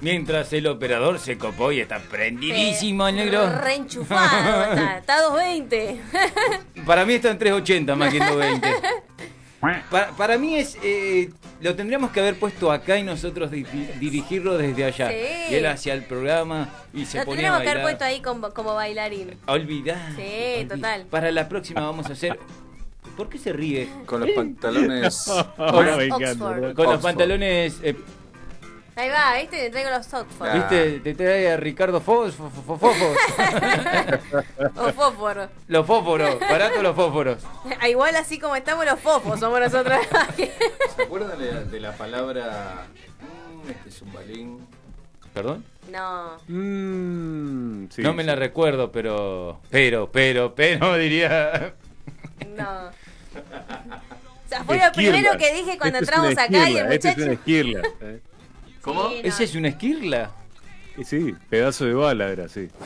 [0.02, 3.48] Mientras el operador se copó y está prendidísimo el negro.
[3.62, 4.64] Reenchufado.
[4.74, 6.02] está, está a 220.
[6.86, 8.68] Para mí está en 380 más que en 220.
[9.92, 10.76] Para, para mí es.
[10.82, 11.30] eh,
[11.62, 13.64] lo tendríamos que haber puesto acá y nosotros di-
[14.00, 15.10] dirigirlo desde allá.
[15.10, 15.16] Sí.
[15.52, 18.22] Y él hacia el programa y se Lo ponía a tendríamos que haber puesto ahí
[18.22, 19.38] como, como bailarín.
[19.46, 20.14] Olvidar.
[20.16, 21.06] Sí, total.
[21.12, 22.40] Para la próxima vamos a hacer.
[23.16, 23.88] ¿Por qué se ríe?
[24.08, 25.26] Con los pantalones.
[25.56, 27.76] Con, los- con pantalones.
[27.84, 27.96] eh,
[28.96, 29.58] Ahí va, ¿viste?
[29.58, 30.54] Te traigo los Oxford.
[30.54, 31.00] ¿Viste?
[31.00, 32.36] Te trae a Ricardo Fos.
[34.76, 35.50] O fósforo.
[35.68, 37.38] los fósforos, barato los fósforos.
[37.80, 39.98] Ah, Igual así como estamos los fofos, somos nosotros.
[40.96, 42.88] ¿Se acuerdan de la, de la palabra.
[43.66, 44.68] mm, este es un balín?
[45.34, 45.64] ¿Perdón?
[45.90, 46.38] no.
[46.48, 49.62] Mm, sí, no me la recuerdo, pero.
[49.70, 51.74] Pero, pero, pero, diría.
[52.56, 52.88] No.
[52.88, 56.94] O sea, fue lo primero que dije cuando Este es entramos acá y el esquirla,
[56.94, 57.24] este es muchacho.
[57.24, 58.20] una esquirla, ¿eh?
[58.82, 59.10] ¿Cómo?
[59.10, 59.28] Sí, no.
[59.30, 60.32] ¿Ese es una esquirla?
[61.06, 62.68] Sí, pedazo de bala era, sí.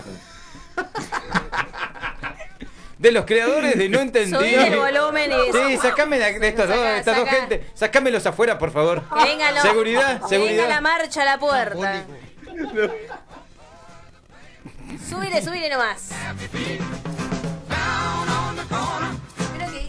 [2.98, 4.34] De los creadores de No Entendí.
[4.36, 7.70] Subí el volumen y- Sí, sacame de, de estas, dos, Saca, de estas dos gente.
[7.74, 9.04] Sacámelos afuera, por favor.
[9.20, 10.82] Que venga lo- Seguridad, que venga la seguridad.
[10.82, 12.04] marcha a la puerta.
[15.10, 16.10] Subile, subile nomás.
[19.58, 19.88] Creo que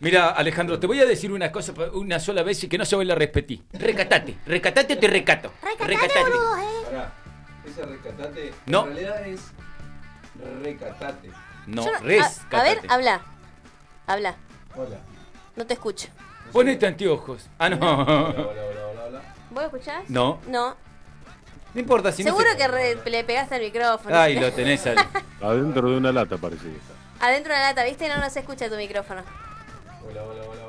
[0.00, 2.96] Mira, Alejandro, te voy a decir una cosa una sola vez y que no se
[2.96, 3.62] vuelva a repetir.
[3.72, 5.52] Recatate, recatate o te recato.
[5.78, 6.30] Recatate.
[6.86, 7.12] Pará,
[7.66, 8.54] ese recatate.
[8.66, 8.86] No.
[8.86, 9.40] En realidad es.
[10.62, 11.30] Recatate.
[11.66, 12.56] No, no- rescatate.
[12.56, 13.20] a, a ver, habla.
[14.06, 14.34] Habla.
[14.74, 14.96] Hola.
[15.56, 16.08] No te escucho.
[16.52, 17.48] Ponete anteojos.
[17.58, 17.76] Ah, no.
[17.76, 19.22] Hola, hola, hola, hola, hola.
[19.50, 20.08] ¿Vos escuchás?
[20.08, 20.40] No.
[20.48, 20.76] No.
[21.74, 24.16] No importa si no Seguro se- que re- le pegaste al micrófono.
[24.16, 24.96] Ay, lo tenés al...
[25.42, 27.26] Adentro de una lata parece que está.
[27.26, 28.08] Adentro de la lata, ¿viste?
[28.08, 29.22] No, no se escucha tu micrófono.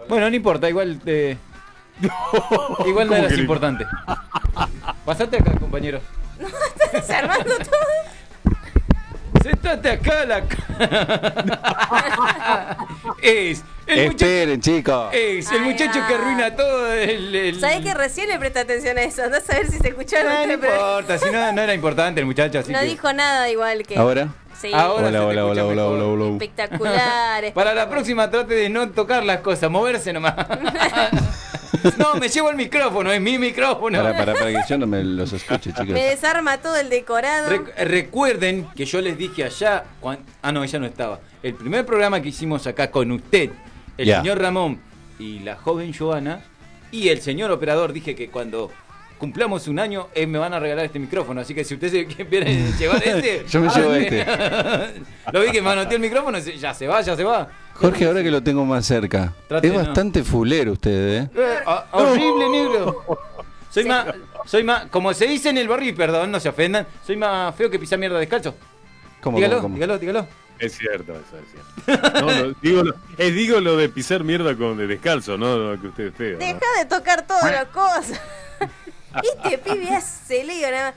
[0.10, 1.38] Bueno, no importa, igual te...
[2.86, 3.42] Igual no ¿Cómo eras que no?
[3.42, 3.86] importante.
[5.06, 6.02] Pasate acá, compañero.
[6.94, 9.42] Estás armando todo.
[9.44, 10.42] Sentate acá a la...
[13.22, 14.56] es el muchacho...
[14.60, 15.10] Chicos.
[15.14, 17.36] Es el Ay, muchacho que arruina todo el...
[17.36, 19.24] el- ¿Sabés que recién le presta atención a eso?
[19.24, 20.30] Andás a ver si se escuchó o no.
[20.30, 22.86] No, no importa, si no, no era importante el muchacho, así No que...
[22.86, 23.98] dijo nada igual que.
[23.98, 24.30] ¿Ahora?
[24.62, 24.72] Sí.
[24.74, 25.94] Ahora se Hola, te hola, hola, hola, mejor.
[26.00, 26.32] hola, hola.
[26.34, 27.54] Espectacular.
[27.54, 30.36] Para la próxima trate de no tocar las cosas, moverse nomás.
[31.98, 33.98] no, me llevo el micrófono, es mi micrófono.
[34.04, 35.88] Para, para, para que yo no me los escuche, chicos.
[35.88, 37.50] Me desarma todo el decorado.
[37.50, 41.20] Rec- recuerden que yo les dije allá, cuan- ah no, ella no estaba.
[41.42, 43.50] El primer programa que hicimos acá con usted,
[43.98, 44.80] el señor Ramón
[45.18, 46.42] y la joven Joana
[46.92, 48.72] y el señor operador, dije que cuando
[49.22, 51.42] cumplamos un año eh, me van a regalar este micrófono.
[51.42, 54.20] Así que si ustedes quieren llevar este, Yo me llevo háganle.
[54.20, 55.02] este.
[55.32, 57.48] Lo vi que manoteó el micrófono, ya se va, ya se va.
[57.76, 59.34] Jorge, ahora que lo tengo más cerca.
[59.48, 59.80] Trate, es no.
[59.80, 61.30] bastante fulero usted, ¿eh?
[61.36, 63.04] Eh, ah, horrible, negro.
[63.70, 64.08] Soy más,
[64.46, 67.56] soy más, como se dice en el barrio, y perdón, no se ofendan, soy más
[67.56, 68.56] feo que pisar mierda descalzo.
[69.22, 69.76] ¿Cómo, dígalo, cómo, cómo?
[69.76, 70.28] dígalo, dígalo.
[70.60, 72.22] Es cierto, eso es cierto.
[72.22, 75.82] No, no, digo, lo, eh, digo lo de pisar mierda con de descalzo, no lo
[75.82, 76.34] que usted es feo.
[76.34, 76.46] ¿no?
[76.46, 78.22] Deja de tocar todas las cosas.
[79.24, 80.92] Este pibe hace lío nada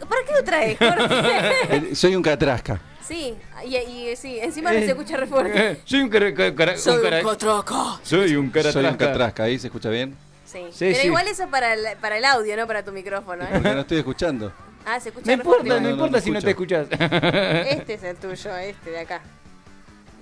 [0.00, 0.08] más.
[0.08, 1.52] ¿Para qué lo traes, Jorge?
[1.90, 2.80] Eh, Soy un catrasca.
[3.06, 3.34] sí,
[3.64, 5.70] y, y- sí, encima no Eh, se escucha re fuerte.
[5.72, 6.76] Eh, soy un cara, Soy un cara-.
[6.76, 9.06] Soy un cara Soy un trasca.
[9.06, 10.16] catrasca, ¿ahí se escucha bien?
[10.44, 10.58] Sí.
[10.72, 11.06] Sí, Pero sí.
[11.06, 13.44] igual eso es para el, para el audio, no para tu micrófono.
[13.44, 13.48] ¿eh?
[13.52, 14.52] Porque no estoy escuchando.
[14.84, 16.86] Ah, se escucha No re fuerte importa, no, importa no si no te escuchas.
[16.90, 19.20] Este es el tuyo, este de acá.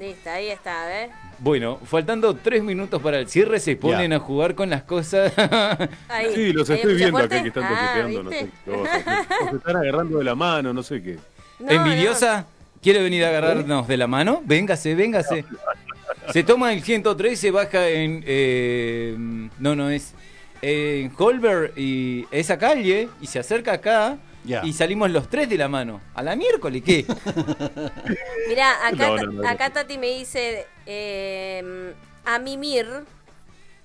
[0.00, 1.10] Listo, ahí está, ¿ves?
[1.40, 5.32] Bueno, faltando tres minutos para el cierre, se ponen a jugar con las cosas.
[6.08, 6.32] Ahí.
[6.34, 7.34] Sí, los ¿Ahí estoy viendo fuerte?
[7.36, 8.48] acá que están Ah, toqueteando, no sé.
[8.66, 8.70] a.
[9.44, 11.18] O se están agarrando de la mano, no sé qué.
[11.60, 12.46] No, ¿Envidiosa?
[12.82, 14.40] ¿Quiere venir a agarrarnos de la mano?
[14.46, 15.44] Véngase, véngase.
[16.32, 18.22] Se toma el 103 se baja en.
[18.26, 19.14] eh,
[19.58, 20.14] no, no es.
[20.62, 24.16] En Holber y esa calle y se acerca acá
[24.64, 26.00] Y salimos los tres de la mano.
[26.14, 27.04] ¿A la miércoles qué?
[28.48, 31.92] Mirá, acá, No, no, no, acá Tati me dice eh,
[32.24, 32.86] a Mimir,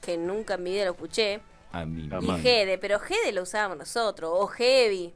[0.01, 1.39] que nunca en mi vida lo escuché,
[1.71, 2.09] A mí.
[2.21, 5.13] y Gede, pero Gede lo usábamos nosotros, o Heavy.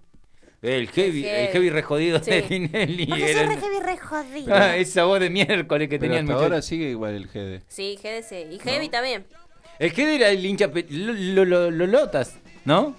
[0.61, 2.31] El heavy, el heavy re jodido Sí.
[2.31, 3.05] de Tinelli.
[3.07, 4.53] Porque era sos el- re heavy, re jodido.
[4.55, 7.63] Ah, esa voz de miércoles que Pero tenían hasta ahora sigue igual el GD.
[7.69, 8.45] Sí, Gede sí.
[8.51, 9.25] Y Heavy también.
[9.79, 12.35] El que era el hincha pe- lo, lo- lo- lo- lotas,
[12.65, 12.97] ¿no?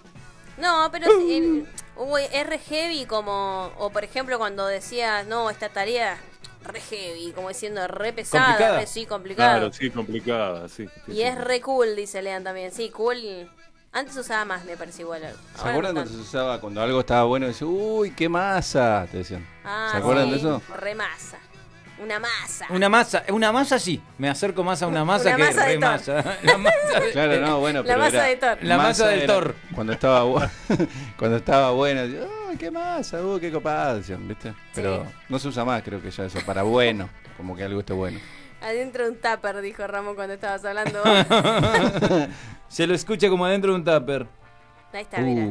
[0.56, 1.66] No, pero el-
[2.00, 6.18] hubo- es re heavy como, o por ejemplo cuando decías, no, esta tarea
[6.64, 8.80] re heavy, como diciendo re pesada, ¿Complicada?
[8.80, 9.58] re sí, complicada.
[9.58, 10.86] Claro, sí, complicada, sí.
[11.06, 11.22] sí, Y sí.
[11.22, 12.72] es re cool, dice Lean también.
[12.72, 13.50] Sí, cool.
[13.92, 15.22] Antes usaba más, me parece igual.
[15.56, 17.48] ¿Se acuerdan no cuando se usaba cuando algo estaba bueno?
[17.48, 19.46] Dice, uy, qué masa, te decían.
[19.64, 20.62] Ah, ¿Se acuerdan sí, de eso?
[20.76, 21.38] Re masa.
[22.02, 22.66] Una masa.
[22.70, 24.02] Una masa, una masa sí.
[24.18, 26.24] Me acerco más a una masa Una que masa re masa.
[26.42, 28.58] La masa de- Claro, no, bueno, La pero masa era- de Thor.
[28.66, 29.54] La masa del era Thor.
[29.74, 30.50] Cuando estaba, bu-
[31.18, 31.90] cuando estaba uy,
[32.58, 34.54] qué masa, uy, qué copada, decían, ¿viste?
[34.74, 37.92] Pero no se usa más, creo que ya eso, para bueno, como que algo esté
[37.92, 38.18] bueno.
[38.62, 41.02] Adentro de un tupper, dijo Ramón cuando estabas hablando.
[42.68, 44.26] Se lo escucha como adentro de un tupper.
[44.92, 45.46] Ahí está, mira.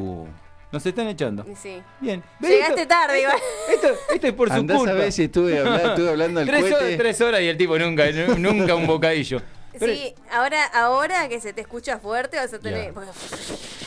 [0.71, 1.45] Nos están echando.
[1.59, 1.81] Sí.
[1.99, 2.23] Bien.
[2.39, 3.37] Llegaste tarde, igual.
[3.73, 5.11] Esto, esto es por su Andá a culpa.
[5.11, 6.75] si estuve hablando, estuve hablando al tres, cohete.
[6.75, 9.41] horas, tres horas y el tipo nunca, nu- nunca un bocadillo.
[9.79, 12.93] Pero- Sí, ahora, ahora que se te escucha fuerte vas a tener...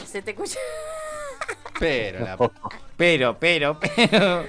[0.06, 0.58] Se te escucha...
[1.78, 2.36] Pero, la...
[2.96, 4.44] pero, pero, pero.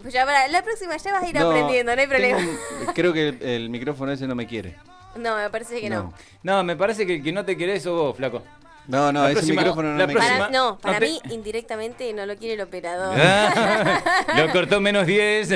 [0.00, 2.38] Pues ya para, la próxima ya vas a ir No, aprendiendo, no hay problema.
[2.38, 4.76] tengo creo que el, el micrófono ese no me quiere.
[5.16, 6.12] No, me parece que no.
[6.44, 8.42] No, me parece que el que no te querés sos vos, flaco.
[8.88, 12.12] No, no, La ese próxima- micrófono no la me Para, no, para te- mí indirectamente
[12.12, 13.14] no lo quiere el operador.
[13.18, 15.50] Ah, lo cortó menos 10.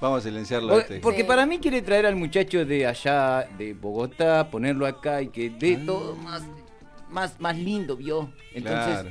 [0.00, 0.74] Vamos a silenciarlo.
[0.74, 1.00] O- este.
[1.00, 5.50] Porque para mí quiere traer al muchacho de allá, de Bogotá, ponerlo acá y que
[5.50, 5.86] dé Ah.
[5.86, 6.42] todo más,
[7.10, 8.32] más, más lindo, ¿vio?
[8.54, 9.10] Entonces, Claro.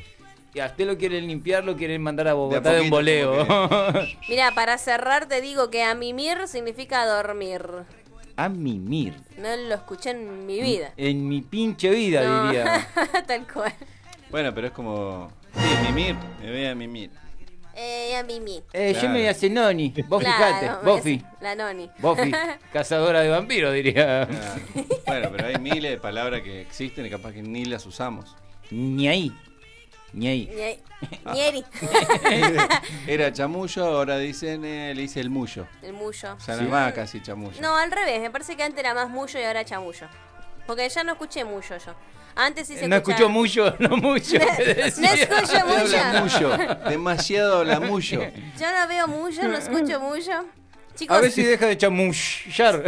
[0.54, 2.96] y a usted lo quieren limpiar, lo quieren mandar a Bogotá de, un poquito,
[3.36, 3.46] voleo.
[4.30, 7.62] Mira, para cerrar te digo que a mimir significa dormir.
[8.36, 9.14] A mimir.
[9.38, 10.94] No lo escuché en mi vida.
[10.98, 12.46] En mi pinche vida, No.
[12.48, 12.88] diría.
[13.28, 13.74] Tal cual.
[14.30, 15.32] Bueno, pero es como.
[15.54, 17.12] Sí, mimir, me voy a mimir.
[17.76, 18.64] Eh, a mimir.
[18.74, 19.94] Eh, Yo me voy a hacer noni.
[20.08, 21.24] Vos Claro, fijate, Buffy.
[21.40, 21.90] La noni.
[22.00, 22.32] Buffy,
[22.74, 24.28] cazadora de vampiros, diría.
[25.08, 28.36] Bueno, pero hay miles de palabras que existen y capaz que ni las usamos.
[28.72, 29.32] Ni ahí.
[30.14, 30.50] Ni ahí.
[30.54, 31.66] Ñe- Ñeri.
[33.08, 35.68] Era chamullo, ahora dicen, eh, le dice el mullo.
[35.82, 36.38] El mullo.
[36.46, 37.62] Ya no es más casi chamullo.
[37.62, 38.20] No, al revés.
[38.22, 40.08] Me parece que antes era más mullo y ahora chamullo.
[40.68, 41.96] Porque ya no escuché mullo yo.
[42.36, 44.38] Antes sí se No escuchaba- escuchó mucho, no mucho.
[44.38, 46.48] No escucho Habla mullo.
[46.50, 48.22] mullo, demasiado habla mullo.
[48.60, 50.46] Yo no veo mullo, no escucho mullo.
[50.96, 52.84] Chicos, A ver si deja de chamullar.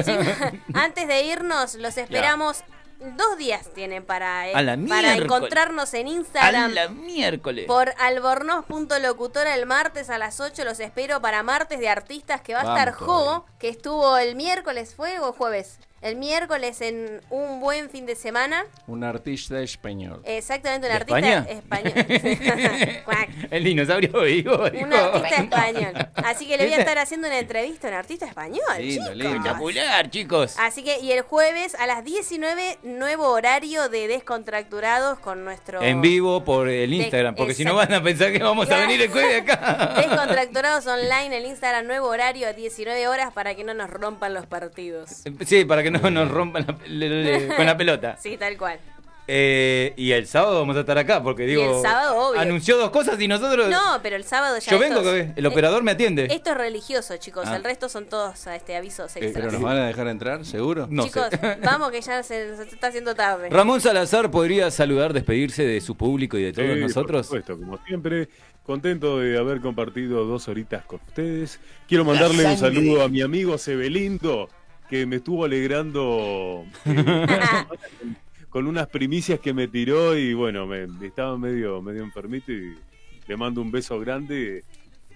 [0.74, 2.64] antes de irnos, los esperamos.
[3.03, 5.21] Dos días tienen para, eh, A para miércoles.
[5.23, 6.71] encontrarnos en A Instagram.
[6.73, 7.65] la miércoles.
[7.65, 12.61] Por albornoz.locutora el martes a las 8 los espero para martes de artistas que va
[12.61, 15.80] a estar Jo, que estuvo el miércoles, ¿fue o jueves?
[16.03, 18.65] El miércoles en un buen fin de semana.
[18.88, 20.21] Un artista español.
[20.25, 21.93] Exactamente, un ¿De artista España?
[21.93, 23.43] español.
[23.51, 24.69] El dinosaurio vivo.
[24.69, 24.85] dijo.
[24.85, 25.93] un artista español.
[26.15, 28.59] Así que le voy a estar haciendo una entrevista a un artista español.
[28.80, 29.15] Lindo, chicos.
[29.15, 29.38] lindo.
[29.38, 30.55] Espectacular, chicos.
[30.59, 35.81] Así que, y el jueves a las 19, nuevo horario de Descontracturados con nuestro...
[35.81, 39.01] En vivo por el Instagram, porque si no van a pensar que vamos a venir
[39.01, 39.93] el jueves acá.
[40.05, 44.45] Descontracturados online, el Instagram, nuevo horario a 19 horas para que no nos rompan los
[44.47, 45.23] partidos.
[45.45, 48.18] Sí, para que no nos rompan la- le- le- con la pelota.
[48.22, 48.80] Sí, tal cual.
[49.26, 51.78] Eh, y el sábado vamos a estar acá, porque digo.
[51.78, 52.41] el sábado, obvio.
[52.41, 53.70] Anunció dos cosas y nosotros.
[53.70, 56.28] No, pero el sábado ya Yo vengo, estos- el operador me atiende.
[56.30, 57.45] Esto es religioso, chicos.
[57.48, 57.56] Ah.
[57.56, 59.32] El resto son todos este, avisos Eh.
[59.34, 60.88] ¿Pero nos van a dejar entrar, seguro?
[60.90, 61.57] No chicos, sé.
[61.64, 63.49] vamos que ya se, se está haciendo tarde.
[63.49, 67.28] Ramón Salazar podría saludar, despedirse de su público y de todos Sí, nosotros.
[67.28, 68.28] Por supuesto, como siempre,
[68.65, 71.61] contento de haber compartido dos horitas con ustedes.
[71.88, 74.49] Quiero mandarle un saludo a mi amigo Sebelindo,
[74.94, 77.03] que me estuvo alegrando eh,
[78.52, 82.78] con unas primicias que me tiró y bueno, me, estaba medio, medio enfermito y
[83.26, 84.64] le mando un beso grande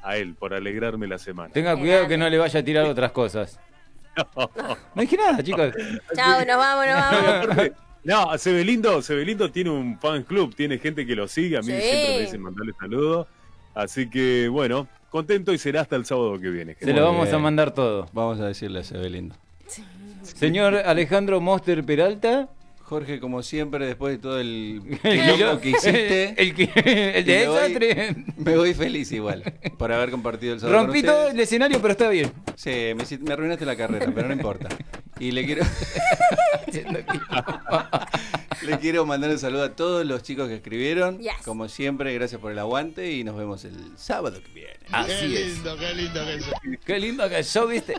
[0.02, 1.54] a él por alegrarme la semana.
[1.54, 3.60] Tenga cuidado que no le vaya a tirar otras cosas.
[4.96, 5.72] No dije nada, chicos.
[6.16, 7.72] Chao, nos vamos, nos vamos.
[8.04, 11.80] No, Sebelindo, Sebelindo tiene un fan club, tiene gente que lo sigue, a mí Sí.
[11.80, 13.28] siempre me dicen mandarle saludos.
[13.76, 16.76] Así que bueno, contento y será hasta el sábado que viene.
[16.80, 18.10] Se lo vamos a mandar todo.
[18.12, 19.36] Vamos a decirle a Sebelindo.
[20.38, 22.50] Señor Alejandro Monster Peralta.
[22.84, 27.38] Jorge, como siempre, después de todo el El quilombo que hiciste, el que- el de
[27.40, 28.16] me voy- desastre.
[28.38, 29.44] Me voy feliz igual
[29.78, 30.78] por haber compartido el sábado.
[30.78, 32.32] con Rompí todo el escenario, pero está bien.
[32.56, 34.70] Sí, me, me arruinaste la carrera, pero no importa.
[35.20, 35.66] Y le quiero.
[38.62, 41.20] le quiero mandar un saludo a todos los chicos que escribieron.
[41.20, 41.34] Yes.
[41.44, 44.74] Como siempre, gracias por el aguante y nos vemos el sábado que viene.
[44.92, 45.54] Así qué es.
[45.56, 46.52] lindo, qué lindo que eso.
[46.86, 47.96] Qué lindo que yo, viste.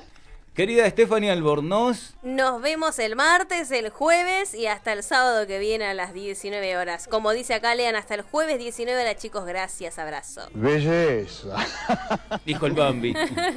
[0.59, 5.85] Querida Stephanie Albornoz, Nos vemos el martes, el jueves y hasta el sábado que viene
[5.85, 7.07] a las 19 horas.
[7.07, 9.47] Como dice acá, lean hasta el jueves 19 horas, chicos.
[9.47, 10.49] Gracias, abrazo.
[10.55, 11.55] Belleza.
[12.45, 13.15] dijo el Bambi.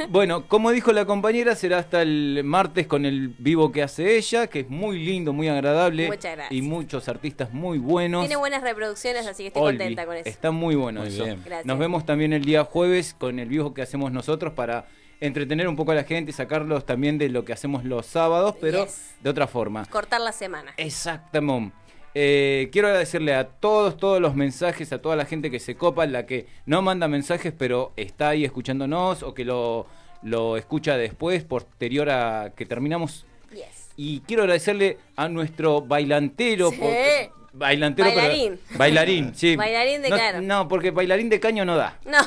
[0.10, 4.45] Bueno, como dijo la compañera, será hasta el martes con el vivo que hace ella,
[4.45, 6.06] que es muy lindo, muy agradable.
[6.06, 6.52] Muchas gracias.
[6.52, 8.28] Y muchos artistas muy buenos.
[8.28, 10.30] Tiene buenas reproducciones, así que estoy Olvi, contenta con eso.
[10.30, 11.23] Está muy bueno Muy eso.
[11.23, 11.41] bien.
[11.44, 11.65] Gracias.
[11.65, 14.86] Nos vemos también el día jueves con el vivo que hacemos nosotros para
[15.22, 18.56] entretener un poco a la gente y sacarlos también de lo que hacemos los sábados,
[18.60, 19.15] pero Yes.
[19.22, 19.85] de otra forma.
[19.85, 20.73] Cortar la semana.
[20.77, 21.73] Exactamente.
[22.14, 26.06] Eh, quiero agradecerle a todos, todos los mensajes, a toda la gente que se copa,
[26.06, 29.85] la que no manda mensajes, pero está ahí escuchándonos o que lo,
[30.22, 33.26] lo escucha después, posterior a que terminamos.
[33.53, 33.91] Yes.
[33.95, 36.72] Y quiero agradecerle a nuestro bailantero.
[36.72, 36.77] Sí.
[36.77, 38.60] por- bailantero, pero- Bailarín.
[38.76, 39.56] bailarín, sí.
[39.56, 40.41] Bailarín de no, caro.
[40.41, 41.98] No, porque bailarín de caño no da.
[42.06, 42.19] No,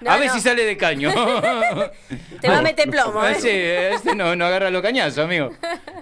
[0.00, 0.34] no, a ver no.
[0.34, 1.10] si sale de caño.
[2.40, 3.36] Te va a meter plomo, ¿eh?
[3.38, 5.50] Sí, este no, no agarra los cañazos, amigo.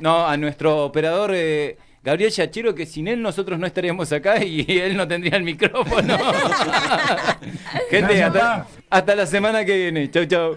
[0.00, 4.64] No, a nuestro operador eh, Gabriel Yachiro, que sin él nosotros no estaríamos acá y
[4.80, 6.16] él no tendría el micrófono.
[7.90, 10.10] Gente, hasta, hasta la semana que viene.
[10.10, 10.56] Chau, chau.